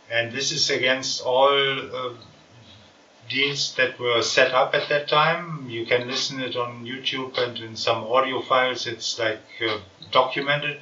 and 0.09 0.31
this 0.31 0.51
is 0.51 0.69
against 0.69 1.21
all 1.21 1.49
uh, 1.49 2.13
deals 3.29 3.75
that 3.75 3.99
were 3.99 4.21
set 4.21 4.53
up 4.53 4.73
at 4.73 4.89
that 4.89 5.07
time. 5.07 5.69
You 5.69 5.85
can 5.85 6.07
listen 6.07 6.39
it 6.39 6.55
on 6.55 6.85
YouTube 6.85 7.37
and 7.37 7.57
in 7.57 7.75
some 7.75 8.03
audio 8.03 8.41
files. 8.41 8.87
It's 8.87 9.17
like 9.17 9.41
uh, 9.67 9.79
documented. 10.11 10.81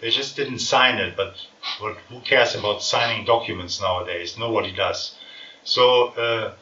They 0.00 0.10
just 0.10 0.36
didn't 0.36 0.58
sign 0.58 0.98
it, 0.98 1.16
but 1.16 1.36
what, 1.78 1.96
who 2.08 2.20
cares 2.20 2.54
about 2.54 2.82
signing 2.82 3.24
documents 3.24 3.80
nowadays? 3.80 4.36
Nobody 4.36 4.72
does. 4.72 5.16
So 5.64 6.08
uh, 6.08 6.54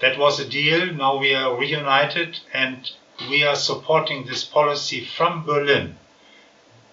that 0.00 0.18
was 0.18 0.38
a 0.40 0.48
deal. 0.48 0.92
Now 0.92 1.18
we 1.18 1.34
are 1.34 1.56
reunited 1.56 2.38
and 2.52 2.90
we 3.28 3.44
are 3.44 3.56
supporting 3.56 4.26
this 4.26 4.44
policy 4.44 5.04
from 5.04 5.44
Berlin 5.44 5.96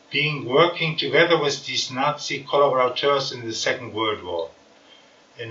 being 0.09 0.45
working 0.45 0.97
together 0.97 1.37
with 1.41 1.65
these 1.65 1.91
Nazi 1.91 2.45
collaborators 2.49 3.31
in 3.33 3.45
the 3.45 3.53
Second 3.53 3.93
World 3.93 4.23
War 4.23 4.49
in 5.37 5.49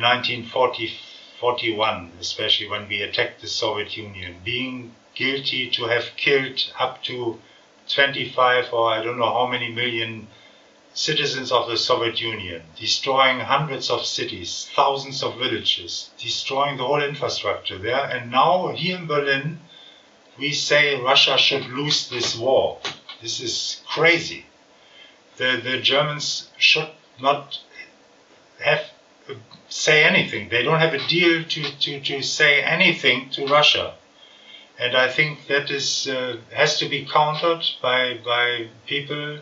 1940-41, 1.41 2.11
especially 2.21 2.69
when 2.69 2.89
we 2.89 3.03
attacked 3.03 3.41
the 3.41 3.49
Soviet 3.49 3.97
Union, 3.97 4.37
being 4.45 4.95
guilty 5.15 5.71
to 5.71 5.85
have 5.85 6.17
killed 6.17 6.73
up 6.79 7.03
to 7.05 7.39
25 7.89 8.73
or 8.73 8.91
I 8.91 9.03
don't 9.03 9.19
know 9.19 9.33
how 9.33 9.47
many 9.47 9.71
million 9.71 10.29
citizens 10.93 11.53
of 11.53 11.69
the 11.69 11.77
Soviet 11.77 12.21
Union, 12.21 12.63
destroying 12.75 13.41
hundreds 13.41 13.91
of 13.91 14.05
cities, 14.05 14.69
thousands 14.75 15.23
of 15.23 15.37
villages, 15.37 16.11
destroying 16.19 16.79
the 16.79 16.85
whole 16.85 17.03
infrastructure 17.03 17.79
there. 17.79 18.05
And 18.05 18.31
now 18.31 18.69
here 18.69 18.97
in 18.97 19.07
Berlin, 19.07 19.61
we 20.39 20.53
say 20.53 21.01
Russia 21.01 21.37
should 21.37 21.67
lose 21.67 22.09
this 22.09 22.37
war. 22.37 22.79
This 23.23 23.41
is 23.41 23.83
crazy. 23.87 24.47
The, 25.37 25.61
the 25.63 25.81
Germans 25.81 26.51
should 26.57 26.91
not 27.21 27.59
have 28.61 28.85
say 29.69 30.05
anything. 30.05 30.49
They 30.49 30.63
don't 30.63 30.81
have 30.81 30.95
a 30.95 31.07
deal 31.07 31.45
to, 31.45 31.79
to, 31.79 32.01
to 32.01 32.23
say 32.23 32.63
anything 32.63 33.31
to 33.31 33.47
Russia. 33.47 33.95
And 34.79 34.97
I 34.97 35.09
think 35.09 35.47
that 35.49 35.71
is 35.71 36.07
uh, 36.07 36.37
has 36.55 36.79
to 36.81 36.89
be 36.89 37.07
countered 37.07 37.65
by 37.81 38.19
by 38.23 38.69
people. 38.87 39.39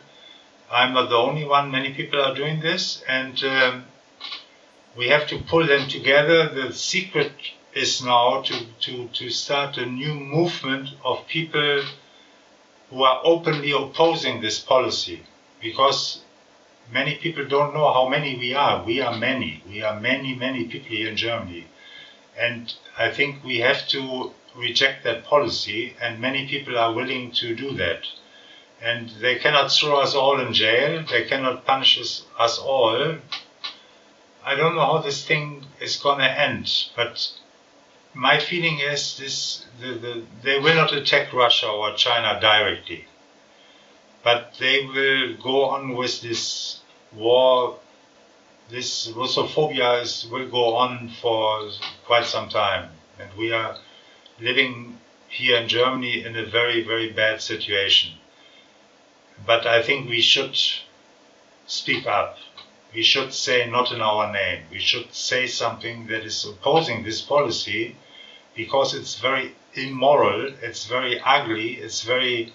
I'm 0.70 0.94
not 0.94 1.08
the 1.08 1.16
only 1.16 1.44
one. 1.44 1.72
Many 1.72 1.92
people 1.92 2.20
are 2.20 2.34
doing 2.34 2.60
this, 2.60 3.02
and 3.08 3.42
um, 3.42 3.84
we 4.96 5.08
have 5.08 5.26
to 5.28 5.38
pull 5.38 5.66
them 5.66 5.88
together. 5.88 6.48
The 6.48 6.72
secret 6.72 7.32
is 7.74 8.02
now 8.02 8.42
to, 8.42 8.66
to, 8.80 9.08
to 9.08 9.30
start 9.30 9.76
a 9.76 9.86
new 9.86 10.14
movement 10.14 10.90
of 11.04 11.26
people 11.26 11.82
who 12.90 13.02
are 13.02 13.20
openly 13.24 13.72
opposing 13.72 14.40
this 14.40 14.60
policy 14.60 15.24
because 15.60 16.20
many 16.92 17.16
people 17.16 17.46
don't 17.46 17.74
know 17.74 17.92
how 17.92 18.08
many 18.08 18.36
we 18.36 18.54
are. 18.54 18.84
We 18.84 19.00
are 19.00 19.16
many. 19.16 19.62
We 19.66 19.82
are 19.82 20.00
many, 20.00 20.34
many 20.34 20.64
people 20.64 20.88
here 20.88 21.08
in 21.08 21.16
Germany. 21.16 21.66
And 22.38 22.72
I 22.98 23.10
think 23.10 23.44
we 23.44 23.58
have 23.58 23.86
to 23.88 24.32
reject 24.54 25.04
that 25.04 25.24
policy, 25.24 25.96
and 26.00 26.20
many 26.20 26.46
people 26.46 26.78
are 26.78 26.92
willing 26.92 27.32
to 27.32 27.54
do 27.54 27.72
that. 27.76 28.06
And 28.80 29.10
they 29.20 29.36
cannot 29.36 29.72
throw 29.72 30.00
us 30.00 30.14
all 30.14 30.40
in 30.40 30.52
jail, 30.52 31.04
they 31.10 31.24
cannot 31.24 31.64
punish 31.64 31.98
us, 32.00 32.24
us 32.38 32.58
all. 32.58 33.16
I 34.44 34.54
don't 34.54 34.74
know 34.74 34.84
how 34.84 34.98
this 34.98 35.24
thing 35.24 35.64
is 35.80 35.96
going 35.96 36.18
to 36.18 36.30
end, 36.30 36.70
but 36.94 37.32
my 38.12 38.38
feeling 38.38 38.78
is 38.78 39.16
this 39.16 39.66
the, 39.80 39.94
the, 39.94 40.22
they 40.42 40.58
will 40.58 40.74
not 40.74 40.92
attack 40.92 41.32
Russia 41.32 41.68
or 41.68 41.94
China 41.94 42.38
directly. 42.40 43.06
But 44.24 44.54
they 44.58 44.86
will 44.86 45.36
go 45.36 45.66
on 45.66 45.94
with 45.94 46.22
this 46.22 46.80
war. 47.12 47.78
This 48.70 49.08
Russophobia 49.08 50.00
is, 50.00 50.26
will 50.30 50.48
go 50.48 50.76
on 50.76 51.10
for 51.20 51.70
quite 52.06 52.24
some 52.24 52.48
time. 52.48 52.88
And 53.20 53.30
we 53.36 53.52
are 53.52 53.76
living 54.40 54.98
here 55.28 55.58
in 55.58 55.68
Germany 55.68 56.24
in 56.24 56.36
a 56.36 56.46
very, 56.46 56.82
very 56.82 57.12
bad 57.12 57.42
situation. 57.42 58.14
But 59.44 59.66
I 59.66 59.82
think 59.82 60.08
we 60.08 60.22
should 60.22 60.56
speak 61.66 62.06
up. 62.06 62.38
We 62.94 63.02
should 63.02 63.34
say 63.34 63.68
not 63.68 63.92
in 63.92 64.00
our 64.00 64.32
name. 64.32 64.62
We 64.70 64.78
should 64.78 65.12
say 65.12 65.46
something 65.46 66.06
that 66.06 66.24
is 66.24 66.46
opposing 66.46 67.02
this 67.02 67.20
policy 67.20 67.96
because 68.54 68.94
it's 68.94 69.16
very 69.16 69.54
immoral, 69.74 70.54
it's 70.62 70.86
very 70.86 71.20
ugly, 71.20 71.74
it's 71.74 72.02
very 72.02 72.52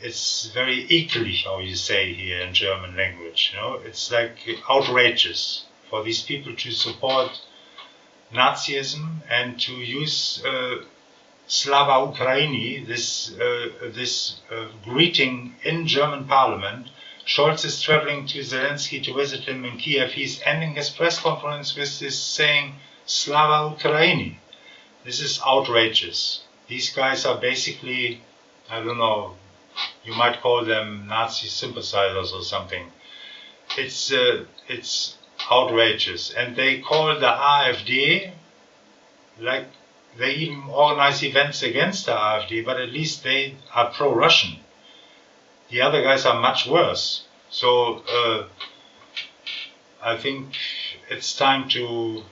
it's 0.00 0.46
very 0.46 0.86
eklig 0.88 1.44
how 1.44 1.58
you 1.58 1.74
say 1.74 2.12
here 2.12 2.40
in 2.40 2.52
German 2.52 2.96
language. 2.96 3.52
You 3.52 3.60
know, 3.60 3.80
it's 3.84 4.10
like 4.10 4.36
outrageous 4.68 5.64
for 5.88 6.02
these 6.04 6.22
people 6.22 6.54
to 6.54 6.70
support 6.70 7.40
Nazism 8.32 9.22
and 9.30 9.58
to 9.60 9.72
use 9.72 10.42
uh, 10.44 10.76
Slava 11.46 12.12
Ukraini, 12.12 12.86
this 12.86 13.32
uh, 13.38 13.68
this 13.94 14.40
uh, 14.50 14.66
greeting 14.84 15.54
in 15.62 15.86
German 15.86 16.24
Parliament. 16.26 16.88
Scholz 17.24 17.64
is 17.64 17.80
traveling 17.80 18.26
to 18.26 18.40
Zelensky 18.40 19.02
to 19.04 19.14
visit 19.14 19.44
him 19.44 19.64
in 19.64 19.78
Kiev. 19.78 20.12
He's 20.12 20.40
ending 20.42 20.74
his 20.74 20.90
press 20.90 21.18
conference 21.18 21.74
with 21.76 21.98
this 21.98 22.18
saying 22.18 22.74
Slava 23.06 23.76
Ukraini. 23.76 24.36
This 25.04 25.20
is 25.20 25.40
outrageous. 25.40 26.42
These 26.68 26.90
guys 26.90 27.24
are 27.24 27.40
basically, 27.40 28.20
I 28.68 28.80
don't 28.80 28.98
know, 28.98 29.36
you 30.04 30.14
might 30.14 30.40
call 30.40 30.64
them 30.64 31.06
Nazi 31.08 31.48
sympathizers 31.48 32.32
or 32.32 32.42
something. 32.42 32.90
It's 33.76 34.12
uh, 34.12 34.44
it's 34.68 35.16
outrageous, 35.50 36.30
and 36.30 36.56
they 36.56 36.80
call 36.80 37.18
the 37.18 37.26
AfD 37.26 38.32
like 39.38 39.66
they 40.16 40.32
even 40.32 40.62
organize 40.70 41.22
events 41.22 41.62
against 41.62 42.06
the 42.06 42.12
AfD, 42.12 42.64
but 42.64 42.80
at 42.80 42.88
least 42.90 43.22
they 43.22 43.56
are 43.74 43.90
pro-Russian. 43.92 44.60
The 45.68 45.82
other 45.82 46.02
guys 46.02 46.24
are 46.24 46.40
much 46.40 46.66
worse. 46.66 47.24
So 47.50 48.02
uh, 48.08 48.44
I 50.02 50.16
think 50.16 50.56
it's 51.10 51.36
time 51.36 51.68
to 51.70 52.22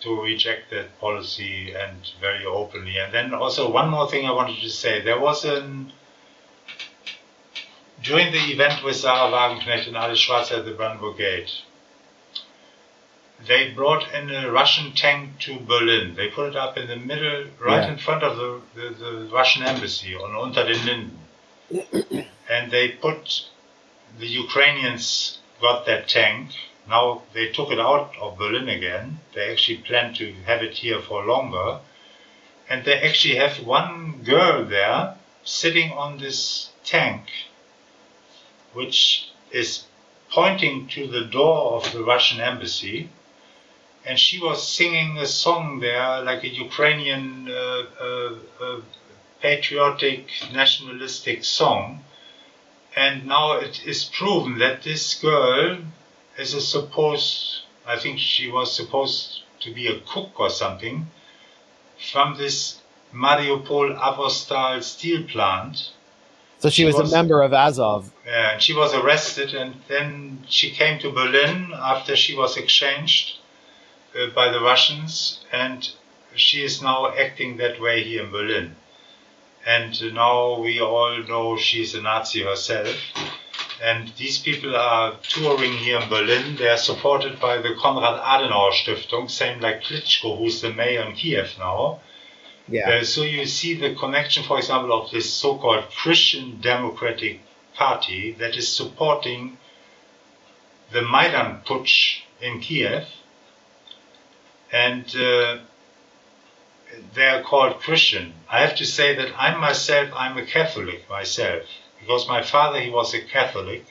to 0.00 0.22
reject 0.22 0.70
that 0.70 0.98
policy 0.98 1.74
and 1.74 2.10
very 2.20 2.44
openly. 2.46 2.96
And 2.96 3.12
then 3.12 3.34
also 3.34 3.70
one 3.70 3.90
more 3.90 4.10
thing 4.10 4.26
I 4.26 4.32
wanted 4.32 4.60
to 4.60 4.70
say: 4.70 5.00
there 5.02 5.20
was 5.20 5.44
an 5.44 5.92
during 8.02 8.32
the 8.32 8.52
event 8.52 8.84
with 8.84 8.96
Sahra 8.96 9.30
Wagenknecht 9.30 9.86
and 9.86 9.96
Alice 9.96 10.18
Schwarzer 10.18 10.58
at 10.58 10.64
the 10.64 10.72
Brandenburg 10.72 11.18
Gate. 11.18 11.50
They 13.46 13.70
brought 13.70 14.12
in 14.12 14.30
a 14.30 14.50
Russian 14.50 14.92
tank 14.92 15.38
to 15.40 15.58
Berlin. 15.58 16.14
They 16.14 16.28
put 16.28 16.50
it 16.50 16.56
up 16.56 16.76
in 16.76 16.88
the 16.88 16.96
middle, 16.96 17.46
right 17.58 17.84
yeah. 17.84 17.92
in 17.92 17.98
front 17.98 18.22
of 18.22 18.36
the, 18.36 18.60
the, 18.74 18.90
the, 18.94 19.28
Russian 19.32 19.62
embassy 19.62 20.14
on 20.14 20.36
Unter 20.36 20.66
den 20.66 20.84
Linden. 21.70 22.26
and 22.50 22.70
they 22.70 22.88
put 22.88 23.46
the 24.18 24.26
Ukrainians 24.26 25.38
got 25.60 25.86
that 25.86 26.08
tank 26.08 26.50
now 26.90 27.22
they 27.34 27.52
took 27.52 27.70
it 27.70 27.78
out 27.78 28.16
of 28.20 28.36
Berlin 28.36 28.68
again. 28.68 29.20
They 29.32 29.52
actually 29.52 29.78
plan 29.78 30.12
to 30.14 30.32
have 30.46 30.60
it 30.60 30.78
here 30.78 31.00
for 31.00 31.24
longer. 31.24 31.80
And 32.68 32.84
they 32.84 33.00
actually 33.00 33.36
have 33.36 33.64
one 33.64 34.22
girl 34.24 34.64
there 34.64 35.16
sitting 35.44 35.92
on 35.92 36.18
this 36.18 36.70
tank, 36.84 37.28
which 38.72 39.28
is 39.50 39.84
pointing 40.30 40.86
to 40.88 41.06
the 41.08 41.24
door 41.24 41.74
of 41.74 41.92
the 41.92 42.02
Russian 42.04 42.40
embassy. 42.40 43.10
and 44.04 44.18
she 44.18 44.38
was 44.40 44.66
singing 44.66 45.18
a 45.18 45.26
song 45.26 45.80
there, 45.80 46.22
like 46.22 46.42
a 46.42 46.48
Ukrainian 46.48 47.48
uh, 47.50 47.84
uh, 48.00 48.34
uh, 48.64 48.80
patriotic, 49.40 50.30
nationalistic 50.52 51.44
song. 51.44 52.02
And 52.96 53.26
now 53.26 53.52
it 53.58 53.86
is 53.86 54.04
proven 54.04 54.58
that 54.58 54.82
this 54.82 55.14
girl 55.14 55.78
is 56.38 56.54
a 56.54 56.60
supposed, 56.60 57.62
I 57.86 57.98
think 57.98 58.18
she 58.18 58.50
was 58.50 58.74
supposed 58.74 59.42
to 59.60 59.72
be 59.72 59.86
a 59.86 60.00
cook 60.00 60.40
or 60.40 60.50
something, 60.50 61.10
from 62.10 62.36
this 62.38 62.80
Mariupol 63.12 63.98
Azovstal 63.98 64.82
steel 64.82 65.24
plant. 65.24 65.90
So 66.60 66.68
she, 66.68 66.82
she 66.82 66.84
was, 66.84 66.96
was, 66.96 67.10
a 67.10 67.16
member 67.16 67.40
of 67.40 67.54
Azov. 67.54 68.12
Yeah, 68.26 68.52
and 68.52 68.62
she 68.62 68.74
was 68.74 68.92
arrested, 68.94 69.54
and 69.54 69.76
then 69.88 70.44
she 70.46 70.70
came 70.70 70.98
to 71.00 71.10
Berlin 71.10 71.72
after 71.74 72.14
she 72.14 72.36
was 72.36 72.58
exchanged 72.58 73.38
uh, 74.14 74.26
by 74.34 74.52
the 74.52 74.60
Russians, 74.60 75.40
and 75.50 75.90
she 76.36 76.62
is 76.62 76.82
now 76.82 77.12
acting 77.16 77.56
that 77.56 77.80
way 77.80 78.04
here 78.04 78.24
in 78.24 78.30
Berlin. 78.30 78.76
And 79.66 80.14
now 80.14 80.60
we 80.60 80.80
all 80.80 81.22
know 81.22 81.56
she's 81.56 81.94
a 81.94 82.02
Nazi 82.02 82.42
herself. 82.42 82.96
And 83.82 84.12
these 84.18 84.38
people 84.38 84.76
are 84.76 85.16
touring 85.22 85.72
here 85.72 85.98
in 86.00 86.10
Berlin. 86.10 86.56
They 86.56 86.68
are 86.68 86.76
supported 86.76 87.40
by 87.40 87.56
the 87.58 87.74
Konrad 87.74 88.20
Adenauer 88.20 88.72
Stiftung, 88.72 89.30
same 89.30 89.60
like 89.60 89.82
Klitschko, 89.82 90.36
who's 90.36 90.60
the 90.60 90.72
mayor 90.72 91.02
in 91.02 91.14
Kiev 91.14 91.54
now. 91.58 92.00
Yeah. 92.70 92.88
Uh, 92.88 93.04
so 93.04 93.22
you 93.22 93.46
see 93.46 93.74
the 93.74 93.94
connection, 93.96 94.44
for 94.44 94.58
example, 94.58 94.92
of 94.92 95.10
this 95.10 95.32
so-called 95.32 95.90
Christian 95.90 96.60
Democratic 96.60 97.40
Party 97.74 98.32
that 98.38 98.56
is 98.56 98.68
supporting 98.68 99.58
the 100.92 101.02
Maidan 101.02 101.62
putsch 101.66 102.20
in 102.40 102.60
Kiev, 102.60 103.06
and 104.72 105.04
uh, 105.16 105.58
they 107.14 107.26
are 107.26 107.42
called 107.42 107.80
Christian. 107.80 108.34
I 108.48 108.60
have 108.60 108.76
to 108.76 108.84
say 108.84 109.16
that 109.16 109.32
I 109.36 109.56
myself, 109.56 110.10
I'm 110.14 110.38
a 110.38 110.46
Catholic 110.46 111.08
myself, 111.08 111.64
because 111.98 112.28
my 112.28 112.42
father, 112.42 112.80
he 112.80 112.90
was 112.90 113.14
a 113.14 113.20
Catholic, 113.20 113.84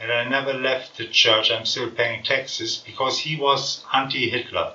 and 0.00 0.10
I 0.10 0.28
never 0.28 0.54
left 0.54 0.96
the 0.96 1.06
church. 1.06 1.50
I'm 1.50 1.66
still 1.66 1.90
paying 1.90 2.22
taxes 2.22 2.82
because 2.84 3.20
he 3.20 3.36
was 3.36 3.84
anti-Hitler. 3.92 4.74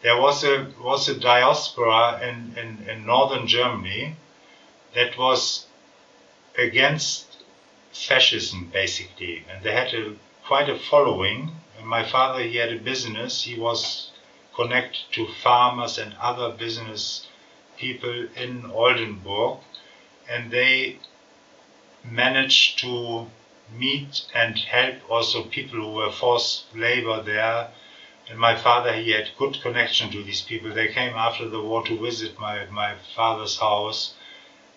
There 0.00 0.20
was 0.20 0.44
a 0.44 0.72
was 0.80 1.08
a 1.08 1.18
diaspora 1.18 2.20
in, 2.22 2.56
in, 2.56 2.88
in 2.88 3.06
northern 3.06 3.46
Germany 3.46 4.16
that 4.94 5.18
was 5.18 5.66
against 6.56 7.26
fascism 7.92 8.70
basically, 8.72 9.44
and 9.48 9.62
they 9.64 9.72
had 9.72 9.92
a 9.94 10.14
quite 10.44 10.68
a 10.68 10.78
following. 10.78 11.50
And 11.78 11.86
my 11.86 12.04
father, 12.04 12.42
he 12.42 12.56
had 12.56 12.72
a 12.72 12.78
business. 12.78 13.42
He 13.42 13.58
was 13.58 14.10
connected 14.54 15.02
to 15.12 15.26
farmers 15.26 15.98
and 15.98 16.14
other 16.20 16.50
business 16.50 17.26
people 17.76 18.28
in 18.34 18.70
Oldenburg, 18.70 19.58
and 20.28 20.50
they 20.50 20.98
managed 22.04 22.78
to 22.80 23.26
meet 23.72 24.22
and 24.34 24.58
help 24.58 24.96
also 25.10 25.44
people 25.44 25.78
who 25.80 25.92
were 25.92 26.12
forced 26.12 26.64
labor 26.74 27.22
there. 27.22 27.70
And 28.30 28.38
my 28.38 28.56
father, 28.56 28.92
he 28.92 29.12
had 29.12 29.30
good 29.38 29.60
connection 29.62 30.10
to 30.10 30.22
these 30.22 30.42
people. 30.42 30.70
They 30.70 30.88
came 30.88 31.14
after 31.14 31.48
the 31.48 31.62
war 31.62 31.82
to 31.86 31.98
visit 31.98 32.38
my, 32.38 32.66
my 32.66 32.94
father's 33.16 33.58
house 33.58 34.14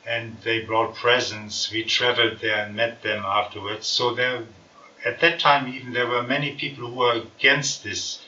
and 0.06 0.40
they 0.42 0.62
brought 0.62 0.96
presents. 0.96 1.72
We 1.72 1.84
traveled 1.84 2.40
there 2.40 2.66
and 2.66 2.76
met 2.76 3.04
them 3.04 3.24
afterwards. 3.26 3.88
So 3.88 4.16
there, 4.16 4.46
at 5.06 5.20
that 5.20 5.40
time, 5.40 5.68
even 5.68 5.94
there 5.94 6.08
were 6.08 6.24
many 6.24 6.56
people 6.56 6.88
who 6.88 6.96
were 6.96 7.22
against 7.22 7.84
this 7.84 8.22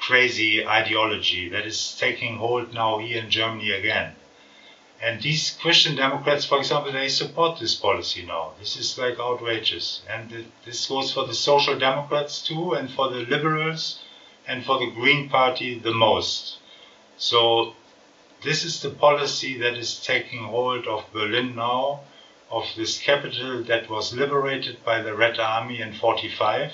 crazy 0.00 0.66
ideology 0.66 1.48
that 1.50 1.64
is 1.64 1.96
taking 1.98 2.36
hold 2.36 2.74
now 2.74 2.98
here 2.98 3.22
in 3.22 3.30
Germany 3.30 3.70
again. 3.70 4.16
And 5.00 5.22
these 5.22 5.56
Christian 5.62 5.96
Democrats, 5.96 6.44
for 6.44 6.58
example, 6.58 6.92
they 6.92 7.08
support 7.08 7.58
this 7.58 7.74
policy 7.74 8.22
now. 8.26 8.52
This 8.58 8.76
is 8.76 8.98
like 8.98 9.18
outrageous. 9.18 10.02
And 10.10 10.50
this 10.64 10.86
goes 10.86 11.12
for 11.12 11.26
the 11.26 11.34
Social 11.34 11.78
Democrats 11.78 12.42
too, 12.42 12.72
and 12.74 12.90
for 12.90 13.08
the 13.08 13.20
Liberals, 13.20 14.00
and 14.50 14.64
for 14.64 14.80
the 14.80 14.90
Green 14.90 15.28
Party 15.28 15.78
the 15.78 15.92
most. 15.92 16.58
So 17.16 17.74
this 18.42 18.64
is 18.64 18.82
the 18.82 18.90
policy 18.90 19.56
that 19.58 19.74
is 19.74 20.04
taking 20.04 20.44
hold 20.44 20.86
of 20.88 21.12
Berlin 21.12 21.54
now, 21.54 22.00
of 22.50 22.64
this 22.76 22.98
capital 22.98 23.62
that 23.64 23.88
was 23.88 24.12
liberated 24.12 24.84
by 24.84 25.02
the 25.02 25.14
Red 25.14 25.38
Army 25.38 25.80
in 25.80 25.92
45 25.92 26.72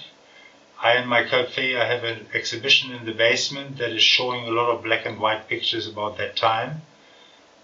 I 0.78 0.96
in 0.98 1.06
my 1.06 1.24
cafe 1.24 1.74
I 1.76 1.86
have 1.86 2.04
an 2.04 2.28
exhibition 2.34 2.92
in 2.92 3.06
the 3.06 3.12
basement 3.12 3.78
that 3.78 3.92
is 3.92 4.02
showing 4.02 4.46
a 4.46 4.50
lot 4.50 4.70
of 4.70 4.82
black 4.82 5.06
and 5.06 5.18
white 5.18 5.48
pictures 5.48 5.86
about 5.86 6.18
that 6.18 6.36
time. 6.36 6.82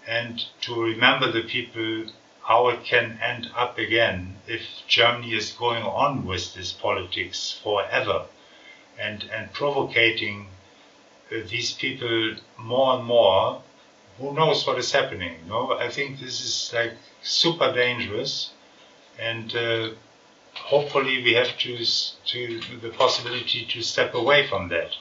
And 0.07 0.43
to 0.61 0.81
remember 0.81 1.31
the 1.31 1.43
people 1.43 2.11
how 2.41 2.69
it 2.69 2.83
can 2.83 3.19
end 3.21 3.49
up 3.55 3.77
again 3.77 4.37
if 4.47 4.61
Germany 4.87 5.33
is 5.35 5.51
going 5.51 5.83
on 5.83 6.25
with 6.25 6.53
this 6.55 6.71
politics 6.71 7.51
forever 7.63 8.25
and 8.99 9.23
and 9.33 9.51
provoking 9.53 10.47
uh, 11.31 11.35
these 11.49 11.73
people 11.73 12.35
more 12.57 12.95
and 12.95 13.05
more 13.05 13.61
who 14.19 14.33
knows 14.33 14.65
what 14.67 14.77
is 14.77 14.91
happening 14.91 15.35
no 15.47 15.73
I 15.73 15.89
think 15.89 16.19
this 16.19 16.41
is 16.41 16.71
like 16.73 16.93
super 17.21 17.73
dangerous 17.73 18.51
and 19.19 19.55
uh, 19.55 19.89
hopefully 20.55 21.23
we 21.23 21.33
have 21.33 21.57
to, 21.57 21.77
to 22.25 22.61
the 22.81 22.89
possibility 22.89 23.65
to 23.65 23.81
step 23.81 24.13
away 24.13 24.47
from 24.47 24.69
that. 24.69 24.91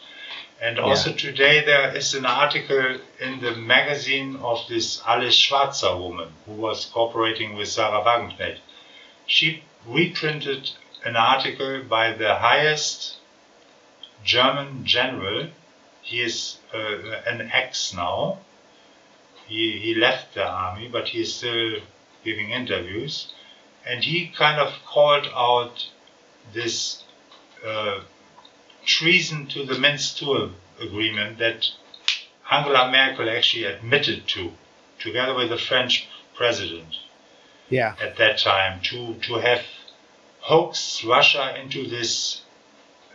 And 0.61 0.78
also 0.78 1.11
yeah. 1.11 1.16
today 1.16 1.64
there 1.64 1.97
is 1.97 2.14
an 2.14 2.24
article 2.24 2.99
in 3.20 3.40
the 3.40 3.57
magazine 3.57 4.36
of 4.36 4.61
this 4.68 5.03
Alice 5.07 5.34
Schwarzer 5.34 5.99
woman 5.99 6.32
who 6.47 6.53
was 6.53 6.84
cooperating 6.86 7.57
with 7.57 7.68
Sahra 7.68 8.05
Wagenknecht. 8.05 8.59
She 9.26 9.64
reprinted 9.86 10.70
an 11.05 11.16
article 11.16 11.82
by 11.82 12.12
the 12.12 12.36
highest 12.36 13.16
German 14.25 14.85
general. 14.85 15.49
He 16.03 16.20
is 16.20 16.59
uh, 16.75 17.23
an 17.27 17.51
ex 17.53 17.95
now. 17.95 18.39
He, 19.47 19.79
he 19.79 19.95
left 19.95 20.35
the 20.35 20.47
army, 20.47 20.89
but 20.89 21.09
he 21.09 21.20
is 21.20 21.35
still 21.35 21.77
giving 22.25 22.51
interviews 22.51 23.33
and 23.87 24.05
he 24.05 24.29
kind 24.29 24.61
of 24.61 24.73
called 24.87 25.29
out 25.35 25.89
this 26.53 27.03
uh, 27.66 28.01
treason 28.85 29.47
to 29.49 29.64
the 29.64 29.79
Minsk 29.79 30.23
II 30.23 30.53
agreement 30.81 31.39
that 31.39 31.68
Angela 32.51 32.91
Merkel 32.91 33.29
actually 33.31 33.64
admitted 33.64 34.27
to, 34.29 34.53
together 34.99 35.35
with 35.35 35.49
the 35.49 35.59
French 35.59 36.09
president. 36.35 36.97
Yeah. 37.68 37.95
At 38.01 38.16
that 38.18 38.39
time, 38.39 38.81
to 38.83 39.14
to 39.14 39.35
have 39.35 39.62
hoaxed 40.41 41.05
Russia 41.05 41.59
into 41.59 41.87
this 41.87 42.41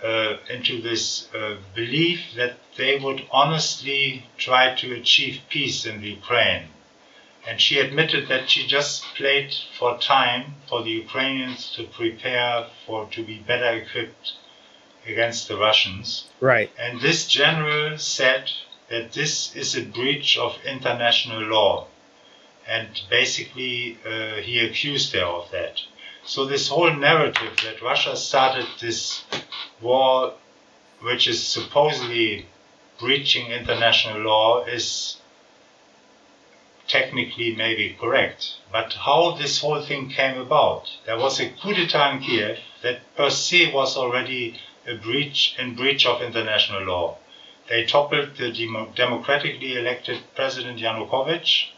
uh, 0.03 0.37
into 0.49 0.81
this 0.81 1.27
uh, 1.33 1.55
belief 1.75 2.21
that 2.35 2.57
they 2.77 2.97
would 2.99 3.25
honestly 3.31 4.25
try 4.37 4.75
to 4.75 4.93
achieve 4.93 5.41
peace 5.49 5.85
in 5.85 6.01
the 6.01 6.09
Ukraine 6.09 6.69
and 7.47 7.61
she 7.61 7.79
admitted 7.79 8.27
that 8.27 8.49
she 8.49 8.67
just 8.67 9.03
played 9.15 9.55
for 9.79 9.97
time 9.97 10.55
for 10.67 10.83
the 10.83 10.89
Ukrainians 10.89 11.71
to 11.77 11.83
prepare 11.85 12.67
for 12.85 13.07
to 13.11 13.23
be 13.23 13.39
better 13.39 13.71
equipped 13.77 14.33
against 15.05 15.47
the 15.47 15.55
Russians. 15.57 16.27
Right. 16.41 16.69
And 16.77 16.99
this 16.99 17.25
general 17.25 17.97
said 17.97 18.51
that 18.89 19.13
this 19.13 19.55
is 19.55 19.77
a 19.77 19.85
breach 19.85 20.37
of 20.37 20.59
international 20.65 21.43
law, 21.43 21.87
and 22.67 22.89
basically 23.09 23.97
uh, 24.05 24.41
he 24.41 24.59
accused 24.59 25.13
her 25.13 25.23
of 25.23 25.49
that. 25.51 25.79
So 26.29 26.43
this 26.43 26.67
whole 26.67 26.93
narrative 26.93 27.55
that 27.63 27.81
Russia 27.81 28.17
started 28.17 28.67
this 28.81 29.23
war, 29.79 30.33
which 30.99 31.25
is 31.25 31.41
supposedly 31.41 32.47
breaching 32.99 33.47
international 33.49 34.19
law, 34.23 34.65
is 34.65 35.21
technically 36.85 37.55
maybe 37.55 37.95
correct. 37.97 38.57
But 38.69 38.91
how 38.91 39.31
this 39.31 39.61
whole 39.61 39.81
thing 39.81 40.09
came 40.09 40.37
about? 40.37 40.91
There 41.05 41.17
was 41.17 41.39
a 41.39 41.49
coup 41.49 41.73
d'etat 41.73 42.11
in 42.11 42.19
Kiev 42.19 42.59
that 42.81 43.15
per 43.15 43.29
se 43.29 43.71
was 43.71 43.95
already 43.95 44.59
a 44.85 44.95
breach 44.95 45.55
in 45.57 45.75
breach 45.75 46.05
of 46.05 46.21
international 46.21 46.83
law. 46.83 47.19
They 47.69 47.85
toppled 47.85 48.35
the 48.35 48.51
democratically 48.95 49.77
elected 49.77 50.23
President 50.35 50.79
Yanukovych. 50.79 51.69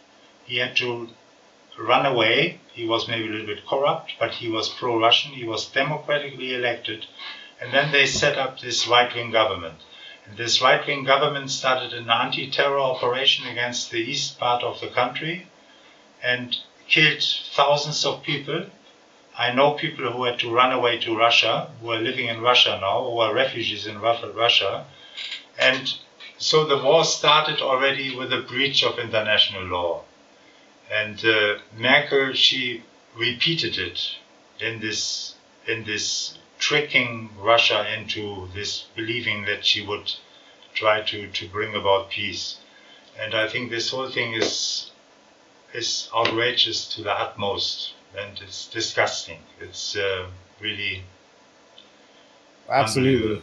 He 0.46 0.58
had 0.58 0.76
to 0.78 1.10
run 1.80 2.06
away. 2.06 2.60
He 2.74 2.86
was 2.86 3.08
maybe 3.08 3.28
a 3.28 3.32
little 3.32 3.48
bit 3.48 3.66
corrupt, 3.66 4.14
but 4.20 4.32
he 4.32 4.50
was 4.50 4.70
pro-Russian. 4.70 5.34
He 5.34 5.46
was 5.46 5.66
democratically 5.66 6.54
elected. 6.54 7.08
And 7.62 7.74
then 7.74 7.92
they 7.92 8.06
set 8.06 8.38
up 8.38 8.60
this 8.60 8.88
right-wing 8.88 9.32
government. 9.32 9.80
This 10.36 10.62
right 10.62 10.86
wing 10.86 11.06
government 11.06 11.50
started 11.50 11.92
an 11.94 12.10
anti 12.10 12.52
terror 12.52 12.80
operation 12.80 13.48
against 13.48 13.90
the 13.90 13.98
east 13.98 14.38
part 14.38 14.64
of 14.64 14.80
the 14.80 14.90
country 14.90 15.48
and 16.22 16.56
killed 16.88 17.24
thousands 17.54 18.06
of 18.06 18.22
people 18.22 18.66
I 19.40 19.54
know 19.54 19.72
people 19.72 20.12
who 20.12 20.26
had 20.26 20.38
to 20.40 20.52
run 20.54 20.74
away 20.74 20.98
to 21.00 21.16
Russia, 21.16 21.72
who 21.80 21.94
are 21.94 22.02
living 22.02 22.28
in 22.28 22.42
Russia 22.42 22.78
now, 22.82 23.06
who 23.06 23.20
are 23.20 23.34
refugees 23.34 23.88
in 23.88 24.02
Russia. 24.02 24.86
And 25.58 25.94
so 26.38 26.66
the 26.66 26.84
war 26.84 27.06
started 27.06 27.62
already 27.62 28.14
with 28.14 28.34
a 28.34 28.42
breach 28.42 28.84
of 28.84 29.00
international 29.00 29.64
law. 29.64 30.04
And 30.92 31.24
uh, 31.24 31.60
Merkel, 31.78 32.34
she 32.34 32.84
repeated 33.16 33.78
it 33.78 34.16
in 34.60 34.80
this, 34.80 35.36
in 35.68 35.84
this 35.84 36.38
tricking 36.58 37.30
Russia 37.40 37.86
into 37.98 38.48
this 38.54 38.86
believing 38.96 39.46
that 39.46 39.66
she 39.66 39.86
would 39.86 40.12
try 40.74 41.02
to, 41.02 41.28
to 41.28 41.48
bring 41.48 41.76
about 41.76 42.10
peace. 42.10 42.58
And 43.20 43.36
I 43.36 43.48
think 43.48 43.70
this 43.70 43.92
whole 43.92 44.10
thing 44.10 44.34
is, 44.34 44.92
is 45.74 46.10
outrageous 46.16 46.88
to 46.96 47.04
the 47.04 47.12
utmost 47.12 47.94
and 48.18 48.40
it's 48.42 48.68
disgusting. 48.68 49.40
It's 49.60 49.96
uh, 49.96 50.28
really 50.60 51.04
absolutely, 52.70 53.42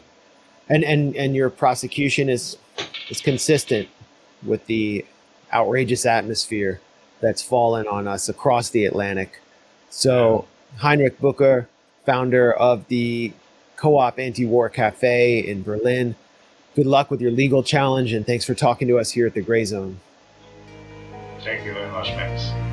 and 0.68 0.84
and 0.84 1.16
and 1.16 1.36
your 1.36 1.50
prosecution 1.50 2.28
is 2.28 2.56
is 3.08 3.20
consistent 3.20 3.88
with 4.44 4.66
the 4.66 5.04
outrageous 5.52 6.04
atmosphere 6.06 6.80
that's 7.20 7.42
fallen 7.42 7.86
on 7.86 8.06
us 8.06 8.28
across 8.28 8.70
the 8.70 8.84
Atlantic. 8.84 9.40
So. 9.90 10.46
Heinrich 10.78 11.18
Bücker, 11.20 11.66
founder 12.04 12.52
of 12.52 12.86
the 12.88 13.32
Co-op 13.76 14.18
Anti-War 14.18 14.68
Cafe 14.68 15.38
in 15.38 15.62
Berlin. 15.62 16.14
Good 16.74 16.86
luck 16.86 17.10
with 17.10 17.22
your 17.22 17.30
legal 17.30 17.62
challenge, 17.62 18.12
and 18.12 18.26
thanks 18.26 18.44
for 18.44 18.54
talking 18.54 18.88
to 18.88 18.98
us 18.98 19.10
here 19.12 19.26
at 19.26 19.32
the 19.32 19.42
Grayzone. 19.42 19.96
Thank 21.40 21.64
you 21.64 21.72
very 21.72 21.90
much, 21.90 22.08
Max. 22.08 22.65